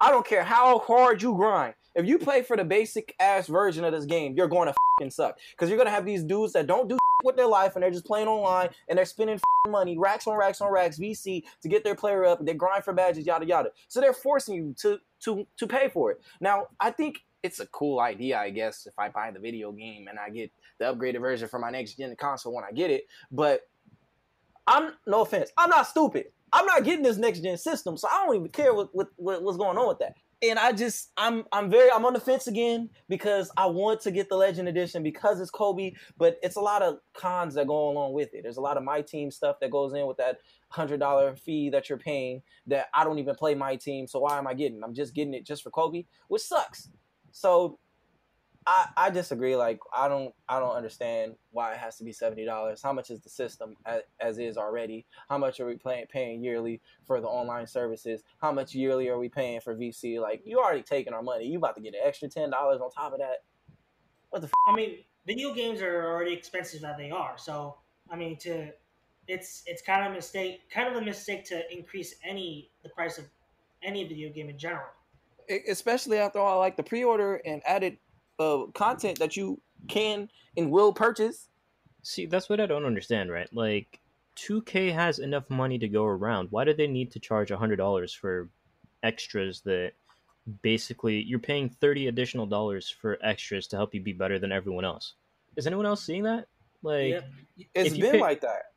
I 0.00 0.10
don't 0.10 0.26
care 0.26 0.44
how 0.44 0.78
hard 0.80 1.22
you 1.22 1.34
grind. 1.34 1.74
If 1.94 2.06
you 2.06 2.18
play 2.18 2.42
for 2.42 2.56
the 2.56 2.64
basic 2.64 3.14
ass 3.18 3.46
version 3.46 3.84
of 3.84 3.92
this 3.92 4.04
game, 4.04 4.34
you're 4.36 4.48
going 4.48 4.68
to 4.68 4.74
fucking 4.98 5.10
suck 5.10 5.38
because 5.50 5.68
you're 5.68 5.78
going 5.78 5.86
to 5.88 5.92
have 5.92 6.04
these 6.04 6.22
dudes 6.22 6.52
that 6.52 6.66
don't 6.66 6.88
do 6.88 6.97
with 7.24 7.36
their 7.36 7.46
life 7.46 7.74
and 7.74 7.82
they're 7.82 7.90
just 7.90 8.04
playing 8.04 8.28
online 8.28 8.68
and 8.88 8.96
they're 8.96 9.04
spending 9.04 9.40
money, 9.66 9.98
racks 9.98 10.26
on 10.26 10.36
racks 10.36 10.60
on 10.60 10.72
racks, 10.72 10.98
VC 10.98 11.42
to 11.62 11.68
get 11.68 11.82
their 11.82 11.94
player 11.94 12.24
up. 12.24 12.44
They 12.44 12.54
grind 12.54 12.84
for 12.84 12.92
badges, 12.92 13.26
yada 13.26 13.44
yada. 13.44 13.70
So 13.88 14.00
they're 14.00 14.12
forcing 14.12 14.54
you 14.54 14.74
to 14.78 14.98
to 15.24 15.46
to 15.56 15.66
pay 15.66 15.88
for 15.88 16.12
it. 16.12 16.20
Now, 16.40 16.66
I 16.78 16.90
think 16.90 17.24
it's 17.42 17.60
a 17.60 17.66
cool 17.66 18.00
idea, 18.00 18.38
I 18.38 18.50
guess, 18.50 18.86
if 18.86 18.98
I 18.98 19.08
buy 19.08 19.30
the 19.30 19.40
video 19.40 19.72
game 19.72 20.06
and 20.08 20.18
I 20.18 20.30
get 20.30 20.50
the 20.78 20.86
upgraded 20.86 21.20
version 21.20 21.48
for 21.48 21.58
my 21.58 21.70
next 21.70 21.94
gen 21.94 22.14
console 22.16 22.54
when 22.54 22.64
I 22.64 22.72
get 22.72 22.90
it. 22.90 23.06
But 23.32 23.62
I'm 24.66 24.92
no 25.06 25.22
offense, 25.22 25.50
I'm 25.56 25.70
not 25.70 25.86
stupid. 25.86 26.26
I'm 26.52 26.66
not 26.66 26.84
getting 26.84 27.02
this 27.02 27.18
next 27.18 27.40
gen 27.40 27.58
system, 27.58 27.96
so 27.98 28.08
I 28.10 28.24
don't 28.24 28.36
even 28.36 28.48
care 28.48 28.72
what, 28.72 28.88
what, 28.94 29.08
what 29.16 29.42
what's 29.42 29.58
going 29.58 29.76
on 29.76 29.88
with 29.88 29.98
that. 29.98 30.14
And 30.40 30.58
I 30.58 30.72
just 30.72 31.10
I'm 31.16 31.44
I'm 31.50 31.68
very 31.68 31.90
I'm 31.90 32.04
on 32.04 32.12
the 32.12 32.20
fence 32.20 32.46
again 32.46 32.90
because 33.08 33.50
I 33.56 33.66
want 33.66 34.00
to 34.02 34.12
get 34.12 34.28
the 34.28 34.36
Legend 34.36 34.68
Edition 34.68 35.02
because 35.02 35.40
it's 35.40 35.50
Kobe, 35.50 35.92
but 36.16 36.38
it's 36.42 36.56
a 36.56 36.60
lot 36.60 36.82
of 36.82 36.98
cons 37.14 37.54
that 37.54 37.66
go 37.66 37.90
along 37.90 38.12
with 38.12 38.32
it. 38.34 38.42
There's 38.44 38.56
a 38.56 38.60
lot 38.60 38.76
of 38.76 38.84
my 38.84 39.02
team 39.02 39.32
stuff 39.32 39.56
that 39.60 39.72
goes 39.72 39.94
in 39.94 40.06
with 40.06 40.16
that 40.18 40.38
hundred 40.68 41.00
dollar 41.00 41.34
fee 41.34 41.70
that 41.70 41.88
you're 41.88 41.98
paying 41.98 42.42
that 42.68 42.86
I 42.94 43.02
don't 43.02 43.18
even 43.18 43.34
play 43.34 43.54
my 43.54 43.74
team. 43.74 44.06
So 44.06 44.20
why 44.20 44.38
am 44.38 44.46
I 44.46 44.54
getting? 44.54 44.84
I'm 44.84 44.94
just 44.94 45.14
getting 45.14 45.34
it 45.34 45.44
just 45.44 45.62
for 45.62 45.70
Kobe, 45.70 46.04
which 46.28 46.42
sucks. 46.42 46.88
So 47.32 47.78
I 48.66 48.88
I 48.96 49.10
disagree. 49.10 49.56
Like 49.56 49.80
I 49.94 50.08
don't 50.08 50.34
I 50.48 50.60
don't 50.60 50.74
understand 50.74 51.34
why 51.50 51.72
it 51.72 51.78
has 51.78 51.96
to 51.96 52.04
be 52.04 52.12
seventy 52.12 52.44
dollars. 52.44 52.82
How 52.82 52.92
much 52.92 53.10
is 53.10 53.20
the 53.20 53.30
system 53.30 53.74
as, 53.86 54.02
as 54.20 54.38
is 54.38 54.58
already? 54.58 55.06
How 55.28 55.38
much 55.38 55.58
are 55.58 55.66
we 55.66 55.76
paying 55.76 56.06
paying 56.06 56.44
yearly 56.44 56.80
for 57.06 57.20
the 57.20 57.26
online 57.26 57.66
services? 57.66 58.22
How 58.40 58.52
much 58.52 58.74
yearly 58.74 59.08
are 59.08 59.18
we 59.18 59.28
paying 59.30 59.60
for 59.60 59.74
VC? 59.74 60.20
Like 60.20 60.42
you 60.44 60.58
already 60.58 60.82
taking 60.82 61.14
our 61.14 61.22
money. 61.22 61.46
You 61.46 61.58
about 61.58 61.76
to 61.76 61.82
get 61.82 61.94
an 61.94 62.00
extra 62.04 62.28
ten 62.28 62.50
dollars 62.50 62.80
on 62.82 62.90
top 62.90 63.12
of 63.12 63.20
that? 63.20 63.44
What 64.30 64.42
the? 64.42 64.48
F- 64.48 64.52
I 64.66 64.76
mean, 64.76 64.98
video 65.26 65.54
games 65.54 65.80
are 65.80 66.06
already 66.06 66.34
expensive 66.34 66.82
that 66.82 66.98
they 66.98 67.10
are. 67.10 67.38
So, 67.38 67.76
I 68.10 68.16
mean, 68.16 68.36
to 68.38 68.70
it's 69.28 69.62
it's 69.66 69.80
kind 69.80 70.04
of 70.04 70.12
a 70.12 70.14
mistake, 70.14 70.70
kind 70.70 70.94
of 70.94 71.00
a 71.00 71.04
mistake 71.04 71.44
to 71.46 71.62
increase 71.74 72.16
any 72.22 72.70
the 72.82 72.90
price 72.90 73.16
of 73.16 73.24
any 73.82 74.06
video 74.06 74.30
game 74.30 74.50
in 74.50 74.58
general. 74.58 74.88
Especially 75.70 76.18
after 76.18 76.38
all 76.38 76.58
like 76.58 76.76
the 76.76 76.82
pre-order 76.82 77.36
and 77.46 77.62
added 77.64 77.96
uh, 78.38 78.64
content 78.74 79.18
that 79.18 79.36
you 79.36 79.60
can 79.88 80.28
and 80.56 80.70
will 80.70 80.92
purchase. 80.92 81.48
See, 82.02 82.26
that's 82.26 82.48
what 82.48 82.60
I 82.60 82.66
don't 82.66 82.84
understand, 82.84 83.30
right? 83.30 83.48
Like, 83.52 84.00
2K 84.36 84.92
has 84.92 85.18
enough 85.18 85.48
money 85.50 85.78
to 85.78 85.88
go 85.88 86.04
around. 86.04 86.48
Why 86.50 86.64
do 86.64 86.72
they 86.72 86.86
need 86.86 87.10
to 87.12 87.18
charge 87.20 87.50
$100 87.50 88.16
for 88.16 88.48
extras 89.02 89.60
that 89.62 89.92
basically 90.62 91.22
you're 91.22 91.38
paying 91.38 91.68
30 91.68 92.06
additional 92.08 92.46
dollars 92.46 92.88
for 92.88 93.18
extras 93.22 93.66
to 93.68 93.76
help 93.76 93.94
you 93.94 94.00
be 94.00 94.12
better 94.12 94.38
than 94.38 94.52
everyone 94.52 94.84
else? 94.84 95.14
Is 95.56 95.66
anyone 95.66 95.86
else 95.86 96.04
seeing 96.04 96.22
that? 96.22 96.46
Like, 96.82 97.10
Yep. 97.10 97.24
It's 97.74 97.90
If 97.90 97.96
you 97.96 98.02
been 98.04 98.12
pay- 98.12 98.20
like 98.20 98.40
that. 98.42 98.72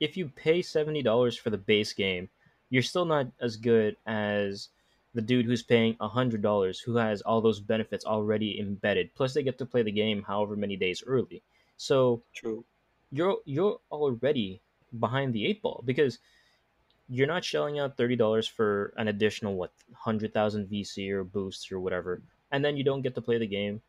if 0.00 0.16
you 0.16 0.28
pay 0.28 0.62
seventy 0.62 1.02
dollars 1.02 1.36
for 1.36 1.50
the 1.50 1.58
base 1.58 1.92
game, 1.92 2.30
you're 2.70 2.82
still 2.82 3.04
not 3.04 3.26
as 3.40 3.56
good 3.58 3.96
as 4.06 4.70
the 5.14 5.22
dude 5.22 5.46
who's 5.46 5.62
paying 5.62 5.96
hundred 6.00 6.42
dollars, 6.42 6.80
who 6.80 6.96
has 6.96 7.22
all 7.22 7.40
those 7.40 7.60
benefits 7.60 8.04
already 8.04 8.58
embedded. 8.58 9.14
Plus, 9.14 9.34
they 9.34 9.42
get 9.42 9.58
to 9.58 9.66
play 9.66 9.82
the 9.82 9.92
game 9.92 10.22
however 10.22 10.56
many 10.56 10.76
days 10.76 11.02
early. 11.06 11.42
So 11.76 12.22
True. 12.34 12.64
you're 13.10 13.38
you're 13.44 13.78
already 13.90 14.62
behind 14.98 15.32
the 15.32 15.46
eight 15.46 15.62
ball 15.62 15.82
because 15.84 16.18
you're 17.08 17.26
not 17.26 17.44
shelling 17.44 17.78
out 17.78 17.96
thirty 17.96 18.16
dollars 18.16 18.46
for 18.46 18.94
an 18.96 19.08
additional 19.08 19.54
what 19.54 19.72
hundred 19.94 20.32
thousand 20.32 20.68
VC 20.68 21.10
or 21.10 21.24
boosts 21.24 21.70
or 21.70 21.80
whatever, 21.80 22.22
and 22.50 22.64
then 22.64 22.76
you 22.76 22.84
don't 22.84 23.02
get 23.02 23.14
to 23.14 23.22
play 23.22 23.38
the 23.38 23.46
game 23.46 23.82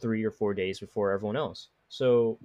three 0.00 0.24
or 0.24 0.30
four 0.30 0.54
days 0.54 0.78
before 0.78 1.12
everyone 1.12 1.36
else. 1.36 1.68
So 1.88 2.38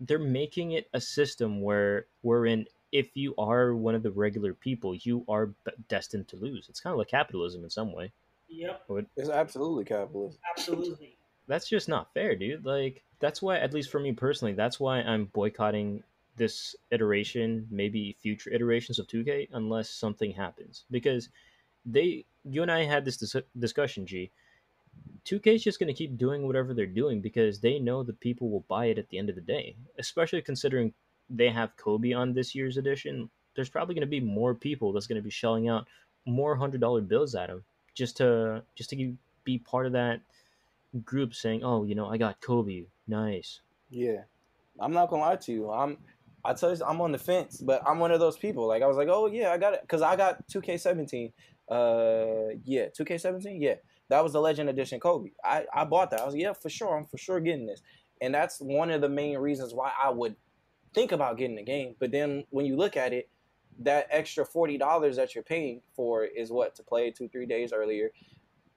they're 0.00 0.18
making 0.18 0.72
it 0.72 0.88
a 0.92 1.00
system 1.00 1.62
where 1.62 2.06
wherein 2.20 2.66
if 2.92 3.16
you 3.16 3.34
are 3.36 3.74
one 3.74 3.94
of 3.94 4.02
the 4.02 4.10
regular 4.10 4.54
people, 4.54 4.94
you 4.94 5.24
are 5.28 5.46
b- 5.46 5.72
destined 5.88 6.28
to 6.28 6.36
lose. 6.36 6.68
It's 6.68 6.80
kind 6.80 6.92
of 6.92 6.98
like 6.98 7.08
capitalism 7.08 7.64
in 7.64 7.70
some 7.70 7.92
way. 7.92 8.12
Yep, 8.48 8.82
It's 9.16 9.28
absolutely 9.28 9.84
capitalism. 9.84 10.38
absolutely. 10.56 11.18
That's 11.48 11.68
just 11.68 11.88
not 11.88 12.12
fair, 12.14 12.34
dude. 12.36 12.64
Like 12.64 13.02
that's 13.20 13.42
why, 13.42 13.58
at 13.58 13.74
least 13.74 13.90
for 13.90 14.00
me 14.00 14.12
personally, 14.12 14.54
that's 14.54 14.78
why 14.80 14.98
I'm 14.98 15.26
boycotting 15.26 16.02
this 16.36 16.76
iteration, 16.90 17.66
maybe 17.70 18.16
future 18.20 18.50
iterations 18.52 18.98
of 18.98 19.06
2K, 19.08 19.48
unless 19.52 19.88
something 19.88 20.32
happens. 20.32 20.84
Because 20.90 21.28
they, 21.84 22.24
you 22.44 22.62
and 22.62 22.70
I 22.70 22.84
had 22.84 23.04
this 23.04 23.16
dis- 23.16 23.36
discussion, 23.58 24.06
G. 24.06 24.30
2K 25.24 25.56
is 25.56 25.64
just 25.64 25.80
going 25.80 25.88
to 25.88 25.94
keep 25.94 26.16
doing 26.16 26.46
whatever 26.46 26.72
they're 26.74 26.86
doing 26.86 27.20
because 27.20 27.58
they 27.60 27.78
know 27.78 28.02
the 28.02 28.12
people 28.12 28.48
will 28.50 28.64
buy 28.68 28.86
it 28.86 28.98
at 28.98 29.08
the 29.08 29.18
end 29.18 29.28
of 29.28 29.34
the 29.34 29.40
day. 29.40 29.76
Especially 29.98 30.40
considering 30.42 30.92
they 31.28 31.50
have 31.50 31.76
Kobe 31.76 32.12
on 32.12 32.32
this 32.32 32.54
year's 32.54 32.76
edition. 32.76 33.30
There's 33.54 33.68
probably 33.68 33.94
going 33.94 34.06
to 34.06 34.06
be 34.06 34.20
more 34.20 34.54
people 34.54 34.92
that's 34.92 35.06
going 35.06 35.16
to 35.16 35.22
be 35.22 35.30
shelling 35.30 35.68
out 35.68 35.86
more 36.26 36.56
hundred 36.56 36.80
dollar 36.80 37.00
bills 37.00 37.34
at 37.34 37.48
him 37.48 37.62
just 37.94 38.16
to 38.18 38.62
just 38.74 38.90
to 38.90 39.16
be 39.44 39.58
part 39.58 39.86
of 39.86 39.92
that 39.92 40.20
group 41.04 41.34
saying, 41.34 41.62
"Oh, 41.64 41.84
you 41.84 41.94
know, 41.94 42.06
I 42.06 42.18
got 42.18 42.40
Kobe, 42.40 42.86
nice." 43.06 43.60
Yeah, 43.88 44.22
I'm 44.80 44.92
not 44.92 45.08
gonna 45.08 45.22
lie 45.22 45.36
to 45.36 45.52
you. 45.52 45.70
I'm, 45.70 45.98
I 46.44 46.52
tell 46.54 46.74
you, 46.74 46.84
I'm 46.84 47.00
on 47.00 47.12
the 47.12 47.18
fence, 47.18 47.60
but 47.60 47.82
I'm 47.86 47.98
one 47.98 48.10
of 48.10 48.20
those 48.20 48.36
people. 48.36 48.66
Like 48.66 48.82
I 48.82 48.86
was 48.86 48.96
like, 48.96 49.08
oh 49.10 49.26
yeah, 49.26 49.50
I 49.50 49.58
got 49.58 49.74
it, 49.74 49.80
cause 49.88 50.02
I 50.02 50.16
got 50.16 50.46
2K17. 50.48 51.32
Uh, 51.68 52.54
yeah, 52.64 52.86
2K17. 52.88 53.56
Yeah, 53.60 53.74
that 54.08 54.22
was 54.22 54.32
the 54.32 54.40
Legend 54.40 54.68
Edition 54.68 55.00
Kobe. 55.00 55.30
I 55.44 55.64
I 55.72 55.84
bought 55.84 56.10
that. 56.10 56.20
I 56.20 56.24
was 56.24 56.34
like, 56.34 56.42
yeah, 56.42 56.52
for 56.52 56.68
sure. 56.68 56.96
I'm 56.96 57.06
for 57.06 57.18
sure 57.18 57.40
getting 57.40 57.66
this, 57.66 57.82
and 58.20 58.34
that's 58.34 58.60
one 58.60 58.90
of 58.90 59.00
the 59.00 59.08
main 59.08 59.38
reasons 59.38 59.72
why 59.72 59.92
I 60.02 60.10
would 60.10 60.36
think 60.96 61.12
about 61.12 61.36
getting 61.36 61.54
the 61.54 61.62
game. 61.62 61.94
But 62.00 62.10
then 62.10 62.44
when 62.50 62.66
you 62.66 62.74
look 62.74 62.96
at 62.96 63.12
it, 63.12 63.28
that 63.80 64.08
extra 64.10 64.44
forty 64.44 64.78
dollars 64.78 65.16
that 65.16 65.34
you're 65.34 65.44
paying 65.44 65.82
for 65.94 66.24
is 66.24 66.50
what 66.50 66.74
to 66.76 66.82
play 66.82 67.10
two 67.12 67.28
three 67.28 67.46
days 67.46 67.72
earlier. 67.72 68.10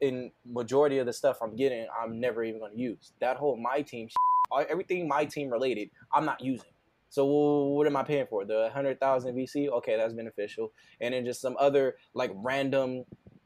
In 0.02 0.32
majority 0.46 1.00
of 1.00 1.06
the 1.06 1.14
stuff 1.14 1.38
I'm 1.42 1.56
getting, 1.56 1.88
I'm 2.00 2.20
never 2.20 2.44
even 2.44 2.60
going 2.60 2.74
to 2.74 2.78
use. 2.78 3.14
That 3.20 3.38
whole 3.38 3.58
my 3.58 3.82
team 3.82 4.10
all- 4.52 4.66
everything 4.70 5.08
my 5.08 5.26
team 5.26 5.50
related, 5.50 5.90
I'm 6.14 6.26
not 6.26 6.42
using. 6.42 6.70
So 7.10 7.26
what 7.26 7.88
am 7.88 7.96
I 7.96 8.04
paying 8.04 8.28
for? 8.30 8.46
The 8.46 8.70
hundred 8.74 9.00
thousand 9.00 9.36
VC? 9.36 9.70
Okay, 9.70 9.98
that's 9.98 10.14
beneficial. 10.14 10.74
And 11.02 11.14
then 11.14 11.26
just 11.26 11.42
some 11.42 11.56
other 11.58 11.96
like 12.14 12.32
random 12.36 13.06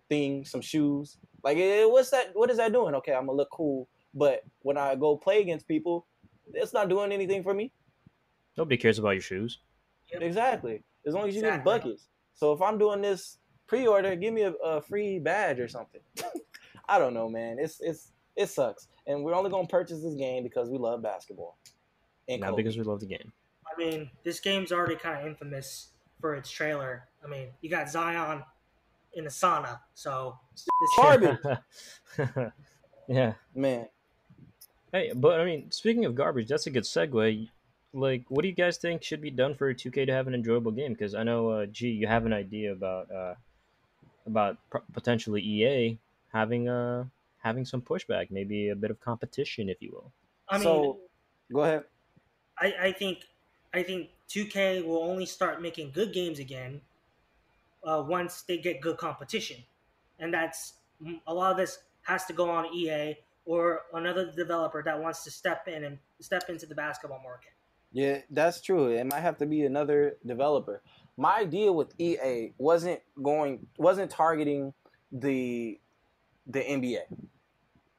thing, 0.10 0.46
some 0.46 0.62
shoes. 0.62 1.18
Like, 1.44 1.58
eh, 1.58 1.86
what's 1.86 2.10
that? 2.10 2.32
What 2.34 2.50
is 2.50 2.58
that 2.58 2.74
doing? 2.74 2.96
Okay, 2.96 3.14
I'm 3.14 3.28
gonna 3.28 3.38
look 3.38 3.52
cool, 3.52 3.88
but 4.14 4.44
when 4.64 4.78
I 4.78 4.96
go 4.96 5.16
play 5.18 5.42
against 5.42 5.68
people, 5.68 6.08
it's 6.54 6.74
not 6.74 6.90
doing 6.90 7.12
anything 7.12 7.44
for 7.44 7.54
me. 7.54 7.72
Nobody 8.58 8.78
cares 8.78 9.00
about 9.00 9.12
your 9.12 9.22
shoes. 9.22 9.60
Yep. 10.12 10.22
Exactly. 10.22 10.84
As 11.06 11.14
long 11.14 11.28
as 11.28 11.36
you 11.36 11.42
get 11.42 11.64
buckets. 11.64 12.08
So 12.36 12.54
if 12.54 12.62
I'm 12.62 12.78
doing 12.78 13.02
this 13.02 13.38
pre-order, 13.68 14.16
give 14.16 14.34
me 14.34 14.44
a, 14.44 14.52
a 14.64 14.82
free 14.82 15.20
badge 15.20 15.60
or 15.60 15.68
something. 15.68 16.02
I 16.90 17.00
don't 17.00 17.14
know, 17.14 17.30
man. 17.30 17.58
It's 17.60 17.80
it's 17.82 18.12
it 18.36 18.50
sucks, 18.50 18.88
and 19.08 19.24
we're 19.24 19.36
only 19.36 19.50
gonna 19.50 19.68
purchase 19.68 20.02
this 20.02 20.16
game 20.16 20.44
because 20.44 20.70
we 20.70 20.78
love 20.78 21.02
basketball. 21.02 21.58
And 22.28 22.42
Not 22.42 22.52
Kobe. 22.52 22.64
because 22.64 22.78
we 22.78 22.84
love 22.84 23.00
the 23.00 23.06
game. 23.06 23.32
I 23.66 23.78
mean, 23.78 24.10
this 24.24 24.40
game's 24.40 24.72
already 24.72 24.96
kind 24.96 25.20
of 25.20 25.28
infamous 25.28 25.90
for 26.20 26.36
its 26.36 26.50
trailer. 26.50 27.08
I 27.24 27.28
mean, 27.28 27.48
you 27.62 27.70
got 27.70 27.90
Zion 27.90 28.44
in 29.14 29.26
a 29.26 29.30
sauna, 29.30 29.80
so 29.94 30.38
this 30.56 30.68
Garbage. 30.98 31.38
yeah. 33.08 33.34
man. 33.56 33.88
Hey, 34.92 35.12
but 35.16 35.40
I 35.40 35.46
mean, 35.46 35.72
speaking 35.72 36.06
of 36.06 36.16
garbage, 36.16 36.48
that's 36.48 36.68
a 36.68 36.70
good 36.70 36.84
segue. 36.84 37.50
Like, 37.94 38.24
what 38.30 38.42
do 38.42 38.48
you 38.48 38.56
guys 38.56 38.78
think 38.78 39.04
should 39.04 39.22
be 39.22 39.30
done 39.32 39.54
for 39.56 39.72
2K 39.74 40.06
to 40.08 40.14
have 40.14 40.28
an 40.28 40.34
enjoyable 40.34 40.72
game? 40.72 40.94
Because 40.94 41.14
I 41.14 41.24
know, 41.24 41.50
uh, 41.50 41.66
gee, 41.68 41.90
you 41.92 42.08
have 42.08 42.26
an 42.26 42.34
idea 42.34 42.72
about 42.72 43.12
uh, 43.12 43.36
about 44.26 44.58
p- 44.72 44.80
potentially 44.94 45.42
EA 45.42 45.98
having 46.32 46.68
uh 46.70 47.06
having 47.40 47.66
some 47.66 47.82
pushback, 47.82 48.32
maybe 48.32 48.70
a 48.70 48.76
bit 48.76 48.90
of 48.90 49.00
competition, 49.02 49.70
if 49.70 49.82
you 49.82 49.92
will. 49.92 50.12
I 50.50 50.58
mean, 50.58 50.64
So- 50.64 51.00
Go 51.52 51.62
ahead. 51.62 51.84
I, 52.60 52.74
I 52.82 52.92
think 52.92 53.26
I 53.74 53.84
think 53.84 54.10
2K 54.30 54.86
will 54.86 55.04
only 55.04 55.26
start 55.26 55.62
making 55.62 55.92
good 55.92 56.14
games 56.14 56.40
again 56.40 56.82
uh, 57.84 58.04
once 58.08 58.42
they 58.44 58.58
get 58.58 58.82
good 58.82 58.98
competition, 58.98 59.58
and 60.20 60.34
that's 60.34 60.74
a 61.28 61.34
lot 61.34 61.52
of 61.52 61.58
this 61.58 61.80
has 62.04 62.26
to 62.26 62.34
go 62.34 62.50
on 62.50 62.74
EA 62.74 63.16
or 63.46 63.82
another 63.94 64.32
developer 64.32 64.82
that 64.84 65.00
wants 65.00 65.24
to 65.24 65.32
step 65.32 65.68
in 65.68 65.84
and 65.84 66.00
step 66.20 66.50
into 66.50 66.66
the 66.66 66.76
basketball 66.76 67.22
market. 67.24 67.53
Yeah, 67.94 68.22
that's 68.32 68.60
true. 68.60 68.88
It 68.88 69.06
might 69.06 69.22
have 69.22 69.38
to 69.38 69.46
be 69.46 69.64
another 69.64 70.18
developer. 70.26 70.82
My 71.16 71.46
deal 71.46 71.76
with 71.76 71.94
EA 72.00 72.54
wasn't 72.58 73.02
going 73.22 73.68
wasn't 73.78 74.10
targeting 74.10 74.74
the 75.12 75.80
the 76.48 76.60
NBA. 76.60 77.02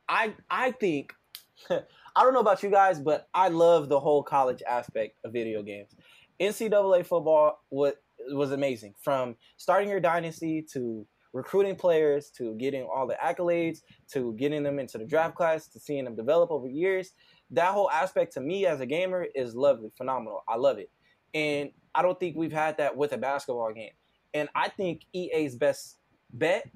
I 0.09 0.35
I 0.51 0.73
think 0.73 1.15
I 1.71 2.23
don't 2.23 2.35
know 2.35 2.41
about 2.41 2.65
you 2.65 2.71
guys, 2.71 3.01
but 3.01 3.29
I 3.33 3.49
love 3.49 3.89
the 3.89 4.01
whole 4.01 4.25
college 4.25 4.63
aspect 4.69 5.19
of 5.25 5.33
video 5.33 5.63
games. 5.63 5.95
NCAA 6.41 7.07
football 7.07 7.61
was 7.71 7.95
was 8.31 8.51
amazing 8.51 8.95
from 9.01 9.37
starting 9.59 9.89
your 9.89 10.01
dynasty 10.01 10.67
to 10.73 11.07
recruiting 11.33 11.77
players 11.77 12.31
to 12.31 12.55
getting 12.57 12.85
all 12.85 13.07
the 13.07 13.17
accolades 13.23 13.79
to 14.13 14.33
getting 14.35 14.63
them 14.63 14.79
into 14.79 14.99
the 14.99 15.05
draft 15.05 15.35
class 15.35 15.67
to 15.67 15.81
seeing 15.81 16.05
them 16.05 16.15
develop 16.15 16.51
over 16.51 16.69
years 16.69 17.13
that 17.55 17.73
whole 17.73 17.91
aspect 17.91 18.35
to 18.35 18.41
me 18.41 18.67
as 18.67 18.81
a 18.81 18.87
gamer 18.87 19.27
is 19.35 19.55
lovely, 19.55 19.91
phenomenal. 19.97 20.43
I 20.49 20.57
love 20.57 20.79
it. 20.79 20.91
And 21.33 21.71
I 21.95 22.03
don't 22.03 22.19
think 22.19 22.37
we've 22.37 22.53
had 22.53 22.77
that 22.79 22.97
with 22.97 23.13
a 23.13 23.19
basketball 23.19 23.73
game. 23.73 23.93
And 24.33 24.49
I 24.55 24.69
think 24.69 25.03
EA's 25.13 25.57
best 25.57 25.99
bet 26.33 26.69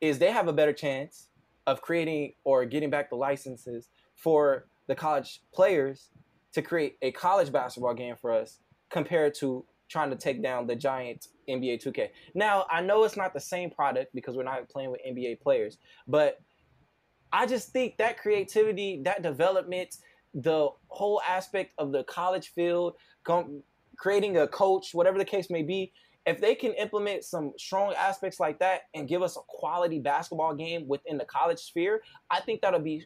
is 0.00 0.18
they 0.18 0.30
have 0.30 0.48
a 0.48 0.52
better 0.52 0.72
chance 0.72 1.28
of 1.66 1.82
creating 1.82 2.34
or 2.44 2.64
getting 2.64 2.90
back 2.90 3.10
the 3.10 3.16
licenses 3.16 3.88
for 4.16 4.66
the 4.88 4.94
college 4.94 5.42
players 5.52 6.10
to 6.52 6.62
create 6.62 6.96
a 7.02 7.10
college 7.12 7.52
basketball 7.52 7.94
game 7.94 8.16
for 8.20 8.32
us 8.32 8.58
compared 8.90 9.34
to 9.34 9.64
trying 9.88 10.10
to 10.10 10.16
take 10.16 10.42
down 10.42 10.66
the 10.66 10.74
giant 10.74 11.28
NBA 11.48 11.84
2K. 11.84 12.08
Now, 12.34 12.66
I 12.70 12.80
know 12.80 13.04
it's 13.04 13.16
not 13.16 13.34
the 13.34 13.40
same 13.40 13.70
product 13.70 14.14
because 14.14 14.36
we're 14.36 14.42
not 14.42 14.68
playing 14.68 14.90
with 14.90 15.00
NBA 15.06 15.40
players, 15.40 15.78
but 16.08 16.40
I 17.32 17.46
just 17.46 17.70
think 17.70 17.96
that 17.98 18.18
creativity, 18.18 19.02
that 19.04 19.22
development, 19.22 19.96
the 20.34 20.68
whole 20.88 21.20
aspect 21.28 21.72
of 21.78 21.92
the 21.92 22.04
college 22.04 22.48
field, 22.54 22.94
com- 23.24 23.62
creating 23.96 24.38
a 24.38 24.48
coach, 24.48 24.94
whatever 24.94 25.18
the 25.18 25.24
case 25.24 25.50
may 25.50 25.62
be, 25.62 25.92
if 26.26 26.40
they 26.40 26.54
can 26.54 26.72
implement 26.74 27.24
some 27.24 27.52
strong 27.58 27.94
aspects 27.94 28.38
like 28.38 28.58
that 28.60 28.82
and 28.94 29.08
give 29.08 29.22
us 29.22 29.36
a 29.36 29.40
quality 29.48 29.98
basketball 29.98 30.54
game 30.54 30.86
within 30.86 31.18
the 31.18 31.24
college 31.24 31.58
sphere, 31.58 32.00
I 32.30 32.40
think 32.40 32.62
that'll 32.62 32.80
be 32.80 33.04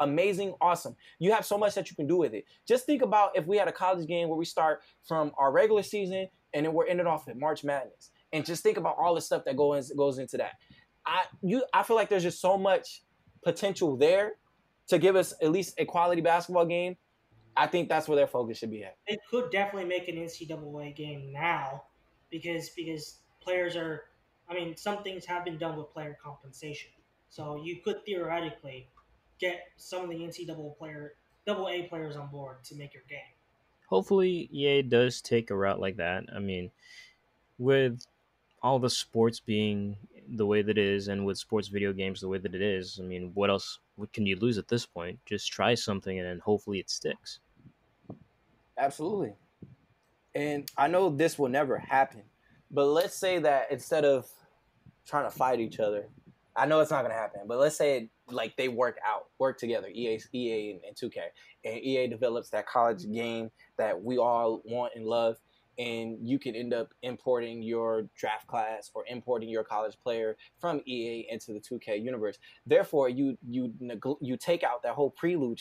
amazing, 0.00 0.54
awesome. 0.60 0.94
You 1.18 1.32
have 1.32 1.44
so 1.44 1.58
much 1.58 1.74
that 1.74 1.90
you 1.90 1.96
can 1.96 2.06
do 2.06 2.16
with 2.16 2.34
it. 2.34 2.44
Just 2.66 2.86
think 2.86 3.02
about 3.02 3.36
if 3.36 3.46
we 3.46 3.56
had 3.56 3.68
a 3.68 3.72
college 3.72 4.06
game 4.06 4.28
where 4.28 4.38
we 4.38 4.44
start 4.44 4.82
from 5.06 5.32
our 5.36 5.50
regular 5.50 5.82
season 5.82 6.28
and 6.54 6.64
then 6.64 6.72
we're 6.72 6.86
ended 6.86 7.06
off 7.06 7.28
at 7.28 7.36
March 7.36 7.64
Madness. 7.64 8.10
And 8.32 8.44
just 8.44 8.62
think 8.62 8.76
about 8.76 8.96
all 8.98 9.14
the 9.14 9.20
stuff 9.20 9.44
that 9.46 9.56
goes 9.56 9.90
goes 9.92 10.18
into 10.18 10.36
that. 10.36 10.52
I 11.06 11.24
you 11.42 11.64
I 11.72 11.82
feel 11.82 11.96
like 11.96 12.08
there's 12.08 12.22
just 12.22 12.40
so 12.40 12.58
much 12.58 13.02
potential 13.42 13.96
there 13.96 14.32
to 14.88 14.98
give 14.98 15.16
us 15.16 15.34
at 15.42 15.52
least 15.52 15.74
a 15.78 15.84
quality 15.84 16.20
basketball 16.20 16.66
game. 16.66 16.96
I 17.56 17.66
think 17.66 17.88
that's 17.88 18.08
where 18.08 18.16
their 18.16 18.26
focus 18.26 18.58
should 18.58 18.70
be 18.70 18.84
at. 18.84 18.96
It 19.06 19.20
could 19.30 19.50
definitely 19.50 19.88
make 19.88 20.08
an 20.08 20.16
NCAA 20.16 20.94
game 20.94 21.32
now 21.32 21.82
because 22.30 22.70
because 22.70 23.18
players 23.40 23.76
are. 23.76 24.04
I 24.50 24.54
mean, 24.54 24.76
some 24.76 25.02
things 25.02 25.26
have 25.26 25.44
been 25.44 25.58
done 25.58 25.76
with 25.76 25.90
player 25.90 26.16
compensation, 26.22 26.90
so 27.28 27.60
you 27.62 27.82
could 27.84 28.04
theoretically 28.06 28.88
get 29.38 29.60
some 29.76 30.04
of 30.04 30.10
the 30.10 30.16
NCAA 30.16 30.78
player, 30.78 31.14
double 31.46 31.68
A 31.68 31.82
players 31.82 32.16
on 32.16 32.30
board 32.30 32.64
to 32.64 32.76
make 32.76 32.94
your 32.94 33.02
game. 33.10 33.18
Hopefully, 33.88 34.48
EA 34.52 34.82
does 34.82 35.20
take 35.20 35.50
a 35.50 35.56
route 35.56 35.80
like 35.80 35.96
that. 35.96 36.24
I 36.34 36.38
mean, 36.38 36.70
with 37.58 38.00
all 38.62 38.78
the 38.78 38.90
sports 38.90 39.40
being 39.40 39.96
the 40.34 40.46
way 40.46 40.62
that 40.62 40.78
it 40.78 40.84
is, 40.84 41.08
and 41.08 41.24
with 41.24 41.38
sports 41.38 41.68
video 41.68 41.92
games 41.92 42.20
the 42.20 42.28
way 42.28 42.38
that 42.38 42.54
it 42.54 42.62
is, 42.62 42.98
I 43.02 43.06
mean, 43.06 43.30
what 43.34 43.50
else? 43.50 43.78
What 43.96 44.12
can 44.12 44.26
you 44.26 44.36
lose 44.36 44.58
at 44.58 44.68
this 44.68 44.86
point? 44.86 45.18
Just 45.26 45.50
try 45.50 45.74
something, 45.74 46.18
and 46.18 46.40
hopefully 46.40 46.78
it 46.78 46.90
sticks. 46.90 47.40
Absolutely. 48.76 49.32
And 50.34 50.70
I 50.76 50.86
know 50.86 51.10
this 51.10 51.38
will 51.38 51.48
never 51.48 51.78
happen, 51.78 52.22
but 52.70 52.86
let's 52.86 53.16
say 53.16 53.38
that 53.40 53.72
instead 53.72 54.04
of 54.04 54.28
trying 55.06 55.24
to 55.24 55.36
fight 55.36 55.58
each 55.58 55.80
other, 55.80 56.06
I 56.54 56.66
know 56.66 56.80
it's 56.80 56.90
not 56.90 57.02
going 57.02 57.12
to 57.12 57.18
happen, 57.18 57.42
but 57.46 57.58
let's 57.58 57.76
say 57.76 58.10
like 58.30 58.56
they 58.56 58.68
work 58.68 58.98
out, 59.06 59.26
work 59.38 59.58
together, 59.58 59.88
EA, 59.88 60.20
EA 60.32 60.80
and 60.86 60.96
2K, 60.96 61.18
and 61.64 61.78
EA 61.78 62.08
develops 62.08 62.50
that 62.50 62.66
college 62.66 63.10
game 63.10 63.50
that 63.78 64.00
we 64.00 64.18
all 64.18 64.60
want 64.64 64.92
and 64.94 65.06
love, 65.06 65.38
and 65.78 66.18
you 66.28 66.38
can 66.38 66.54
end 66.54 66.74
up 66.74 66.92
importing 67.02 67.62
your 67.62 68.08
draft 68.16 68.46
class 68.46 68.90
or 68.94 69.04
importing 69.08 69.48
your 69.48 69.64
college 69.64 69.96
player 70.02 70.36
from 70.58 70.80
EA 70.86 71.26
into 71.30 71.52
the 71.52 71.60
2K 71.60 72.02
universe. 72.02 72.38
Therefore, 72.66 73.08
you 73.08 73.38
you 73.48 73.72
you 74.20 74.36
take 74.36 74.62
out 74.64 74.82
that 74.82 74.94
whole 74.94 75.10
prelude 75.10 75.58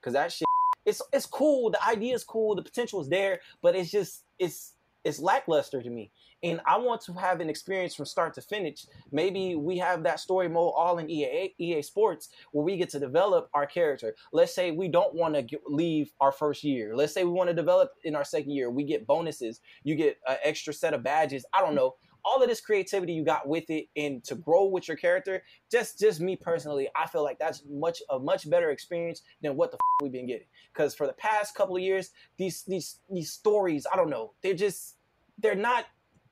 because 0.00 0.12
that 0.14 0.32
shit 0.32 0.46
it's 0.86 1.02
it's 1.12 1.26
cool. 1.26 1.70
The 1.70 1.84
idea 1.86 2.14
is 2.14 2.24
cool. 2.24 2.54
The 2.54 2.62
potential 2.62 3.00
is 3.00 3.08
there, 3.08 3.40
but 3.62 3.76
it's 3.76 3.90
just 3.90 4.24
it's 4.38 4.74
it's 5.04 5.18
lackluster 5.18 5.82
to 5.82 5.90
me. 5.90 6.10
And 6.42 6.60
I 6.66 6.78
want 6.78 7.02
to 7.02 7.12
have 7.14 7.40
an 7.40 7.50
experience 7.50 7.94
from 7.94 8.06
start 8.06 8.34
to 8.34 8.40
finish. 8.40 8.86
Maybe 9.12 9.54
we 9.54 9.76
have 9.78 10.02
that 10.04 10.20
story 10.20 10.48
mode 10.48 10.72
all 10.74 10.98
in 10.98 11.10
EA, 11.10 11.54
EA 11.58 11.82
Sports 11.82 12.30
where 12.52 12.64
we 12.64 12.76
get 12.76 12.88
to 12.90 12.98
develop 12.98 13.50
our 13.52 13.66
character. 13.66 14.14
Let's 14.32 14.54
say 14.54 14.70
we 14.70 14.88
don't 14.88 15.14
want 15.14 15.34
to 15.34 15.58
leave 15.66 16.12
our 16.20 16.32
first 16.32 16.64
year. 16.64 16.96
Let's 16.96 17.12
say 17.12 17.24
we 17.24 17.32
want 17.32 17.50
to 17.50 17.54
develop 17.54 17.92
in 18.04 18.16
our 18.16 18.24
second 18.24 18.52
year. 18.52 18.70
We 18.70 18.84
get 18.84 19.06
bonuses. 19.06 19.60
You 19.84 19.94
get 19.96 20.18
an 20.26 20.36
extra 20.42 20.72
set 20.72 20.94
of 20.94 21.02
badges. 21.02 21.44
I 21.52 21.60
don't 21.60 21.74
know 21.74 21.96
all 22.24 22.42
of 22.42 22.48
this 22.48 22.60
creativity 22.60 23.12
you 23.12 23.24
got 23.24 23.48
with 23.48 23.68
it 23.70 23.86
and 23.96 24.22
to 24.24 24.34
grow 24.34 24.66
with 24.66 24.88
your 24.88 24.96
character 24.96 25.42
just 25.70 25.98
just 25.98 26.20
me 26.20 26.36
personally 26.36 26.88
i 26.96 27.06
feel 27.06 27.22
like 27.22 27.38
that's 27.38 27.62
much 27.68 28.02
a 28.10 28.18
much 28.18 28.48
better 28.50 28.70
experience 28.70 29.22
than 29.42 29.56
what 29.56 29.70
the 29.70 29.76
f- 29.76 30.02
we've 30.02 30.12
been 30.12 30.26
getting 30.26 30.46
because 30.72 30.94
for 30.94 31.06
the 31.06 31.12
past 31.14 31.54
couple 31.54 31.76
of 31.76 31.82
years 31.82 32.10
these 32.36 32.62
these 32.64 32.98
these 33.10 33.32
stories 33.32 33.86
i 33.92 33.96
don't 33.96 34.10
know 34.10 34.32
they're 34.42 34.54
just 34.54 34.96
they're 35.38 35.54
not 35.54 35.86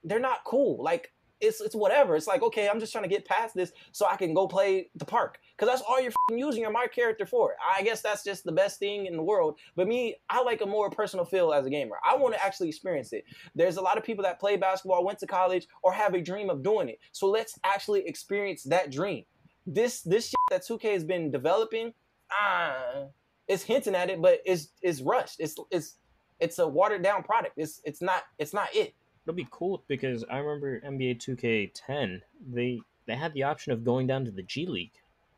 they're 0.04 0.20
not 0.20 0.44
cool 0.44 0.82
like 0.82 1.12
it's 1.40 1.60
it's 1.60 1.74
whatever. 1.74 2.16
It's 2.16 2.26
like 2.26 2.42
okay, 2.42 2.68
I'm 2.68 2.80
just 2.80 2.92
trying 2.92 3.04
to 3.04 3.08
get 3.08 3.24
past 3.24 3.54
this 3.54 3.72
so 3.92 4.06
I 4.06 4.16
can 4.16 4.34
go 4.34 4.46
play 4.46 4.90
the 4.96 5.04
park 5.04 5.38
because 5.56 5.72
that's 5.72 5.82
all 5.88 6.00
you're 6.00 6.12
using 6.30 6.62
your 6.62 6.72
my 6.72 6.86
character 6.86 7.26
for. 7.26 7.54
I 7.76 7.82
guess 7.82 8.02
that's 8.02 8.24
just 8.24 8.44
the 8.44 8.52
best 8.52 8.78
thing 8.78 9.06
in 9.06 9.16
the 9.16 9.22
world. 9.22 9.58
But 9.76 9.88
me, 9.88 10.16
I 10.28 10.42
like 10.42 10.60
a 10.60 10.66
more 10.66 10.90
personal 10.90 11.24
feel 11.24 11.52
as 11.52 11.66
a 11.66 11.70
gamer. 11.70 11.96
I 12.04 12.16
want 12.16 12.34
to 12.34 12.44
actually 12.44 12.68
experience 12.68 13.12
it. 13.12 13.24
There's 13.54 13.76
a 13.76 13.80
lot 13.80 13.98
of 13.98 14.04
people 14.04 14.24
that 14.24 14.40
play 14.40 14.56
basketball, 14.56 15.04
went 15.04 15.18
to 15.20 15.26
college, 15.26 15.66
or 15.82 15.92
have 15.92 16.14
a 16.14 16.20
dream 16.20 16.50
of 16.50 16.62
doing 16.62 16.88
it. 16.88 16.98
So 17.12 17.28
let's 17.28 17.58
actually 17.64 18.06
experience 18.06 18.64
that 18.64 18.90
dream. 18.90 19.24
This 19.66 20.02
this 20.02 20.32
that 20.50 20.62
2K 20.62 20.92
has 20.92 21.04
been 21.04 21.30
developing, 21.30 21.92
ah, 22.32 23.04
it's 23.46 23.62
hinting 23.62 23.94
at 23.94 24.10
it, 24.10 24.20
but 24.20 24.40
it's 24.44 24.68
it's 24.82 25.00
rushed. 25.02 25.36
It's 25.38 25.54
it's 25.70 25.96
it's 26.40 26.58
a 26.58 26.66
watered 26.66 27.02
down 27.02 27.22
product. 27.22 27.54
It's 27.56 27.80
it's 27.84 28.02
not 28.02 28.22
it's 28.38 28.54
not 28.54 28.68
it 28.74 28.94
it'll 29.28 29.36
be 29.36 29.46
cool 29.50 29.82
because 29.88 30.24
I 30.30 30.38
remember 30.38 30.80
NBA 30.80 31.18
2K10. 31.18 32.22
They 32.50 32.80
they 33.04 33.14
had 33.14 33.34
the 33.34 33.42
option 33.42 33.72
of 33.72 33.84
going 33.84 34.06
down 34.06 34.24
to 34.24 34.30
the 34.30 34.42
G 34.42 34.64
League. 34.64 34.92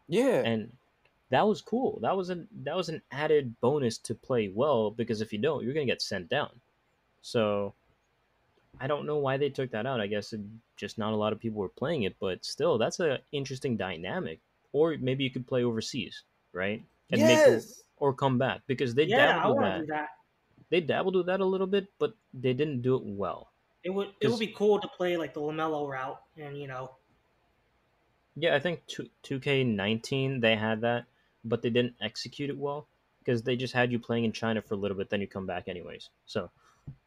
Yeah, 0.06 0.42
and 0.44 0.70
that 1.30 1.46
was 1.46 1.60
cool. 1.60 1.98
That 2.00 2.16
was 2.16 2.30
an 2.30 2.46
that 2.62 2.76
was 2.76 2.88
an 2.88 3.02
added 3.10 3.60
bonus 3.60 3.98
to 3.98 4.14
play 4.14 4.48
well 4.48 4.92
because 4.92 5.20
if 5.20 5.32
you 5.32 5.40
don't, 5.40 5.64
you're 5.64 5.74
gonna 5.74 5.86
get 5.86 6.02
sent 6.02 6.28
down. 6.28 6.50
So 7.22 7.74
I 8.80 8.86
don't 8.86 9.06
know 9.06 9.16
why 9.16 9.36
they 9.36 9.48
took 9.48 9.72
that 9.72 9.86
out. 9.86 10.00
I 10.00 10.06
guess 10.06 10.32
it, 10.32 10.40
just 10.76 10.96
not 10.96 11.12
a 11.12 11.16
lot 11.16 11.32
of 11.32 11.40
people 11.40 11.58
were 11.58 11.68
playing 11.68 12.04
it, 12.04 12.14
but 12.20 12.44
still, 12.44 12.78
that's 12.78 13.00
an 13.00 13.18
interesting 13.32 13.76
dynamic. 13.76 14.38
Or 14.72 14.96
maybe 15.00 15.24
you 15.24 15.30
could 15.30 15.48
play 15.48 15.64
overseas, 15.64 16.22
right? 16.52 16.80
And 17.10 17.20
yes. 17.20 17.48
make 17.50 17.64
or 17.96 18.14
come 18.14 18.38
back 18.38 18.60
because 18.68 18.94
they 18.94 19.02
yeah, 19.02 19.32
dabbled 19.32 19.58
with 19.58 19.66
that. 19.66 19.86
that. 19.88 20.08
They 20.70 20.80
dabbled 20.80 21.16
with 21.16 21.26
that 21.26 21.40
a 21.40 21.44
little 21.44 21.66
bit, 21.66 21.88
but 21.98 22.14
they 22.32 22.52
didn't 22.52 22.82
do 22.82 22.94
it 22.94 23.02
well. 23.04 23.50
It 23.82 23.90
would 23.90 24.08
it 24.20 24.28
would 24.28 24.38
be 24.38 24.48
cool 24.48 24.78
to 24.80 24.88
play 24.88 25.16
like 25.16 25.34
the 25.34 25.40
LaMelo 25.40 25.88
route, 25.88 26.20
and 26.36 26.58
you 26.58 26.66
know. 26.66 26.92
Yeah, 28.36 28.54
I 28.54 28.58
think 28.58 28.82
two 29.22 29.40
K 29.40 29.64
nineteen 29.64 30.40
they 30.40 30.56
had 30.56 30.80
that, 30.82 31.06
but 31.44 31.62
they 31.62 31.70
didn't 31.70 31.94
execute 32.00 32.50
it 32.50 32.58
well 32.58 32.86
because 33.20 33.42
they 33.42 33.56
just 33.56 33.74
had 33.74 33.92
you 33.92 33.98
playing 33.98 34.24
in 34.24 34.32
China 34.32 34.60
for 34.62 34.74
a 34.74 34.76
little 34.76 34.96
bit, 34.96 35.10
then 35.10 35.20
you 35.20 35.26
come 35.26 35.46
back 35.46 35.68
anyways. 35.68 36.10
So, 36.26 36.50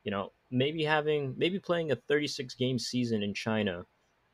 you 0.04 0.12
know, 0.12 0.32
maybe 0.52 0.84
having 0.84 1.34
maybe 1.38 1.60
playing 1.60 1.92
a 1.92 1.96
thirty 1.96 2.28
six 2.28 2.54
game 2.54 2.80
season 2.80 3.24
in 3.24 3.34
China, 3.34 3.86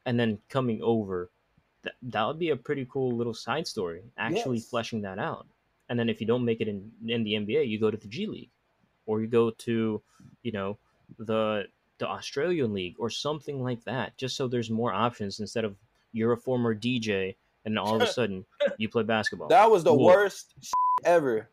and 0.06 0.20
then 0.20 0.40
coming 0.50 0.82
over, 0.82 1.30
that 1.84 1.94
that 2.04 2.26
would 2.26 2.40
be 2.40 2.52
a 2.52 2.56
pretty 2.56 2.88
cool 2.90 3.12
little 3.12 3.34
side 3.34 3.68
story. 3.68 4.04
Actually 4.18 4.58
yes. 4.58 4.70
fleshing 4.70 5.02
that 5.02 5.20
out, 5.20 5.48
and 5.90 6.00
then 6.00 6.10
if 6.10 6.22
you 6.22 6.28
don't 6.28 6.46
make 6.46 6.62
it 6.62 6.68
in 6.68 6.92
in 7.08 7.24
the 7.24 7.34
NBA, 7.34 7.68
you 7.68 7.80
go 7.80 7.92
to 7.92 7.98
the 7.98 8.08
G 8.08 8.28
League, 8.28 8.52
or 9.06 9.22
you 9.22 9.28
go 9.28 9.52
to, 9.52 10.02
you 10.44 10.52
know, 10.52 10.78
the 11.18 11.68
the 12.00 12.08
Australian 12.08 12.74
League 12.74 12.96
or 12.98 13.10
something 13.10 13.62
like 13.62 13.84
that, 13.84 14.18
just 14.18 14.36
so 14.36 14.48
there's 14.48 14.70
more 14.70 14.94
options 14.94 15.40
instead 15.40 15.66
of 15.66 15.76
you're 16.12 16.34
a 16.34 16.38
former 16.38 16.74
DJ 16.74 17.36
and 17.66 17.78
all 17.78 17.96
of 17.96 18.02
a 18.02 18.08
sudden 18.12 18.46
you 18.78 18.90
play 18.90 19.04
basketball. 19.04 19.48
That 19.50 19.70
was 19.70 19.84
the 19.84 19.94
worst 19.94 20.54
ever. 21.04 21.50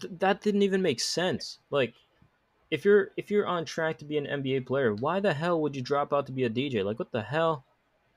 Th- 0.00 0.12
that 0.18 0.40
didn't 0.40 0.62
even 0.62 0.80
make 0.80 1.00
sense. 1.00 1.58
Like 1.70 1.94
if 2.70 2.84
you're 2.84 3.10
if 3.16 3.30
you're 3.30 3.46
on 3.46 3.64
track 3.64 3.98
to 3.98 4.04
be 4.04 4.16
an 4.16 4.26
NBA 4.26 4.66
player, 4.66 4.94
why 4.94 5.20
the 5.20 5.34
hell 5.34 5.60
would 5.60 5.76
you 5.76 5.82
drop 5.82 6.12
out 6.12 6.26
to 6.26 6.32
be 6.32 6.44
a 6.44 6.50
DJ? 6.50 6.84
Like 6.84 6.98
what 6.98 7.12
the 7.12 7.22
hell? 7.22 7.64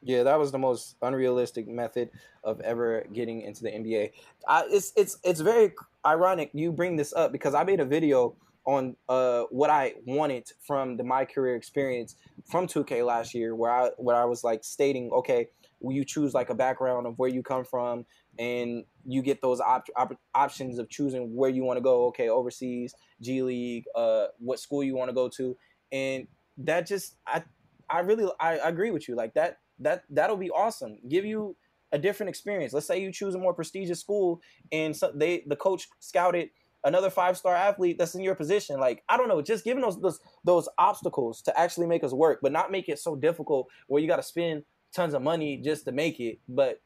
Yeah, 0.03 0.23
that 0.23 0.37
was 0.37 0.51
the 0.51 0.59
most 0.59 0.95
unrealistic 1.01 1.67
method 1.67 2.11
of 2.43 2.61
ever 2.61 3.03
getting 3.13 3.41
into 3.41 3.63
the 3.63 3.71
NBA. 3.71 4.11
I, 4.47 4.65
it's 4.69 4.93
it's 4.95 5.17
it's 5.23 5.41
very 5.41 5.73
ironic 6.05 6.51
you 6.53 6.71
bring 6.71 6.95
this 6.95 7.13
up 7.13 7.31
because 7.31 7.55
I 7.55 7.63
made 7.63 7.79
a 7.79 7.85
video 7.85 8.35
on 8.67 8.97
uh, 9.07 9.43
what 9.49 9.69
I 9.69 9.93
wanted 10.05 10.45
from 10.61 10.97
the 10.97 11.03
my 11.03 11.23
career 11.23 11.55
experience 11.55 12.17
from 12.45 12.67
2K 12.67 13.03
last 13.03 13.33
year, 13.33 13.55
where 13.55 13.71
I 13.71 13.89
where 13.97 14.15
I 14.15 14.25
was 14.25 14.43
like 14.43 14.63
stating, 14.63 15.09
okay, 15.13 15.47
will 15.79 15.95
you 15.95 16.03
choose 16.03 16.33
like 16.33 16.49
a 16.49 16.53
background 16.53 17.07
of 17.07 17.17
where 17.17 17.29
you 17.29 17.41
come 17.41 17.63
from, 17.63 18.05
and 18.37 18.83
you 19.05 19.21
get 19.21 19.41
those 19.41 19.61
op- 19.61 19.87
op- 19.95 20.19
options 20.35 20.79
of 20.79 20.89
choosing 20.89 21.33
where 21.33 21.49
you 21.49 21.63
want 21.63 21.77
to 21.77 21.81
go. 21.81 22.07
Okay, 22.07 22.27
overseas, 22.27 22.93
G 23.21 23.41
League, 23.41 23.85
uh, 23.95 24.27
what 24.37 24.59
school 24.59 24.83
you 24.83 24.95
want 24.95 25.09
to 25.09 25.15
go 25.15 25.29
to, 25.29 25.57
and 25.93 26.27
that 26.57 26.85
just 26.85 27.15
I 27.25 27.43
I 27.89 28.01
really 28.01 28.29
I, 28.39 28.57
I 28.57 28.67
agree 28.67 28.91
with 28.91 29.07
you. 29.07 29.15
Like 29.15 29.33
that 29.35 29.59
that 29.79 30.03
that'll 30.09 30.37
be 30.37 30.51
awesome. 30.51 30.99
Give 31.07 31.23
you 31.23 31.55
a 31.93 31.97
different 31.97 32.29
experience. 32.29 32.73
Let's 32.73 32.85
say 32.85 33.01
you 33.01 33.13
choose 33.13 33.33
a 33.33 33.39
more 33.39 33.53
prestigious 33.53 34.01
school, 34.01 34.41
and 34.73 34.93
so 34.93 35.09
they 35.15 35.45
the 35.47 35.55
coach 35.55 35.87
scouted 36.01 36.49
another 36.87 37.09
five 37.09 37.37
star 37.37 37.55
athlete 37.55 37.97
that's 37.97 38.15
in 38.15 38.21
your 38.21 38.35
position. 38.35 38.79
Like 38.79 39.03
I 39.09 39.17
don't 39.17 39.27
know, 39.27 39.41
just 39.41 39.63
giving 39.63 39.81
those 39.81 39.99
those 39.99 40.19
those 40.43 40.69
obstacles 40.77 41.41
to 41.43 41.59
actually 41.59 41.87
make 41.87 42.03
us 42.03 42.13
work, 42.13 42.39
but 42.41 42.51
not 42.51 42.71
make 42.71 42.89
it 42.89 42.99
so 42.99 43.15
difficult 43.15 43.67
where 43.87 44.01
you 44.01 44.07
got 44.07 44.17
to 44.17 44.23
spend 44.23 44.63
tons 44.93 45.13
of 45.13 45.21
money 45.21 45.57
just 45.57 45.85
to 45.85 45.91
make 45.91 46.19
it. 46.19 46.39
But 46.47 46.81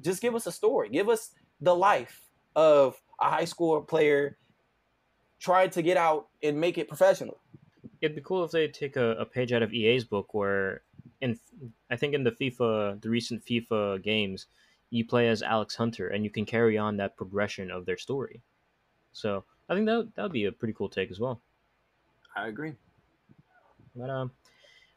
just 0.00 0.20
give 0.20 0.34
us 0.34 0.46
a 0.46 0.52
story. 0.52 0.88
Give 0.88 1.08
us 1.08 1.30
the 1.60 1.74
life 1.74 2.20
of 2.56 3.00
a 3.20 3.30
high 3.30 3.44
school 3.44 3.80
player 3.80 4.38
trying 5.40 5.70
to 5.70 5.82
get 5.82 5.96
out 5.96 6.28
and 6.42 6.60
make 6.60 6.78
it 6.78 6.88
professional. 6.88 7.38
It'd 8.00 8.16
be 8.16 8.22
cool 8.22 8.44
if 8.44 8.50
they 8.50 8.68
take 8.68 8.96
a, 8.96 9.10
a 9.12 9.24
page 9.24 9.52
out 9.52 9.62
of 9.62 9.72
EA's 9.72 10.04
book 10.04 10.34
where 10.34 10.82
in 11.20 11.38
I 11.90 11.96
think 11.96 12.14
in 12.14 12.24
the 12.24 12.32
FIFA 12.32 13.00
the 13.00 13.08
recent 13.08 13.44
FIFA 13.44 14.02
games 14.02 14.46
you 14.90 15.04
play 15.04 15.28
as 15.28 15.42
Alex 15.42 15.74
Hunter 15.74 16.08
and 16.08 16.24
you 16.24 16.30
can 16.30 16.44
carry 16.44 16.78
on 16.78 16.96
that 16.96 17.16
progression 17.16 17.70
of 17.70 17.86
their 17.86 17.96
story. 17.96 18.42
So 19.14 19.44
I 19.70 19.74
think 19.74 19.86
that 19.86 20.10
that 20.14 20.22
would 20.22 20.32
be 20.32 20.44
a 20.44 20.52
pretty 20.52 20.74
cool 20.74 20.90
take 20.90 21.10
as 21.10 21.18
well. 21.18 21.40
I 22.36 22.48
agree. 22.48 22.74
But 23.96 24.10
um, 24.10 24.32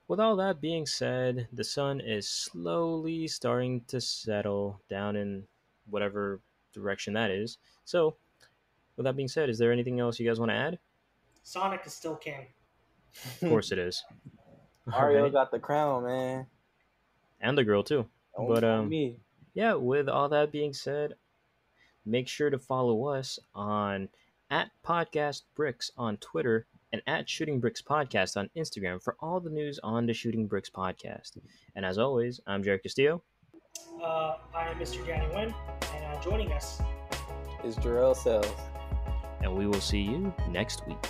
with 0.07 0.19
all 0.19 0.35
that 0.37 0.59
being 0.59 0.85
said, 0.85 1.47
the 1.53 1.63
sun 1.63 2.01
is 2.01 2.27
slowly 2.27 3.27
starting 3.27 3.81
to 3.87 4.01
settle 4.01 4.81
down 4.89 5.15
in 5.15 5.43
whatever 5.89 6.41
direction 6.73 7.13
that 7.13 7.31
is. 7.31 7.59
So, 7.85 8.17
with 8.95 9.05
that 9.05 9.15
being 9.15 9.27
said, 9.27 9.49
is 9.49 9.59
there 9.59 9.71
anything 9.71 9.99
else 9.99 10.19
you 10.19 10.27
guys 10.27 10.39
want 10.39 10.49
to 10.49 10.55
add? 10.55 10.79
Sonic 11.43 11.81
is 11.85 11.93
still 11.93 12.15
king. 12.15 12.47
Of 13.41 13.49
course 13.49 13.71
it 13.71 13.77
is. 13.77 14.03
Mario 14.85 15.23
right. 15.23 15.31
got 15.31 15.51
the 15.51 15.59
crown, 15.59 16.03
man. 16.03 16.47
And 17.39 17.57
the 17.57 17.63
girl 17.63 17.83
too. 17.83 18.07
Don't 18.35 18.47
but 18.47 18.63
um 18.63 18.89
me. 18.89 19.19
yeah, 19.53 19.73
with 19.73 20.09
all 20.09 20.29
that 20.29 20.51
being 20.51 20.73
said, 20.73 21.15
Make 22.07 22.29
sure 22.29 22.49
to 22.49 22.57
follow 22.57 23.07
us 23.07 23.37
on 23.53 24.07
at 24.49 24.71
Podcast 24.85 25.41
Bricks 25.55 25.91
on 25.97 26.15
Twitter 26.17 26.65
and 26.93 27.01
at 27.05 27.29
Shooting 27.29 27.59
Bricks 27.59 27.81
Podcast 27.81 28.37
on 28.37 28.49
Instagram 28.55 29.03
for 29.03 29.17
all 29.19 29.41
the 29.41 29.49
news 29.49 29.77
on 29.83 30.05
the 30.05 30.13
Shooting 30.13 30.47
Bricks 30.47 30.69
Podcast. 30.69 31.37
And 31.75 31.85
as 31.85 31.97
always, 31.97 32.39
I'm 32.47 32.63
Jarrod 32.63 32.83
Castillo. 32.83 33.23
Uh, 34.01 34.37
I 34.55 34.69
am 34.69 34.77
Mr. 34.77 35.05
Danny 35.05 35.27
Wynn, 35.35 35.53
and 35.93 36.05
uh, 36.05 36.21
joining 36.21 36.53
us 36.53 36.81
is 37.65 37.75
Gerrel 37.75 38.15
Sales. 38.15 38.47
And 39.41 39.53
we 39.53 39.67
will 39.67 39.81
see 39.81 40.01
you 40.01 40.33
next 40.49 40.87
week. 40.87 41.05